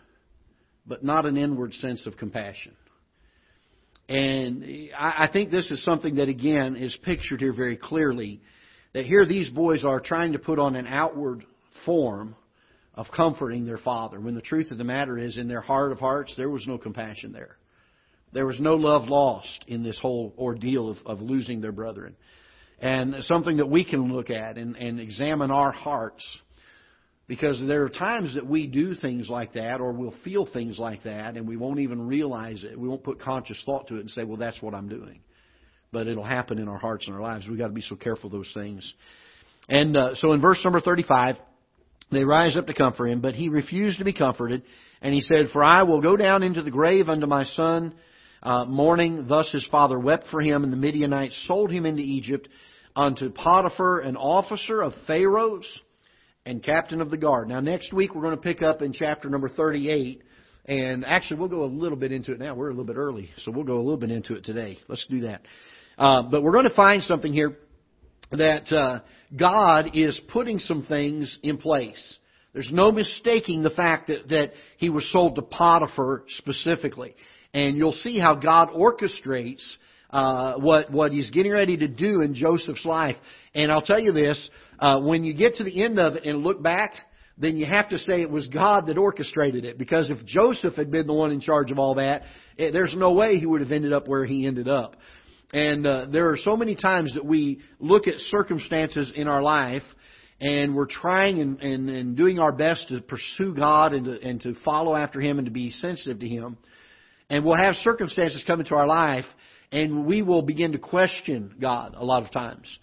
but 0.87 1.03
not 1.03 1.27
an 1.27 1.37
inward 1.37 1.75
sense 1.75 2.07
of 2.07 2.17
compassion. 2.17 2.77
And 4.09 4.91
I 4.97 5.29
think 5.33 5.51
this 5.51 5.71
is 5.71 5.83
something 5.85 6.17
that, 6.17 6.29
again, 6.29 6.77
is 6.77 6.97
pictured 7.03 7.41
here 7.41 7.55
very 7.55 7.77
clearly. 7.77 8.41
That 8.93 9.07
here 9.07 9.25
these 9.25 9.49
boys 9.49 9.85
are 9.85 10.01
trying 10.01 10.33
to 10.33 10.39
put 10.39 10.59
on 10.59 10.77
an 10.77 10.87
outward 10.87 11.47
form 11.87 12.37
of 12.95 13.07
comforting 13.15 13.65
their 13.65 13.79
father, 13.79 14.21
when 14.21 14.35
the 14.35 14.43
truth 14.43 14.71
of 14.71 14.77
the 14.77 14.85
matter 14.85 15.17
is, 15.17 15.39
in 15.39 15.49
their 15.49 15.63
heart 15.63 15.93
of 15.93 15.99
hearts, 15.99 16.35
there 16.37 16.51
was 16.51 16.67
no 16.67 16.77
compassion 16.77 17.33
there. 17.33 17.57
There 18.35 18.47
was 18.47 18.61
no 18.61 18.75
love 18.75 19.09
lost 19.09 19.65
in 19.67 19.83
this 19.83 19.99
whole 19.99 20.35
ordeal 20.37 20.91
of, 20.91 20.99
of 21.07 21.23
losing 21.23 21.63
their 21.63 21.73
brethren. 21.73 22.17
And 22.81 23.15
something 23.25 23.59
that 23.59 23.71
we 23.71 23.85
can 23.85 24.13
look 24.13 24.29
at 24.29 24.59
and, 24.59 24.77
and 24.77 25.01
examine 25.01 25.51
our 25.51 25.73
hearts 25.73 26.23
because 27.33 27.59
there 27.67 27.83
are 27.83 27.89
times 27.89 28.35
that 28.35 28.47
we 28.47 28.67
do 28.67 28.95
things 28.95 29.31
like 29.31 29.55
that 29.55 29.81
or 29.81 29.95
we'll 29.95 30.15
feel 30.23 30.45
things 30.45 30.79
like 30.79 31.05
that 31.05 31.35
and 31.39 31.49
we 31.49 31.57
won't 31.57 31.79
even 31.79 32.07
realize 32.07 32.63
it. 32.63 32.79
We 32.79 32.87
won't 32.87 33.03
put 33.03 33.23
conscious 33.23 33.59
thought 33.65 33.87
to 33.87 33.97
it 33.97 34.01
and 34.01 34.11
say, 34.11 34.23
well, 34.23 34.37
that's 34.37 34.61
what 34.61 34.75
I'm 34.75 34.87
doing. 34.87 35.21
But 35.93 36.09
it'll 36.09 36.25
happen 36.25 36.59
in 36.59 36.69
our 36.69 36.77
hearts 36.77 37.07
and 37.07 37.17
our 37.17 37.23
lives. 37.23 37.49
We've 37.49 37.57
got 37.57 37.69
to 37.69 37.73
be 37.73 37.81
so 37.81 37.97
careful 37.97 38.27
of 38.27 38.33
those 38.33 38.51
things. 38.53 38.93
And 39.67 39.97
uh, 39.97 40.15
so 40.17 40.35
in 40.35 40.43
verse 40.43 40.61
number 40.63 40.83
35, 40.83 41.37
they 42.11 42.23
rise 42.23 42.55
up 42.55 42.67
to 42.67 42.75
comfort 42.75 43.07
him, 43.07 43.23
but 43.23 43.35
he 43.35 43.49
refused 43.49 43.97
to 43.97 44.05
be 44.05 44.13
comforted. 44.13 44.63
And 45.01 45.15
he 45.15 45.23
said, 45.23 45.47
For 45.55 45.65
I 45.65 45.85
will 45.85 46.03
go 46.03 46.19
down 46.19 46.43
into 46.43 46.61
the 46.63 46.71
grave 46.71 47.09
unto 47.09 47.27
my 47.27 47.45
son. 47.45 47.95
Uh, 48.43 48.67
mourning, 48.67 49.27
thus 49.27 49.51
his 49.51 49.67
father 49.71 49.99
wept 49.99 50.27
for 50.31 50.43
him, 50.43 50.65
and 50.65 50.73
the 50.73 50.77
Midianites 50.77 51.47
sold 51.49 51.71
him 51.71 51.87
into 51.87 52.03
Egypt 52.03 52.47
unto 52.95 53.31
Potiphar, 53.31 54.01
an 54.01 54.19
officer 54.19 54.83
of 54.83 54.93
Pharaoh's 55.07 55.81
and 56.45 56.63
captain 56.63 57.01
of 57.01 57.11
the 57.11 57.17
guard. 57.17 57.49
Now, 57.49 57.61
next 57.61 57.93
week 57.93 58.15
we're 58.15 58.23
going 58.23 58.37
to 58.37 58.43
pick 58.43 58.63
up 58.63 58.83
in 58.83 58.93
chapter 58.93 59.29
number 59.29 59.49
38. 59.49 60.23
And 60.65 61.05
actually, 61.05 61.41
we'll 61.41 61.49
go 61.49 61.65
a 61.65 61.67
little 61.67 61.99
bit 61.99 62.13
into 62.13 62.33
it 62.33 62.39
now. 62.39 62.55
We're 62.55 62.69
a 62.69 62.71
little 62.71 62.85
bit 62.85 62.97
early, 62.97 63.31
so 63.39 63.51
we'll 63.51 63.65
go 63.65 63.79
a 63.79 63.83
little 63.83 63.97
bit 63.97 64.13
into 64.13 64.35
it 64.35 64.45
today. 64.45 64.79
Let's 64.87 65.05
do 65.11 65.23
that. 65.23 65.43
Uh, 65.99 66.23
but 66.23 66.43
we're 66.43 66.53
going 66.53 66.69
to 66.69 66.75
find 66.75 67.03
something 67.03 67.33
here 67.33 67.59
that 68.31 68.73
uh, 68.73 69.01
God 69.37 69.91
is 69.95 70.21
putting 70.29 70.61
some 70.61 70.85
things 70.85 71.37
in 71.43 71.59
place. 71.59 72.17
There's 72.53 72.71
no 72.73 72.93
mistaking 72.93 73.63
the 73.63 73.71
fact 73.71 74.09
that, 74.09 74.29
that 74.29 74.53
he 74.77 74.89
was 74.89 75.11
sold 75.11 75.35
to 75.37 75.43
Potiphar 75.43 76.25
specifically. 76.29 77.17
And 77.53 77.77
you'll 77.77 77.93
see 77.93 78.19
how 78.19 78.37
God 78.37 78.69
orchestrates 78.69 79.63
uh, 80.11 80.57
what 80.59 80.91
what 80.91 81.13
he's 81.13 81.31
getting 81.31 81.53
ready 81.53 81.77
to 81.79 81.89
do 81.89 82.21
in 82.21 82.35
Joseph's 82.35 82.85
life. 82.85 83.17
And 83.55 83.71
I'll 83.71 83.83
tell 83.83 84.01
you 84.01 84.13
this: 84.13 84.51
uh, 84.79 85.01
when 85.01 85.25
you 85.25 85.35
get 85.35 85.57
to 85.57 85.65
the 85.65 85.83
end 85.83 85.99
of 85.99 86.15
it 86.15 86.25
and 86.25 86.43
look 86.43 86.63
back, 86.63 86.95
then 87.39 87.57
you 87.57 87.67
have 87.67 87.89
to 87.91 87.99
say 87.99 88.23
it 88.23 88.31
was 88.31 88.47
God 88.49 88.87
that 88.87 88.99
orchestrated 88.99 89.65
it. 89.65 89.79
Because 89.79 90.11
if 90.11 90.25
Joseph 90.25 90.75
had 90.75 90.91
been 90.91 91.07
the 91.07 91.15
one 91.15 91.33
in 91.33 91.41
charge 91.41 91.71
of 91.71 91.79
all 91.79 91.97
that, 91.97 92.23
it, 92.57 92.73
there's 92.73 92.95
no 92.97 93.13
way 93.13 93.39
he 93.39 93.47
would 93.47 93.61
have 93.61 93.73
ended 93.73 93.93
up 93.93 94.09
where 94.09 94.25
he 94.25 94.47
ended 94.47 94.69
up. 94.69 94.97
And 95.53 95.87
uh, 95.87 96.07
there 96.11 96.31
are 96.31 96.39
so 96.39 96.57
many 96.57 96.75
times 96.75 97.13
that 97.15 97.25
we 97.25 97.61
look 97.79 98.07
at 98.07 98.15
circumstances 98.31 99.11
in 99.15 99.29
our 99.29 99.43
life 99.43 99.83
and 100.41 100.75
we're 100.75 100.87
trying 100.87 101.41
and, 101.41 101.61
and, 101.61 101.91
and 101.91 102.17
doing 102.17 102.39
our 102.39 102.53
best 102.53 102.89
to 102.89 103.01
pursue 103.03 103.55
God 103.55 103.93
and 103.93 104.07
to, 104.07 104.21
and 104.21 104.41
to 104.41 104.55
follow 104.65 104.97
after 104.97 105.21
Him 105.21 105.39
and 105.39 105.47
to 105.47 105.53
be 105.53 105.71
sensitive 105.71 106.21
to 106.21 106.29
Him. 106.29 106.57
And 107.29 107.45
we'll 107.45 107.57
have 107.57 107.75
circumstances 107.77 108.43
come 108.47 108.61
into 108.61 108.75
our 108.75 108.87
life 108.87 109.27
and 109.71 110.07
we 110.07 110.23
will 110.23 110.43
begin 110.43 110.73
to 110.73 110.79
question 110.79 111.55
God 111.61 111.95
a 111.97 112.05
lot 112.05 112.25
of 112.25 112.33
times. 112.33 112.79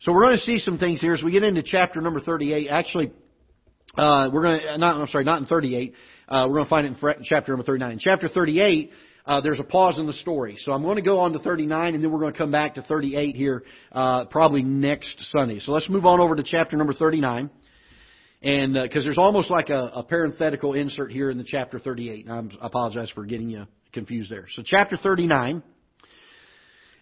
So 0.00 0.14
we're 0.14 0.22
going 0.22 0.38
to 0.38 0.42
see 0.42 0.58
some 0.60 0.78
things 0.78 0.98
here 0.98 1.12
as 1.12 1.22
we 1.22 1.30
get 1.30 1.42
into 1.42 1.62
chapter 1.62 2.00
number 2.00 2.20
38. 2.20 2.68
Actually, 2.70 3.12
uh, 3.98 4.30
we're 4.32 4.42
going 4.42 4.60
to, 4.60 4.78
not, 4.78 4.98
I'm 4.98 5.06
sorry, 5.08 5.24
not 5.24 5.42
in 5.42 5.46
38. 5.46 5.92
Uh, 6.26 6.46
we're 6.48 6.54
going 6.54 6.64
to 6.64 6.70
find 6.70 6.86
it 6.86 6.96
in 7.18 7.24
chapter 7.24 7.52
number 7.52 7.64
39. 7.64 7.92
In 7.92 7.98
chapter 7.98 8.26
38, 8.26 8.92
uh, 9.26 9.42
there's 9.42 9.60
a 9.60 9.64
pause 9.64 9.98
in 9.98 10.06
the 10.06 10.14
story. 10.14 10.56
So 10.58 10.72
I'm 10.72 10.82
going 10.82 10.96
to 10.96 11.02
go 11.02 11.18
on 11.18 11.34
to 11.34 11.38
39 11.38 11.94
and 11.94 12.02
then 12.02 12.10
we're 12.10 12.18
going 12.18 12.32
to 12.32 12.38
come 12.38 12.50
back 12.50 12.76
to 12.76 12.82
38 12.82 13.36
here, 13.36 13.62
uh, 13.92 14.24
probably 14.24 14.62
next 14.62 15.20
Sunday. 15.32 15.60
So 15.60 15.72
let's 15.72 15.90
move 15.90 16.06
on 16.06 16.18
over 16.18 16.34
to 16.34 16.42
chapter 16.42 16.78
number 16.78 16.94
39. 16.94 17.50
And, 18.40 18.78
uh, 18.78 18.88
cause 18.88 19.02
there's 19.04 19.18
almost 19.18 19.50
like 19.50 19.68
a, 19.68 19.90
a 19.96 20.02
parenthetical 20.02 20.72
insert 20.72 21.12
here 21.12 21.30
in 21.30 21.36
the 21.36 21.44
chapter 21.44 21.78
38. 21.78 22.26
And 22.26 22.54
I 22.58 22.66
apologize 22.66 23.10
for 23.10 23.26
getting 23.26 23.50
you 23.50 23.66
confused 23.92 24.32
there. 24.32 24.46
So 24.54 24.62
chapter 24.64 24.96
39. 24.96 25.62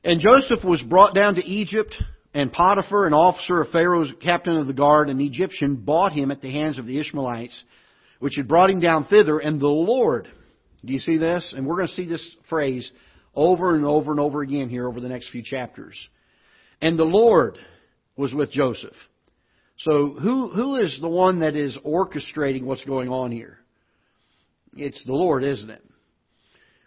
And 0.03 0.21
Joseph 0.21 0.65
was 0.65 0.83
brought 0.83 1.15
down 1.15 1.37
to 1.37 1.45
Egypt 1.45 1.95
and 2.39 2.53
Potiphar, 2.53 3.05
an 3.05 3.15
officer 3.15 3.63
of 3.63 3.71
Pharaoh's 3.71 4.13
captain 4.23 4.59
of 4.59 4.69
the 4.69 4.73
guard, 4.73 5.09
an 5.09 5.21
Egyptian, 5.21 5.75
bought 5.75 6.13
him 6.13 6.31
at 6.31 6.41
the 6.41 6.53
hands 6.53 6.79
of 6.79 6.87
the 6.87 7.01
Ishmaelites, 7.01 7.65
which 8.21 8.37
had 8.37 8.47
brought 8.47 8.71
him 8.71 8.79
down 8.79 9.07
thither, 9.07 9.41
and 9.41 9.61
the 9.61 9.67
Lord. 9.67 10.29
Do 10.85 10.93
you 10.93 11.01
see 11.01 11.17
this? 11.17 11.53
And 11.57 11.67
we're 11.67 11.75
going 11.75 11.89
to 11.89 11.95
see 11.95 12.07
this 12.07 12.25
phrase 12.49 12.89
over 13.35 13.75
and 13.75 13.85
over 13.85 14.13
and 14.13 14.21
over 14.21 14.43
again 14.43 14.69
here 14.69 14.87
over 14.87 15.01
the 15.01 15.09
next 15.09 15.31
few 15.31 15.43
chapters. 15.43 15.99
And 16.81 16.97
the 16.97 17.03
Lord 17.03 17.59
was 18.17 18.33
with 18.33 18.53
Joseph. 18.53 18.95
So 19.79 20.11
who 20.11 20.51
who 20.51 20.77
is 20.77 20.97
the 21.01 21.09
one 21.09 21.41
that 21.41 21.57
is 21.57 21.77
orchestrating 21.85 22.63
what's 22.63 22.85
going 22.85 23.09
on 23.09 23.33
here? 23.33 23.59
It's 24.77 25.05
the 25.05 25.13
Lord, 25.13 25.43
isn't 25.43 25.71
it? 25.71 25.85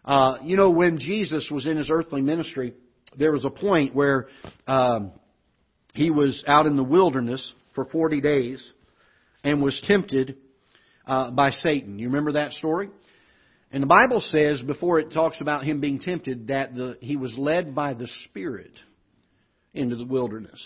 Uh, 0.05 0.37
you 0.43 0.55
know, 0.55 0.69
when 0.69 0.97
Jesus 0.97 1.49
was 1.51 1.67
in 1.67 1.75
his 1.75 1.89
earthly 1.89 2.21
ministry, 2.21 2.73
there 3.19 3.33
was 3.33 3.43
a 3.43 3.49
point 3.49 3.93
where 3.93 4.27
um, 4.65 5.11
he 5.93 6.09
was 6.09 6.43
out 6.47 6.65
in 6.65 6.75
the 6.75 6.83
wilderness 6.83 7.53
for 7.75 7.85
40 7.85 8.21
days 8.21 8.63
and 9.43 9.61
was 9.61 9.79
tempted 9.85 10.37
uh, 11.05 11.31
by 11.31 11.51
Satan. 11.51 11.99
You 11.99 12.07
remember 12.07 12.33
that 12.33 12.51
story? 12.53 12.89
And 13.71 13.81
the 13.81 13.87
Bible 13.87 14.21
says, 14.21 14.61
before 14.61 14.99
it 14.99 15.11
talks 15.13 15.39
about 15.39 15.63
him 15.63 15.79
being 15.79 15.99
tempted, 15.99 16.47
that 16.47 16.75
the, 16.75 16.97
he 16.99 17.15
was 17.15 17.35
led 17.37 17.73
by 17.73 17.93
the 17.93 18.07
Spirit 18.25 18.73
into 19.73 19.95
the 19.95 20.05
wilderness. 20.05 20.61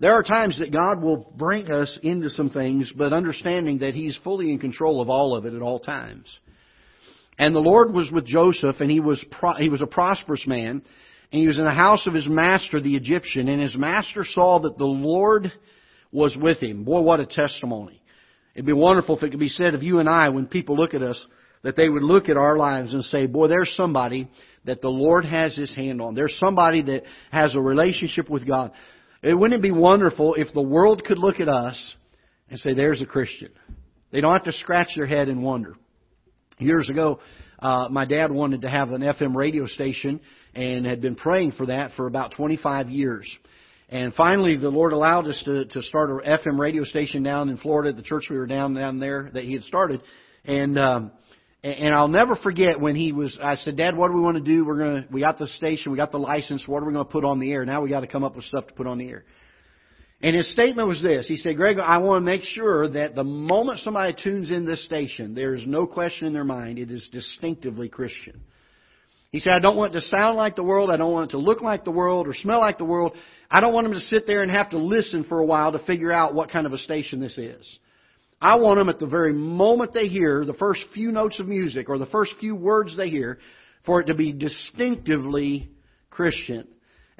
There 0.00 0.12
are 0.12 0.22
times 0.22 0.58
that 0.58 0.72
God 0.72 1.02
will 1.02 1.30
bring 1.36 1.70
us 1.70 1.98
into 2.02 2.30
some 2.30 2.50
things, 2.50 2.90
but 2.96 3.12
understanding 3.12 3.80
that 3.80 3.94
He's 3.94 4.18
fully 4.24 4.50
in 4.50 4.58
control 4.58 5.02
of 5.02 5.10
all 5.10 5.36
of 5.36 5.44
it 5.44 5.52
at 5.52 5.60
all 5.60 5.78
times. 5.78 6.26
And 7.38 7.54
the 7.54 7.60
Lord 7.60 7.92
was 7.92 8.10
with 8.10 8.26
Joseph, 8.26 8.76
and 8.80 8.90
he 8.90 9.00
was 9.00 9.22
pro- 9.30 9.56
he 9.56 9.68
was 9.68 9.82
a 9.82 9.86
prosperous 9.86 10.46
man, 10.46 10.82
and 11.32 11.40
he 11.40 11.46
was 11.46 11.58
in 11.58 11.64
the 11.64 11.70
house 11.70 12.06
of 12.06 12.14
his 12.14 12.28
master, 12.28 12.80
the 12.80 12.96
Egyptian, 12.96 13.48
and 13.48 13.62
his 13.62 13.76
master 13.76 14.24
saw 14.24 14.60
that 14.60 14.78
the 14.78 14.84
Lord 14.84 15.52
was 16.10 16.36
with 16.36 16.58
him. 16.58 16.84
Boy, 16.84 17.00
what 17.00 17.20
a 17.20 17.26
testimony. 17.26 18.02
It'd 18.54 18.66
be 18.66 18.72
wonderful 18.72 19.16
if 19.16 19.22
it 19.22 19.30
could 19.30 19.38
be 19.38 19.48
said 19.48 19.74
of 19.74 19.82
you 19.82 20.00
and 20.00 20.08
I 20.08 20.30
when 20.30 20.46
people 20.46 20.76
look 20.76 20.92
at 20.92 21.02
us 21.02 21.24
that 21.62 21.76
they 21.76 21.88
would 21.88 22.02
look 22.02 22.28
at 22.28 22.36
our 22.36 22.56
lives 22.56 22.94
and 22.94 23.04
say, 23.04 23.26
boy, 23.26 23.46
there's 23.46 23.72
somebody 23.76 24.28
that 24.64 24.80
the 24.80 24.88
Lord 24.88 25.24
has 25.24 25.54
His 25.54 25.74
hand 25.74 26.00
on. 26.00 26.14
There's 26.14 26.36
somebody 26.38 26.82
that 26.82 27.02
has 27.30 27.54
a 27.54 27.60
relationship 27.60 28.28
with 28.28 28.46
God. 28.46 28.72
It 29.22 29.34
wouldn't 29.34 29.58
it 29.58 29.62
be 29.62 29.70
wonderful 29.70 30.34
if 30.34 30.52
the 30.52 30.62
world 30.62 31.04
could 31.04 31.18
look 31.18 31.38
at 31.38 31.48
us 31.48 31.94
and 32.48 32.58
say, 32.58 32.74
there's 32.74 33.02
a 33.02 33.06
Christian. 33.06 33.50
They 34.10 34.20
don't 34.20 34.32
have 34.32 34.44
to 34.44 34.52
scratch 34.52 34.88
their 34.96 35.06
head 35.06 35.28
and 35.28 35.42
wonder. 35.42 35.74
Years 36.58 36.88
ago, 36.88 37.20
uh, 37.58 37.88
my 37.90 38.04
dad 38.04 38.32
wanted 38.32 38.62
to 38.62 38.70
have 38.70 38.90
an 38.90 39.02
FM 39.02 39.36
radio 39.36 39.66
station 39.66 40.20
and 40.54 40.86
had 40.86 41.00
been 41.00 41.14
praying 41.14 41.52
for 41.52 41.66
that 41.66 41.92
for 41.96 42.06
about 42.06 42.32
25 42.32 42.88
years. 42.88 43.30
And 43.88 44.14
finally, 44.14 44.56
the 44.56 44.68
Lord 44.68 44.92
allowed 44.92 45.26
us 45.26 45.42
to, 45.44 45.64
to 45.66 45.82
start 45.82 46.10
an 46.10 46.20
FM 46.20 46.58
radio 46.58 46.84
station 46.84 47.22
down 47.22 47.48
in 47.48 47.56
Florida, 47.56 47.92
the 47.92 48.02
church 48.02 48.26
we 48.30 48.36
were 48.36 48.46
down 48.46 48.74
down 48.74 49.00
there 49.00 49.30
that 49.34 49.44
he 49.44 49.52
had 49.52 49.64
started. 49.64 50.00
And 50.44 50.78
um, 50.78 51.10
and 51.62 51.92
I'll 51.92 52.08
never 52.08 52.36
forget 52.36 52.80
when 52.80 52.96
he 52.96 53.12
was. 53.12 53.36
I 53.42 53.56
said, 53.56 53.76
Dad, 53.76 53.94
what 53.94 54.08
do 54.08 54.14
we 54.14 54.20
want 54.20 54.38
to 54.38 54.42
do? 54.42 54.64
We're 54.64 54.78
gonna. 54.78 55.06
We 55.10 55.20
got 55.20 55.38
the 55.38 55.48
station. 55.48 55.92
We 55.92 55.98
got 55.98 56.10
the 56.10 56.18
license. 56.18 56.66
What 56.66 56.82
are 56.82 56.86
we 56.86 56.94
to 56.94 57.04
put 57.04 57.24
on 57.24 57.38
the 57.38 57.52
air? 57.52 57.66
Now 57.66 57.82
we 57.82 57.90
got 57.90 58.00
to 58.00 58.06
come 58.06 58.24
up 58.24 58.34
with 58.34 58.46
stuff 58.46 58.66
to 58.68 58.74
put 58.74 58.86
on 58.86 58.96
the 58.96 59.08
air. 59.08 59.24
And 60.22 60.36
his 60.36 60.50
statement 60.52 60.86
was 60.86 61.02
this. 61.02 61.26
He 61.28 61.36
said, 61.36 61.56
Greg, 61.56 61.78
I 61.78 61.98
want 61.98 62.18
to 62.18 62.24
make 62.24 62.42
sure 62.42 62.88
that 62.90 63.14
the 63.14 63.24
moment 63.24 63.80
somebody 63.80 64.14
tunes 64.22 64.50
in 64.50 64.66
this 64.66 64.84
station, 64.84 65.34
there 65.34 65.54
is 65.54 65.66
no 65.66 65.86
question 65.86 66.26
in 66.26 66.32
their 66.32 66.44
mind 66.44 66.78
it 66.78 66.90
is 66.90 67.08
distinctively 67.10 67.88
Christian. 67.88 68.40
He 69.30 69.38
said, 69.38 69.52
I 69.52 69.60
don't 69.60 69.76
want 69.76 69.94
it 69.94 70.00
to 70.00 70.06
sound 70.06 70.36
like 70.36 70.56
the 70.56 70.64
world. 70.64 70.90
I 70.90 70.96
don't 70.96 71.12
want 71.12 71.30
it 71.30 71.36
to 71.36 71.38
look 71.38 71.62
like 71.62 71.84
the 71.84 71.92
world 71.92 72.26
or 72.26 72.34
smell 72.34 72.58
like 72.58 72.78
the 72.78 72.84
world. 72.84 73.12
I 73.48 73.60
don't 73.60 73.72
want 73.72 73.84
them 73.84 73.94
to 73.94 74.00
sit 74.00 74.26
there 74.26 74.42
and 74.42 74.50
have 74.50 74.70
to 74.70 74.78
listen 74.78 75.24
for 75.24 75.38
a 75.38 75.44
while 75.44 75.72
to 75.72 75.78
figure 75.86 76.10
out 76.10 76.34
what 76.34 76.50
kind 76.50 76.66
of 76.66 76.72
a 76.72 76.78
station 76.78 77.20
this 77.20 77.38
is. 77.38 77.78
I 78.40 78.56
want 78.56 78.78
them 78.78 78.88
at 78.88 78.98
the 78.98 79.06
very 79.06 79.32
moment 79.32 79.92
they 79.92 80.08
hear 80.08 80.44
the 80.44 80.54
first 80.54 80.84
few 80.94 81.12
notes 81.12 81.38
of 81.38 81.46
music 81.46 81.88
or 81.88 81.98
the 81.98 82.06
first 82.06 82.34
few 82.40 82.56
words 82.56 82.96
they 82.96 83.10
hear 83.10 83.38
for 83.84 84.00
it 84.00 84.06
to 84.06 84.14
be 84.14 84.32
distinctively 84.32 85.70
Christian. 86.08 86.66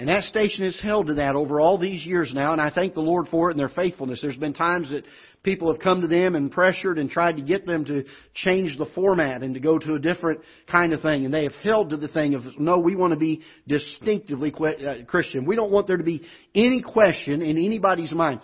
And 0.00 0.08
that 0.08 0.24
station 0.24 0.64
has 0.64 0.80
held 0.80 1.08
to 1.08 1.14
that 1.16 1.36
over 1.36 1.60
all 1.60 1.76
these 1.76 2.06
years 2.06 2.32
now, 2.32 2.52
and 2.52 2.60
I 2.60 2.70
thank 2.70 2.94
the 2.94 3.02
Lord 3.02 3.28
for 3.28 3.50
it 3.50 3.52
and 3.52 3.60
their 3.60 3.68
faithfulness. 3.68 4.22
There's 4.22 4.34
been 4.34 4.54
times 4.54 4.88
that 4.88 5.04
people 5.42 5.70
have 5.70 5.82
come 5.82 6.00
to 6.00 6.08
them 6.08 6.36
and 6.36 6.50
pressured 6.50 6.96
and 6.96 7.10
tried 7.10 7.36
to 7.36 7.42
get 7.42 7.66
them 7.66 7.84
to 7.84 8.04
change 8.32 8.78
the 8.78 8.86
format 8.94 9.42
and 9.42 9.52
to 9.52 9.60
go 9.60 9.78
to 9.78 9.94
a 9.96 9.98
different 9.98 10.40
kind 10.72 10.94
of 10.94 11.02
thing, 11.02 11.26
and 11.26 11.34
they 11.34 11.42
have 11.42 11.54
held 11.62 11.90
to 11.90 11.98
the 11.98 12.08
thing 12.08 12.32
of, 12.32 12.44
no, 12.58 12.78
we 12.78 12.96
want 12.96 13.12
to 13.12 13.18
be 13.18 13.42
distinctively 13.68 14.54
uh, 14.54 15.04
Christian. 15.06 15.44
We 15.44 15.54
don't 15.54 15.70
want 15.70 15.86
there 15.86 15.98
to 15.98 16.02
be 16.02 16.22
any 16.54 16.80
question 16.80 17.42
in 17.42 17.58
anybody's 17.58 18.12
mind. 18.12 18.40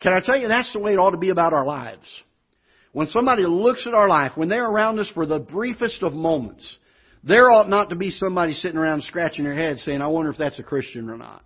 Can 0.00 0.14
I 0.14 0.20
tell 0.24 0.38
you, 0.38 0.48
that's 0.48 0.72
the 0.72 0.78
way 0.78 0.94
it 0.94 0.98
ought 0.98 1.10
to 1.10 1.18
be 1.18 1.28
about 1.28 1.52
our 1.52 1.66
lives. 1.66 2.06
When 2.92 3.08
somebody 3.08 3.44
looks 3.44 3.86
at 3.86 3.92
our 3.92 4.08
life, 4.08 4.32
when 4.34 4.48
they're 4.48 4.64
around 4.70 4.98
us 4.98 5.10
for 5.12 5.26
the 5.26 5.40
briefest 5.40 6.02
of 6.02 6.14
moments, 6.14 6.78
there 7.26 7.50
ought 7.50 7.68
not 7.68 7.90
to 7.90 7.96
be 7.96 8.10
somebody 8.10 8.52
sitting 8.52 8.76
around 8.76 9.02
scratching 9.02 9.44
their 9.44 9.54
head 9.54 9.78
saying, 9.78 10.00
I 10.00 10.06
wonder 10.06 10.30
if 10.30 10.38
that's 10.38 10.60
a 10.60 10.62
Christian 10.62 11.10
or 11.10 11.16
not. 11.16 11.42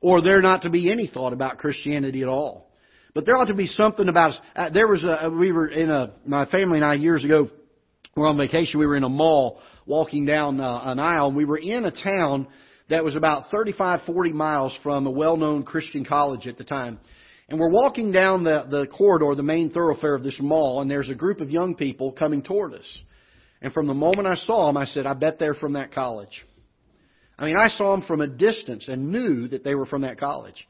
Or 0.00 0.20
there 0.20 0.42
not 0.42 0.62
to 0.62 0.70
be 0.70 0.90
any 0.90 1.06
thought 1.06 1.32
about 1.32 1.58
Christianity 1.58 2.22
at 2.22 2.28
all. 2.28 2.68
But 3.14 3.24
there 3.24 3.36
ought 3.36 3.44
to 3.44 3.54
be 3.54 3.68
something 3.68 4.08
about 4.08 4.30
us. 4.30 4.40
Uh, 4.56 4.70
there 4.70 4.88
was 4.88 5.04
a, 5.04 5.30
we 5.30 5.52
were 5.52 5.68
in 5.68 5.88
a, 5.88 6.14
my 6.26 6.46
family 6.46 6.78
and 6.78 6.84
I 6.84 6.94
years 6.94 7.24
ago, 7.24 7.48
we 8.16 8.20
were 8.20 8.26
on 8.26 8.36
vacation, 8.36 8.80
we 8.80 8.86
were 8.86 8.96
in 8.96 9.04
a 9.04 9.08
mall 9.08 9.60
walking 9.86 10.26
down 10.26 10.60
uh, 10.60 10.82
an 10.84 10.98
aisle, 10.98 11.28
and 11.28 11.36
we 11.36 11.44
were 11.44 11.58
in 11.58 11.84
a 11.84 11.92
town 11.92 12.48
that 12.90 13.04
was 13.04 13.14
about 13.14 13.50
35, 13.50 14.00
40 14.06 14.32
miles 14.32 14.76
from 14.82 15.06
a 15.06 15.10
well-known 15.10 15.62
Christian 15.62 16.04
college 16.04 16.46
at 16.48 16.58
the 16.58 16.64
time. 16.64 16.98
And 17.48 17.60
we're 17.60 17.70
walking 17.70 18.10
down 18.10 18.42
the, 18.42 18.66
the 18.68 18.86
corridor, 18.88 19.34
the 19.36 19.42
main 19.42 19.70
thoroughfare 19.70 20.14
of 20.14 20.24
this 20.24 20.38
mall, 20.40 20.80
and 20.80 20.90
there's 20.90 21.10
a 21.10 21.14
group 21.14 21.40
of 21.40 21.50
young 21.50 21.76
people 21.76 22.12
coming 22.12 22.42
toward 22.42 22.74
us. 22.74 22.98
And 23.64 23.72
from 23.72 23.86
the 23.86 23.94
moment 23.94 24.28
I 24.28 24.34
saw 24.34 24.66
them, 24.66 24.76
I 24.76 24.84
said, 24.84 25.06
I 25.06 25.14
bet 25.14 25.38
they're 25.38 25.54
from 25.54 25.72
that 25.72 25.90
college. 25.90 26.44
I 27.38 27.46
mean, 27.46 27.56
I 27.56 27.68
saw 27.68 27.92
them 27.92 28.06
from 28.06 28.20
a 28.20 28.26
distance 28.26 28.88
and 28.88 29.10
knew 29.10 29.48
that 29.48 29.64
they 29.64 29.74
were 29.74 29.86
from 29.86 30.02
that 30.02 30.20
college. 30.20 30.68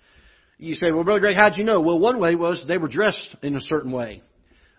You 0.58 0.76
say, 0.76 0.92
well, 0.92 1.02
Brother 1.02 1.18
Greg, 1.18 1.34
how'd 1.34 1.58
you 1.58 1.64
know? 1.64 1.80
Well, 1.80 1.98
one 1.98 2.20
way 2.20 2.36
was 2.36 2.64
they 2.68 2.78
were 2.78 2.86
dressed 2.86 3.36
in 3.42 3.56
a 3.56 3.60
certain 3.62 3.90
way. 3.90 4.22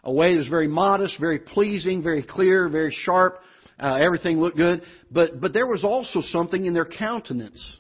A 0.05 0.13
way 0.13 0.31
that 0.31 0.37
was 0.37 0.47
very 0.47 0.69
modest, 0.69 1.19
very 1.19 1.39
pleasing, 1.39 2.01
very 2.01 2.23
clear, 2.23 2.69
very 2.69 2.95
sharp. 2.97 3.41
Uh, 3.77 3.95
everything 3.95 4.39
looked 4.39 4.55
good. 4.55 4.83
But, 5.11 5.41
but 5.41 5.51
there 5.51 5.67
was 5.67 5.83
also 5.83 6.21
something 6.21 6.63
in 6.63 6.73
their 6.73 6.85
countenance. 6.85 7.79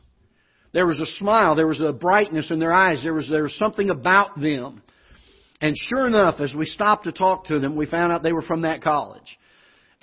There 0.73 0.85
was 0.85 0.99
a 0.99 1.05
smile. 1.17 1.55
There 1.55 1.65
was 1.65 1.79
a 1.79 1.93
brightness 1.93 2.51
in 2.51 2.59
their 2.59 2.73
eyes. 2.73 3.01
There 3.03 3.13
was, 3.13 3.29
there 3.29 3.43
was 3.43 3.57
something 3.57 3.89
about 3.89 4.37
them. 4.37 4.81
And 5.61 5.77
sure 5.77 6.05
enough, 6.05 6.41
as 6.41 6.53
we 6.53 6.65
stopped 6.65 7.05
to 7.05 7.13
talk 7.13 7.45
to 7.45 7.59
them, 7.59 7.77
we 7.77 7.85
found 7.85 8.11
out 8.11 8.21
they 8.21 8.33
were 8.33 8.41
from 8.41 8.63
that 8.63 8.83
college. 8.83 9.37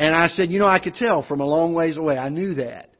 And 0.02 0.16
I 0.16 0.26
said, 0.26 0.50
you 0.50 0.58
know, 0.58 0.66
I 0.66 0.80
could 0.80 0.94
tell 0.94 1.22
from 1.22 1.40
a 1.40 1.46
long 1.46 1.74
ways 1.74 1.96
away. 1.96 2.18
I 2.18 2.28
knew 2.28 2.54
that. 2.54 2.90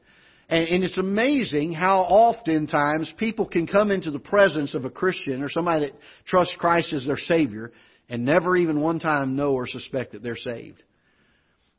And, 0.47 0.69
and 0.69 0.83
it's 0.85 0.97
amazing 0.97 1.73
how 1.73 1.99
oftentimes 1.99 3.13
people 3.17 3.45
can 3.45 3.67
come 3.67 3.91
into 3.91 4.09
the 4.09 4.19
presence 4.19 4.73
of 4.73 4.85
a 4.85 4.89
Christian 4.89 5.43
or 5.43 5.49
somebody 5.49 5.87
that 5.87 5.99
trusts 6.25 6.55
Christ 6.57 6.93
as 6.93 7.05
their 7.05 7.17
Savior 7.17 7.73
and 8.07 8.23
never 8.23 8.55
even 8.55 8.79
one 8.79 8.99
time 8.99 9.35
know 9.35 9.51
or 9.51 9.67
suspect 9.67 10.13
that 10.13 10.23
they're 10.23 10.37
saved. 10.37 10.81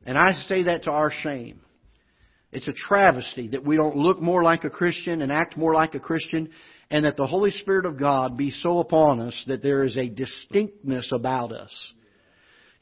And 0.05 0.19
I 0.19 0.35
say 0.47 0.65
that 0.65 0.83
to 0.83 0.91
our 0.91 1.11
shame. 1.11 1.63
It's 2.53 2.69
a 2.69 2.75
travesty 2.75 3.49
that 3.49 3.65
we 3.65 3.77
don't 3.77 3.97
look 3.97 4.21
more 4.21 4.43
like 4.43 4.65
a 4.65 4.71
Christian 4.71 5.23
and 5.23 5.33
act 5.33 5.57
more 5.57 5.73
like 5.73 5.95
a 5.95 6.01
Christian, 6.01 6.51
and 6.91 7.07
that 7.07 7.17
the 7.17 7.27
Holy 7.27 7.51
Spirit 7.51 7.87
of 7.87 7.99
God 7.99 8.37
be 8.37 8.51
so 8.51 8.79
upon 8.79 9.21
us 9.21 9.45
that 9.47 9.63
there 9.63 9.85
is 9.85 9.97
a 9.97 10.07
distinctness 10.07 11.13
about 11.15 11.51
us. 11.51 11.95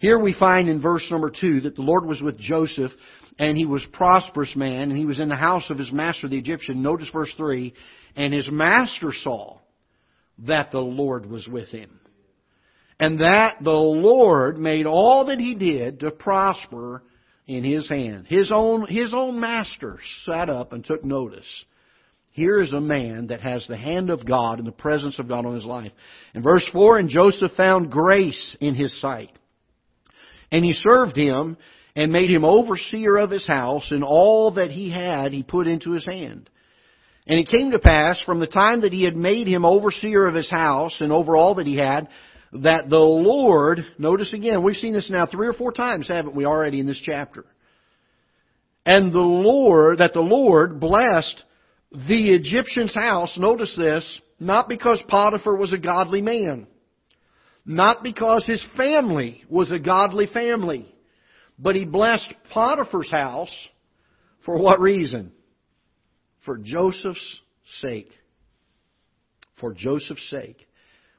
Here 0.02 0.18
we 0.18 0.34
find 0.34 0.68
in 0.68 0.82
verse 0.82 1.06
number 1.12 1.30
two 1.30 1.60
that 1.60 1.76
the 1.76 1.82
Lord 1.82 2.04
was 2.04 2.20
with 2.20 2.36
Joseph 2.36 2.90
and 3.38 3.56
he 3.56 3.66
was 3.66 3.86
prosperous 3.92 4.52
man 4.56 4.90
and 4.90 4.98
he 4.98 5.06
was 5.06 5.20
in 5.20 5.28
the 5.28 5.36
house 5.36 5.70
of 5.70 5.78
his 5.78 5.92
master 5.92 6.26
the 6.26 6.36
Egyptian. 6.36 6.82
Notice 6.82 7.08
verse 7.12 7.32
three. 7.36 7.72
And 8.16 8.34
his 8.34 8.50
master 8.50 9.12
saw 9.12 9.58
that 10.40 10.72
the 10.72 10.80
Lord 10.80 11.24
was 11.30 11.46
with 11.46 11.68
him. 11.68 12.00
And 12.98 13.20
that 13.20 13.58
the 13.62 13.70
Lord 13.70 14.58
made 14.58 14.86
all 14.86 15.26
that 15.26 15.38
he 15.38 15.54
did 15.54 16.00
to 16.00 16.10
prosper 16.10 17.04
in 17.46 17.62
his 17.62 17.88
hand. 17.88 18.26
His 18.26 18.50
own, 18.52 18.88
his 18.88 19.14
own 19.14 19.38
master 19.38 20.00
sat 20.24 20.50
up 20.50 20.72
and 20.72 20.84
took 20.84 21.04
notice. 21.04 21.64
Here 22.32 22.60
is 22.60 22.72
a 22.72 22.80
man 22.80 23.28
that 23.28 23.42
has 23.42 23.64
the 23.68 23.76
hand 23.76 24.10
of 24.10 24.26
God 24.26 24.58
and 24.58 24.66
the 24.66 24.72
presence 24.72 25.20
of 25.20 25.28
God 25.28 25.46
on 25.46 25.54
his 25.54 25.64
life. 25.64 25.92
In 26.34 26.42
verse 26.42 26.66
4, 26.72 26.98
and 26.98 27.08
Joseph 27.08 27.52
found 27.56 27.92
grace 27.92 28.56
in 28.58 28.74
his 28.74 29.00
sight. 29.00 29.30
And 30.52 30.64
he 30.64 30.74
served 30.74 31.16
him 31.16 31.56
and 31.96 32.12
made 32.12 32.30
him 32.30 32.44
overseer 32.44 33.16
of 33.16 33.30
his 33.30 33.46
house, 33.46 33.90
and 33.90 34.04
all 34.04 34.52
that 34.52 34.70
he 34.70 34.90
had 34.90 35.32
he 35.32 35.42
put 35.42 35.66
into 35.66 35.92
his 35.92 36.06
hand. 36.06 36.48
And 37.26 37.38
it 37.38 37.48
came 37.48 37.72
to 37.72 37.78
pass, 37.78 38.20
from 38.24 38.40
the 38.40 38.46
time 38.46 38.80
that 38.82 38.92
he 38.92 39.04
had 39.04 39.16
made 39.16 39.46
him 39.46 39.64
overseer 39.64 40.26
of 40.26 40.34
his 40.34 40.50
house 40.50 41.00
and 41.00 41.12
over 41.12 41.36
all 41.36 41.56
that 41.56 41.66
he 41.66 41.76
had, 41.76 42.08
that 42.52 42.88
the 42.88 42.98
Lord, 42.98 43.80
notice 43.98 44.32
again, 44.32 44.62
we've 44.62 44.76
seen 44.76 44.92
this 44.92 45.10
now 45.10 45.26
three 45.26 45.46
or 45.46 45.52
four 45.52 45.72
times, 45.72 46.08
haven't 46.08 46.34
we, 46.34 46.44
already 46.44 46.80
in 46.80 46.86
this 46.86 47.00
chapter? 47.02 47.44
And 48.84 49.12
the 49.12 49.18
Lord, 49.18 49.98
that 49.98 50.12
the 50.12 50.20
Lord 50.20 50.80
blessed 50.80 51.44
the 51.92 52.34
Egyptian's 52.34 52.94
house, 52.94 53.36
notice 53.38 53.74
this, 53.76 54.20
not 54.40 54.68
because 54.68 55.02
Potiphar 55.08 55.56
was 55.56 55.72
a 55.72 55.78
godly 55.78 56.22
man. 56.22 56.66
Not 57.64 58.02
because 58.02 58.44
his 58.44 58.64
family 58.76 59.44
was 59.48 59.70
a 59.70 59.78
godly 59.78 60.26
family. 60.26 60.92
But 61.58 61.76
he 61.76 61.84
blessed 61.84 62.32
Potiphar's 62.52 63.10
house 63.10 63.68
for 64.44 64.58
what 64.58 64.80
reason? 64.80 65.32
For 66.44 66.58
Joseph's 66.58 67.40
sake. 67.80 68.10
For 69.60 69.72
Joseph's 69.72 70.28
sake. 70.28 70.66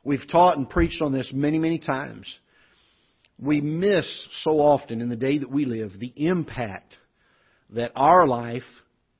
We've 0.04 0.28
taught 0.30 0.58
and 0.58 0.70
preached 0.70 1.02
on 1.02 1.14
this 1.14 1.32
many, 1.34 1.60
many 1.60 1.80
times. 1.80 2.28
We 3.40 3.62
miss 3.62 4.08
so 4.44 4.60
often 4.60 5.02
in 5.02 5.10
the 5.10 5.16
day 5.16 5.38
that 5.40 5.50
we 5.50 5.66
live 5.66 5.94
the 5.98 6.14
impact 6.16 6.98
that 7.70 7.92
our 7.96 8.28
life 8.28 8.64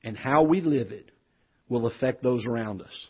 and 0.02 0.16
how 0.16 0.42
we 0.42 0.60
live 0.60 0.92
it 0.92 1.10
will 1.68 1.86
affect 1.86 2.22
those 2.22 2.44
around 2.46 2.82
us. 2.82 3.08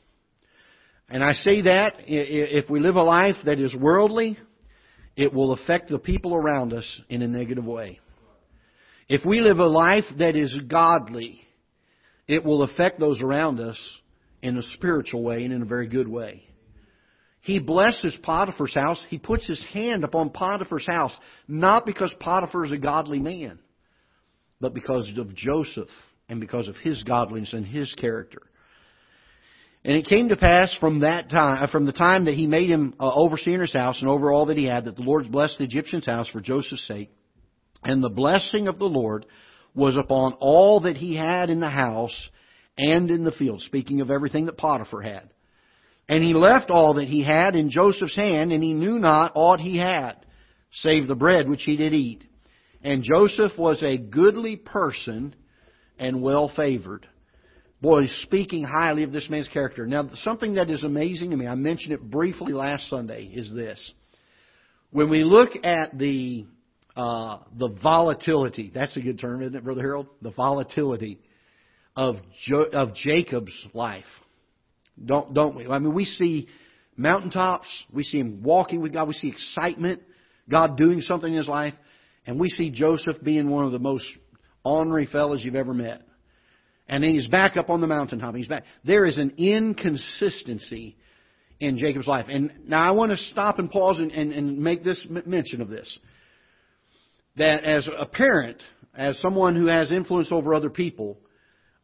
And 1.09 1.23
I 1.23 1.33
say 1.33 1.63
that 1.63 1.95
if 2.07 2.71
we 2.71 2.81
live 2.81 2.97
a 2.97 3.03
life 3.03 3.37
that 3.45 3.59
is 3.59 3.75
worldly, 3.75 4.39
it 5.17 5.33
will 5.33 5.53
affect 5.53 5.91
the 5.91 5.99
people 5.99 6.35
around 6.35 6.73
us 6.73 7.01
in 7.09 7.23
a 7.23 7.29
negative 7.29 7.67
way. 7.67 8.01
If 9.09 9.25
we 9.25 9.41
live 9.41 9.59
a 9.59 9.67
life 9.67 10.05
that 10.19 10.35
is 10.35 10.57
godly, 10.67 11.41
it 12.27 12.43
will 12.43 12.63
affect 12.63 12.99
those 12.99 13.21
around 13.21 13.61
us 13.61 13.79
in 14.43 14.57
a 14.57 14.63
spiritual 14.63 15.23
way 15.23 15.45
and 15.45 15.53
in 15.53 15.63
a 15.63 15.67
very 15.67 15.89
good 15.89 16.09
way. 16.09 16.43
He 17.41 17.61
blesses 17.61 18.17
Potiphar's 18.23 18.75
house. 18.75 19.05
He 19.11 19.19
puts 19.19 19.47
his 19.47 19.63
hand 19.75 20.05
upon 20.05 20.31
Potiphar's 20.31 20.87
house, 20.87 21.15
not 21.47 21.85
because 21.85 22.15
Potiphar 22.19 22.65
is 22.65 22.73
a 22.73 22.79
godly 22.79 23.21
man, 23.21 23.59
but 24.59 24.73
because 24.73 25.07
of 25.19 25.35
Joseph 25.35 25.91
and 26.31 26.41
because 26.41 26.69
of 26.69 26.77
his 26.77 27.03
godliness 27.03 27.53
and 27.53 27.67
his 27.67 27.93
character. 27.93 28.41
And 29.85 29.97
it 29.97 30.07
came 30.07 30.31
to 30.31 30.37
pass 30.37 30.75
from 30.81 31.01
that 31.01 31.29
time, 31.29 31.69
from 31.69 31.85
the 31.85 31.93
time 31.93 32.25
that 32.25 32.35
he 32.35 32.47
made 32.47 32.71
him 32.71 32.95
uh, 32.99 33.13
overseer 33.13 33.57
in 33.57 33.61
his 33.61 33.75
house 33.75 34.01
and 34.01 34.09
over 34.09 34.33
all 34.33 34.47
that 34.47 34.57
he 34.57 34.65
had, 34.65 34.87
that 34.87 34.97
the 34.97 35.03
Lord 35.03 35.31
blessed 35.31 35.59
the 35.59 35.65
Egyptian's 35.65 36.07
house 36.07 36.29
for 36.29 36.41
Joseph's 36.41 36.87
sake. 36.87 37.11
And 37.83 38.03
the 38.03 38.09
blessing 38.09 38.67
of 38.67 38.79
the 38.79 38.87
Lord 38.87 39.27
was 39.75 39.95
upon 39.97 40.33
all 40.35 40.81
that 40.81 40.97
he 40.97 41.15
had 41.15 41.51
in 41.51 41.61
the 41.61 41.69
house 41.69 42.29
and 42.79 43.11
in 43.11 43.25
the 43.25 43.33
field, 43.33 43.61
speaking 43.61 44.01
of 44.01 44.11
everything 44.11 44.47
that 44.47 44.57
Potiphar 44.57 45.03
had. 45.03 45.29
And 46.09 46.25
he 46.25 46.33
left 46.33 46.71
all 46.71 46.95
that 46.95 47.09
he 47.09 47.23
had 47.23 47.55
in 47.55 47.71
Joseph's 47.71 48.17
hand, 48.17 48.53
and 48.53 48.63
he 48.63 48.73
knew 48.73 48.99
not 48.99 49.33
aught 49.35 49.61
he 49.61 49.77
had, 49.77 50.15
save 50.73 51.09
the 51.09 51.15
bread 51.15 51.49
which 51.49 51.63
he 51.65 51.77
did 51.77 51.93
eat. 51.93 52.25
And 52.83 53.03
Joseph 53.03 53.53
was 53.59 53.83
a 53.83 53.99
goodly 53.99 54.57
person 54.57 55.35
and 55.99 56.23
well 56.23 56.51
favored. 56.55 57.07
Boy, 57.81 58.07
speaking 58.23 58.65
highly 58.65 59.03
of 59.03 59.13
this 59.13 59.29
man's 59.29 59.49
character. 59.49 59.87
Now, 59.87 60.09
something 60.23 60.55
that 60.55 60.71
is 60.71 60.83
amazing 60.83 61.31
to 61.31 61.37
me, 61.37 61.47
I 61.47 61.55
mentioned 61.55 61.93
it 61.93 62.11
briefly 62.11 62.53
last 62.53 62.89
Sunday, 62.89 63.25
is 63.25 63.53
this. 63.53 63.93
When 64.91 65.11
we 65.11 65.25
look 65.25 65.51
at 65.65 65.99
the 65.99 66.47
uh, 66.97 67.39
the 67.59 67.69
volatility. 67.69 68.71
That's 68.73 68.97
a 68.97 69.01
good 69.01 69.19
term, 69.19 69.43
isn't 69.43 69.55
it, 69.55 69.65
Brother 69.65 69.81
Harold? 69.81 70.07
The 70.23 70.31
volatility 70.31 71.19
of 71.97 72.17
jo- 72.47 72.69
of 72.73 72.95
Jacob's 72.95 73.55
life. 73.73 74.05
Don't 75.05 75.35
don't 75.35 75.57
we? 75.57 75.67
I 75.67 75.79
mean, 75.81 75.95
we 75.95 76.05
see 76.05 76.49
mountaintops. 76.97 77.67
We 77.93 78.05
see 78.05 78.19
him 78.19 78.43
walking 78.43 78.81
with 78.81 78.93
God. 78.93 79.09
We 79.09 79.15
see 79.15 79.29
excitement, 79.29 80.03
God 80.49 80.77
doing 80.77 81.01
something 81.01 81.31
in 81.31 81.39
his 81.39 81.49
life, 81.49 81.75
and 82.27 82.39
we 82.39 82.49
see 82.49 82.71
Joseph 82.71 83.17
being 83.23 83.51
one 83.51 83.65
of 83.65 83.73
the 83.73 83.81
most 83.81 84.07
ornery 84.65 85.07
fellows 85.07 85.45
you've 85.45 85.57
ever 85.57 85.75
met. 85.75 86.03
And 86.89 87.03
then 87.03 87.11
he's 87.11 87.27
back 87.27 87.57
up 87.57 87.71
on 87.71 87.81
the 87.81 87.87
mountaintop. 87.87 88.35
He's 88.35 88.49
back. 88.49 88.65
There 88.85 89.07
is 89.07 89.17
an 89.17 89.35
inconsistency 89.39 90.97
in 91.61 91.79
Jacob's 91.79 92.07
life. 92.07 92.27
And 92.29 92.53
now 92.67 92.87
I 92.87 92.91
want 92.91 93.11
to 93.11 93.17
stop 93.17 93.59
and 93.59 93.71
pause 93.71 93.99
and, 93.99 94.13
and, 94.13 94.33
and 94.33 94.59
make 94.59 94.85
this 94.85 95.05
mention 95.09 95.61
of 95.61 95.69
this 95.69 95.99
that 97.37 97.65
as 97.65 97.89
a 97.99 98.07
parent, 98.07 98.63
as 98.95 99.19
someone 99.21 99.57
who 99.57 99.67
has 99.67 99.91
influence 99.91 100.29
over 100.31 100.55
other 100.55 100.71
people, 100.71 101.19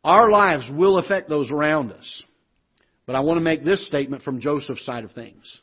our 0.04 0.30
lives 0.30 0.64
will 0.72 0.98
affect 0.98 1.28
those 1.28 1.50
around 1.50 1.92
us. 1.92 2.22
But 3.06 3.16
I 3.16 3.20
want 3.20 3.38
to 3.38 3.42
make 3.42 3.64
this 3.64 3.84
statement 3.86 4.22
from 4.22 4.40
Joseph's 4.40 4.84
side 4.84 5.04
of 5.04 5.12
things. 5.12 5.60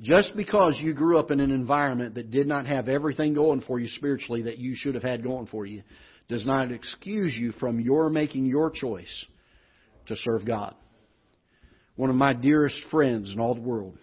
Just 0.00 0.36
because 0.36 0.78
you 0.80 0.92
grew 0.92 1.16
up 1.16 1.30
in 1.30 1.40
an 1.40 1.50
environment 1.50 2.16
that 2.16 2.30
did 2.30 2.46
not 2.46 2.66
have 2.66 2.88
everything 2.88 3.34
going 3.34 3.60
for 3.62 3.78
you 3.78 3.88
spiritually 3.88 4.42
that 4.42 4.58
you 4.58 4.74
should 4.74 4.94
have 4.94 5.04
had 5.04 5.22
going 5.22 5.46
for 5.46 5.64
you 5.64 5.82
does 6.32 6.46
not 6.46 6.72
excuse 6.72 7.36
you 7.36 7.52
from 7.52 7.80
your 7.80 8.10
making 8.10 8.46
your 8.46 8.70
choice 8.70 9.26
to 10.06 10.16
serve 10.16 10.44
God. 10.44 10.74
One 11.94 12.10
of 12.10 12.16
my 12.16 12.32
dearest 12.32 12.76
friends 12.90 13.30
in 13.32 13.38
all 13.38 13.54
the 13.54 13.60
world. 13.60 13.96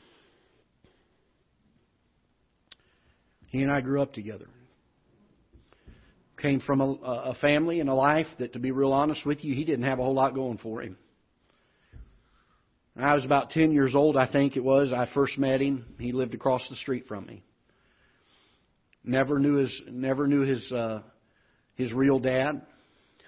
He 3.49 3.63
and 3.63 3.71
I 3.71 3.81
grew 3.81 4.01
up 4.01 4.13
together 4.13 4.45
came 6.39 6.59
from 6.59 6.81
a, 6.81 6.91
a 7.03 7.35
family 7.41 7.79
and 7.79 7.89
a 7.89 7.93
life 7.93 8.27
that, 8.39 8.53
to 8.53 8.59
be 8.59 8.71
real 8.71 8.93
honest 8.93 9.25
with 9.25 9.43
you, 9.43 9.53
he 9.53 9.65
didn't 9.65 9.83
have 9.83 9.99
a 9.99 10.03
whole 10.03 10.13
lot 10.13 10.33
going 10.33 10.57
for 10.57 10.81
him. 10.81 10.97
I 12.95 13.15
was 13.15 13.23
about 13.23 13.51
10 13.51 13.71
years 13.71 13.95
old, 13.95 14.17
I 14.17 14.29
think 14.29 14.57
it 14.57 14.63
was. 14.63 14.91
I 14.91 15.07
first 15.13 15.37
met 15.37 15.61
him. 15.61 15.85
He 15.99 16.11
lived 16.11 16.33
across 16.33 16.65
the 16.69 16.75
street 16.75 17.05
from 17.07 17.25
me. 17.25 17.43
Never 19.05 19.39
knew 19.39 19.55
his 19.55 19.81
never 19.89 20.27
knew 20.27 20.41
his 20.41 20.69
uh, 20.71 21.01
his 21.79 21.93
real 21.93 22.19
dad. 22.19 22.61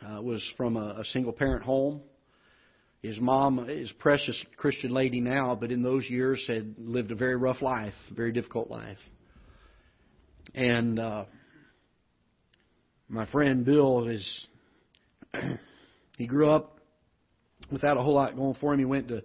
Uh, 0.05 0.21
was 0.21 0.43
from 0.57 0.77
a, 0.77 0.97
a 0.99 1.05
single 1.05 1.31
parent 1.31 1.63
home. 1.63 2.01
His 3.01 3.19
mom 3.19 3.69
is 3.69 3.91
precious 3.99 4.35
Christian 4.57 4.91
lady 4.91 5.21
now, 5.21 5.55
but 5.55 5.71
in 5.71 5.83
those 5.83 6.09
years 6.09 6.43
had 6.47 6.75
lived 6.77 7.11
a 7.11 7.15
very 7.15 7.35
rough 7.35 7.61
life, 7.61 7.93
very 8.15 8.31
difficult 8.31 8.69
life. 8.69 8.97
And 10.55 10.99
uh, 10.99 11.25
my 13.07 13.25
friend 13.27 13.63
Bill 13.63 14.07
is 14.07 14.47
he 16.17 16.27
grew 16.27 16.49
up 16.49 16.79
without 17.71 17.97
a 17.97 18.01
whole 18.01 18.15
lot 18.15 18.35
going 18.35 18.55
for 18.55 18.73
him. 18.73 18.79
He 18.79 18.85
went 18.85 19.07
to 19.09 19.23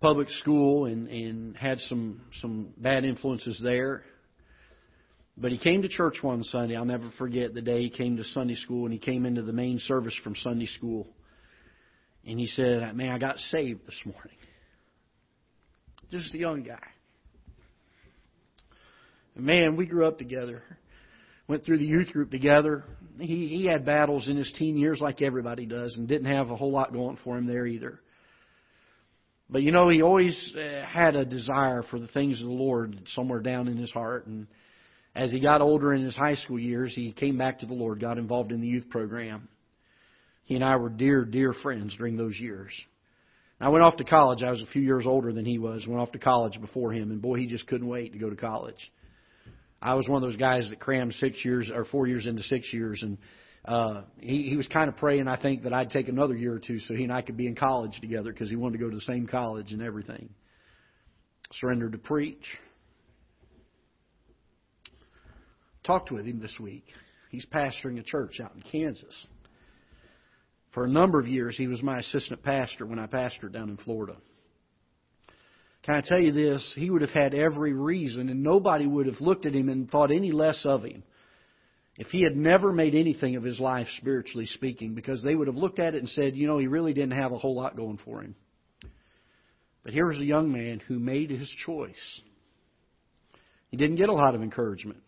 public 0.00 0.28
school 0.30 0.84
and 0.84 1.08
and 1.08 1.56
had 1.56 1.80
some 1.80 2.20
some 2.40 2.74
bad 2.76 3.04
influences 3.04 3.58
there. 3.62 4.04
But 5.40 5.52
he 5.52 5.58
came 5.58 5.82
to 5.82 5.88
church 5.88 6.18
one 6.22 6.42
Sunday. 6.42 6.76
I'll 6.76 6.84
never 6.84 7.10
forget 7.16 7.54
the 7.54 7.62
day 7.62 7.82
he 7.82 7.90
came 7.90 8.16
to 8.16 8.24
Sunday 8.24 8.56
school 8.56 8.84
and 8.84 8.92
he 8.92 8.98
came 8.98 9.24
into 9.24 9.42
the 9.42 9.52
main 9.52 9.78
service 9.78 10.16
from 10.24 10.34
Sunday 10.34 10.66
school. 10.66 11.06
And 12.26 12.38
he 12.38 12.46
said, 12.46 12.94
"Man, 12.96 13.10
I 13.10 13.18
got 13.18 13.38
saved 13.38 13.86
this 13.86 14.00
morning." 14.04 14.36
Just 16.10 16.34
a 16.34 16.38
young 16.38 16.62
guy. 16.62 16.82
Man, 19.36 19.76
we 19.76 19.86
grew 19.86 20.06
up 20.06 20.18
together 20.18 20.62
went 21.48 21.64
through 21.64 21.78
the 21.78 21.84
youth 21.84 22.12
group 22.12 22.30
together. 22.30 22.84
He 23.18 23.48
he 23.48 23.64
had 23.64 23.84
battles 23.84 24.28
in 24.28 24.36
his 24.36 24.52
teen 24.56 24.76
years 24.76 25.00
like 25.00 25.22
everybody 25.22 25.66
does, 25.66 25.96
and 25.96 26.06
didn't 26.06 26.30
have 26.30 26.50
a 26.50 26.56
whole 26.56 26.70
lot 26.70 26.92
going 26.92 27.18
for 27.24 27.36
him 27.36 27.46
there 27.46 27.66
either. 27.66 27.98
But 29.50 29.62
you 29.62 29.72
know, 29.72 29.88
he 29.88 30.02
always 30.02 30.38
uh, 30.54 30.84
had 30.86 31.16
a 31.16 31.24
desire 31.24 31.82
for 31.90 31.98
the 31.98 32.06
things 32.08 32.38
of 32.40 32.46
the 32.46 32.52
Lord 32.52 33.00
somewhere 33.14 33.40
down 33.40 33.66
in 33.66 33.78
his 33.78 33.90
heart. 33.90 34.26
And 34.26 34.46
as 35.18 35.32
he 35.32 35.40
got 35.40 35.60
older 35.60 35.92
in 35.92 36.04
his 36.04 36.14
high 36.14 36.36
school 36.36 36.60
years, 36.60 36.94
he 36.94 37.10
came 37.10 37.36
back 37.36 37.58
to 37.58 37.66
the 37.66 37.74
Lord, 37.74 38.00
got 38.00 38.18
involved 38.18 38.52
in 38.52 38.60
the 38.60 38.68
youth 38.68 38.88
program. 38.88 39.48
He 40.44 40.54
and 40.54 40.64
I 40.64 40.76
were 40.76 40.90
dear, 40.90 41.24
dear 41.24 41.52
friends 41.52 41.94
during 41.96 42.16
those 42.16 42.38
years. 42.38 42.70
I 43.60 43.70
went 43.70 43.82
off 43.82 43.96
to 43.96 44.04
college. 44.04 44.44
I 44.44 44.52
was 44.52 44.60
a 44.60 44.66
few 44.66 44.80
years 44.80 45.06
older 45.06 45.32
than 45.32 45.44
he 45.44 45.58
was. 45.58 45.84
Went 45.88 46.00
off 46.00 46.12
to 46.12 46.20
college 46.20 46.60
before 46.60 46.92
him, 46.92 47.10
and 47.10 47.20
boy, 47.20 47.34
he 47.34 47.48
just 47.48 47.66
couldn't 47.66 47.88
wait 47.88 48.12
to 48.12 48.18
go 48.18 48.30
to 48.30 48.36
college. 48.36 48.92
I 49.82 49.96
was 49.96 50.08
one 50.08 50.22
of 50.22 50.28
those 50.28 50.38
guys 50.38 50.68
that 50.70 50.78
crammed 50.78 51.14
six 51.14 51.44
years 51.44 51.68
or 51.74 51.84
four 51.84 52.06
years 52.06 52.24
into 52.24 52.44
six 52.44 52.72
years, 52.72 53.02
and 53.02 53.18
uh, 53.64 54.02
he, 54.20 54.44
he 54.44 54.56
was 54.56 54.68
kind 54.68 54.88
of 54.88 54.96
praying, 54.98 55.26
I 55.26 55.40
think, 55.42 55.64
that 55.64 55.72
I'd 55.72 55.90
take 55.90 56.06
another 56.06 56.36
year 56.36 56.54
or 56.54 56.60
two 56.60 56.78
so 56.78 56.94
he 56.94 57.02
and 57.02 57.12
I 57.12 57.22
could 57.22 57.36
be 57.36 57.48
in 57.48 57.56
college 57.56 58.00
together 58.00 58.32
because 58.32 58.50
he 58.50 58.56
wanted 58.56 58.78
to 58.78 58.84
go 58.84 58.90
to 58.90 58.96
the 58.96 59.02
same 59.02 59.26
college 59.26 59.72
and 59.72 59.82
everything. 59.82 60.28
Surrendered 61.54 61.92
to 61.92 61.98
preach. 61.98 62.44
Talked 65.88 66.10
with 66.10 66.26
him 66.26 66.38
this 66.38 66.54
week. 66.60 66.84
He's 67.30 67.46
pastoring 67.46 67.98
a 67.98 68.02
church 68.02 68.40
out 68.44 68.52
in 68.54 68.60
Kansas. 68.60 69.26
For 70.74 70.84
a 70.84 70.88
number 70.88 71.18
of 71.18 71.26
years, 71.26 71.56
he 71.56 71.66
was 71.66 71.82
my 71.82 72.00
assistant 72.00 72.42
pastor 72.42 72.84
when 72.84 72.98
I 72.98 73.06
pastored 73.06 73.54
down 73.54 73.70
in 73.70 73.78
Florida. 73.78 74.18
Can 75.84 75.94
I 75.94 76.02
tell 76.02 76.20
you 76.20 76.32
this? 76.32 76.74
He 76.76 76.90
would 76.90 77.00
have 77.00 77.12
had 77.12 77.32
every 77.32 77.72
reason, 77.72 78.28
and 78.28 78.42
nobody 78.42 78.86
would 78.86 79.06
have 79.06 79.22
looked 79.22 79.46
at 79.46 79.54
him 79.54 79.70
and 79.70 79.90
thought 79.90 80.10
any 80.10 80.30
less 80.30 80.60
of 80.66 80.84
him 80.84 81.04
if 81.96 82.08
he 82.08 82.22
had 82.22 82.36
never 82.36 82.70
made 82.70 82.94
anything 82.94 83.36
of 83.36 83.42
his 83.42 83.58
life, 83.58 83.86
spiritually 83.96 84.44
speaking, 84.44 84.94
because 84.94 85.22
they 85.22 85.34
would 85.34 85.46
have 85.46 85.56
looked 85.56 85.78
at 85.78 85.94
it 85.94 86.00
and 86.00 86.08
said, 86.10 86.36
you 86.36 86.46
know, 86.46 86.58
he 86.58 86.66
really 86.66 86.92
didn't 86.92 87.18
have 87.18 87.32
a 87.32 87.38
whole 87.38 87.56
lot 87.56 87.78
going 87.78 87.98
for 88.04 88.20
him. 88.20 88.34
But 89.84 89.94
here 89.94 90.06
was 90.06 90.18
a 90.18 90.24
young 90.24 90.52
man 90.52 90.82
who 90.86 90.98
made 90.98 91.30
his 91.30 91.48
choice. 91.64 92.20
He 93.70 93.78
didn't 93.78 93.96
get 93.96 94.10
a 94.10 94.14
lot 94.14 94.34
of 94.34 94.42
encouragement. 94.42 94.98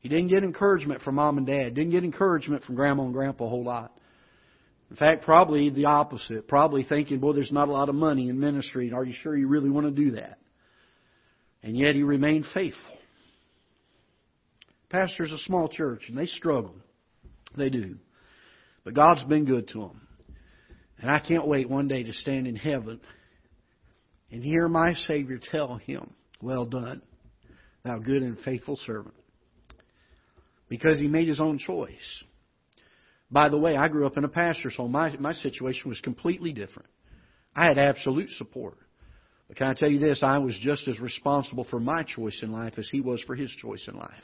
He 0.00 0.08
didn't 0.08 0.28
get 0.28 0.44
encouragement 0.44 1.02
from 1.02 1.16
mom 1.16 1.38
and 1.38 1.46
dad. 1.46 1.74
Didn't 1.74 1.90
get 1.90 2.04
encouragement 2.04 2.64
from 2.64 2.76
grandma 2.76 3.04
and 3.04 3.12
grandpa 3.12 3.44
a 3.44 3.48
whole 3.48 3.64
lot. 3.64 3.92
In 4.90 4.96
fact, 4.96 5.24
probably 5.24 5.70
the 5.70 5.86
opposite. 5.86 6.48
Probably 6.48 6.84
thinking, 6.84 7.18
boy, 7.18 7.32
there's 7.32 7.52
not 7.52 7.68
a 7.68 7.72
lot 7.72 7.88
of 7.88 7.94
money 7.94 8.28
in 8.28 8.38
ministry. 8.38 8.92
Are 8.92 9.04
you 9.04 9.12
sure 9.12 9.36
you 9.36 9.48
really 9.48 9.70
want 9.70 9.86
to 9.86 10.04
do 10.04 10.12
that? 10.12 10.38
And 11.62 11.76
yet 11.76 11.94
he 11.94 12.02
remained 12.02 12.46
faithful. 12.54 12.96
Pastor's 14.88 15.32
a 15.32 15.38
small 15.38 15.68
church, 15.68 16.04
and 16.08 16.16
they 16.16 16.26
struggle. 16.26 16.74
They 17.56 17.68
do. 17.68 17.96
But 18.84 18.94
God's 18.94 19.24
been 19.24 19.44
good 19.44 19.68
to 19.68 19.80
them. 19.80 20.00
And 21.00 21.10
I 21.10 21.20
can't 21.20 21.46
wait 21.46 21.68
one 21.68 21.88
day 21.88 22.04
to 22.04 22.12
stand 22.12 22.46
in 22.46 22.56
heaven 22.56 23.00
and 24.30 24.42
hear 24.42 24.68
my 24.68 24.94
Savior 24.94 25.38
tell 25.50 25.76
him, 25.76 26.14
Well 26.40 26.64
done, 26.64 27.02
thou 27.84 27.98
good 27.98 28.22
and 28.22 28.38
faithful 28.40 28.76
servant. 28.84 29.14
Because 30.68 30.98
he 30.98 31.08
made 31.08 31.28
his 31.28 31.40
own 31.40 31.58
choice. 31.58 32.24
By 33.30 33.48
the 33.48 33.58
way, 33.58 33.76
I 33.76 33.88
grew 33.88 34.06
up 34.06 34.16
in 34.16 34.24
a 34.24 34.28
pastor's 34.28 34.76
home. 34.76 34.92
My, 34.92 35.14
my 35.18 35.32
situation 35.32 35.88
was 35.88 36.00
completely 36.00 36.52
different. 36.52 36.88
I 37.54 37.64
had 37.66 37.78
absolute 37.78 38.30
support. 38.30 38.78
But 39.48 39.56
can 39.56 39.66
I 39.66 39.74
tell 39.74 39.90
you 39.90 39.98
this? 39.98 40.22
I 40.22 40.38
was 40.38 40.58
just 40.60 40.86
as 40.88 41.00
responsible 41.00 41.64
for 41.64 41.80
my 41.80 42.02
choice 42.02 42.38
in 42.42 42.52
life 42.52 42.74
as 42.76 42.88
he 42.90 43.00
was 43.00 43.22
for 43.22 43.34
his 43.34 43.50
choice 43.50 43.86
in 43.88 43.96
life. 43.96 44.22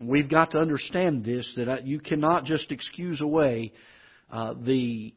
We've 0.00 0.30
got 0.30 0.52
to 0.52 0.58
understand 0.58 1.24
this 1.24 1.50
that 1.56 1.86
you 1.86 2.00
cannot 2.00 2.44
just 2.44 2.70
excuse 2.72 3.20
away 3.20 3.72
uh, 4.30 4.54
the 4.54 5.12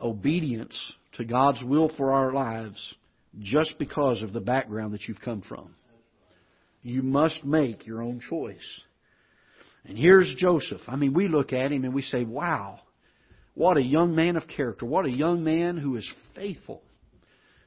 obedience 0.00 0.92
to 1.14 1.24
God's 1.24 1.62
will 1.62 1.90
for 1.96 2.12
our 2.12 2.32
lives 2.32 2.94
just 3.40 3.78
because 3.78 4.22
of 4.22 4.32
the 4.32 4.40
background 4.40 4.94
that 4.94 5.06
you've 5.06 5.20
come 5.20 5.42
from. 5.42 5.74
You 6.82 7.02
must 7.02 7.44
make 7.44 7.86
your 7.86 8.02
own 8.02 8.20
choice. 8.20 8.56
And 9.88 9.96
here's 9.96 10.32
Joseph. 10.36 10.82
I 10.86 10.96
mean, 10.96 11.14
we 11.14 11.28
look 11.28 11.52
at 11.52 11.72
him 11.72 11.84
and 11.84 11.94
we 11.94 12.02
say, 12.02 12.24
wow, 12.24 12.80
what 13.54 13.78
a 13.78 13.82
young 13.82 14.14
man 14.14 14.36
of 14.36 14.46
character. 14.46 14.84
What 14.84 15.06
a 15.06 15.10
young 15.10 15.42
man 15.42 15.78
who 15.78 15.96
is 15.96 16.08
faithful. 16.36 16.82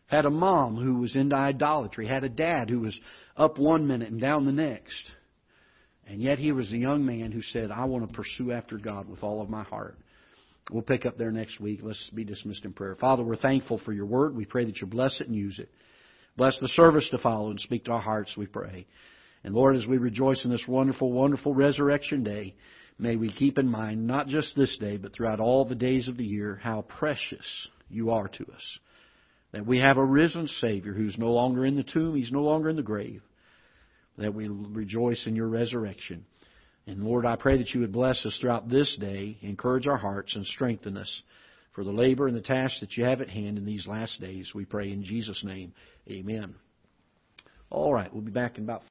Had 0.06 0.26
a 0.26 0.30
mom 0.30 0.76
who 0.76 1.00
was 1.00 1.16
into 1.16 1.36
idolatry. 1.36 2.08
Had 2.08 2.24
a 2.24 2.30
dad 2.30 2.70
who 2.70 2.82
was 2.82 2.98
up 3.36 3.58
one 3.58 3.88
minute 3.88 4.12
and 4.12 4.22
down 4.22 4.46
the 4.46 4.52
next. 4.52 5.12
And 6.06 6.22
yet 6.22 6.38
he 6.38 6.52
was 6.52 6.72
a 6.72 6.78
young 6.78 7.06
man 7.06 7.32
who 7.32 7.42
said, 7.42 7.72
I 7.72 7.86
want 7.86 8.08
to 8.08 8.16
pursue 8.16 8.52
after 8.52 8.78
God 8.78 9.10
with 9.10 9.24
all 9.24 9.42
of 9.42 9.50
my 9.50 9.64
heart. 9.64 9.98
We'll 10.70 10.84
pick 10.84 11.08
up 11.08 11.18
there 11.18 11.32
next 11.32 11.60
week. 11.60 11.80
Let's 11.82 12.10
be 12.14 12.24
dismissed 12.24 12.66
in 12.66 12.74
prayer. 12.74 12.96
Father, 12.96 13.24
we're 13.24 13.36
thankful 13.36 13.80
for 13.84 13.94
your 13.94 14.06
word. 14.06 14.36
We 14.36 14.46
pray 14.46 14.66
that 14.66 14.80
you 14.80 14.86
bless 14.86 15.20
it 15.20 15.28
and 15.28 15.36
use 15.36 15.58
it. 15.58 15.70
Bless 16.38 16.58
the 16.60 16.68
service 16.70 17.08
to 17.12 17.18
follow 17.18 17.50
and 17.50 17.60
speak 17.60 17.86
to 17.86 17.92
our 17.92 18.02
hearts, 18.02 18.38
we 18.38 18.46
pray. 18.46 18.86
And 19.44 19.56
Lord, 19.56 19.76
as 19.76 19.88
we 19.88 19.98
rejoice 19.98 20.44
in 20.46 20.52
this 20.52 20.68
wonderful, 20.68 21.12
wonderful 21.12 21.54
resurrection 21.54 22.24
day, 22.24 22.56
may 23.00 23.16
we 23.16 23.32
keep 23.32 23.58
in 23.58 23.68
mind, 23.68 24.06
not 24.06 24.28
just 24.28 24.56
this 24.56 24.78
day, 24.78 24.98
but 24.98 25.14
throughout 25.14 25.40
all 25.40 25.66
the 25.66 25.76
days 25.76 26.08
of 26.08 26.18
the 26.18 26.26
year, 26.26 26.60
how 26.62 26.84
precious 26.84 27.46
you 27.90 28.12
are 28.12 28.28
to 28.28 28.44
us. 28.44 28.80
That 29.52 29.66
we 29.66 29.80
have 29.80 29.98
a 29.98 30.06
risen 30.06 30.48
Savior 30.48 30.94
who's 30.94 31.18
no 31.18 31.32
longer 31.32 31.66
in 31.66 31.76
the 31.76 31.84
tomb, 31.84 32.16
He's 32.16 32.32
no 32.32 32.42
longer 32.42 32.70
in 32.70 32.76
the 32.76 32.84
grave. 32.84 33.22
That 34.18 34.34
we 34.34 34.48
rejoice 34.48 35.24
in 35.26 35.36
your 35.36 35.48
resurrection. 35.48 36.26
And 36.88 37.04
Lord, 37.04 37.26
I 37.26 37.36
pray 37.36 37.58
that 37.58 37.74
you 37.74 37.82
would 37.82 37.92
bless 37.92 38.26
us 38.26 38.38
throughout 38.40 38.70
this 38.70 38.96
day, 39.00 39.38
encourage 39.42 39.88
our 39.88 39.98
hearts, 39.98 40.36
and 40.36 40.46
strengthen 40.46 40.98
us 40.98 41.22
for 41.74 41.84
the 41.84 41.92
labor 41.92 42.28
and 42.28 42.36
the 42.36 42.42
task 42.42 42.76
that 42.82 42.98
you 42.98 43.06
have 43.06 43.22
at 43.22 43.30
hand 43.30 43.58
in 43.58 43.66
these 43.66 43.88
last 43.88 44.20
days. 44.20 44.52
We 44.54 44.66
pray 44.66 44.92
in 44.92 45.04
Jesus' 45.04 45.44
name. 45.44 45.74
Amen. 46.10 46.56
All 47.70 47.94
right, 47.94 48.14
we'll 48.14 48.24
be 48.24 48.32
back 48.32 48.58
in 48.58 48.66
about 48.66 48.80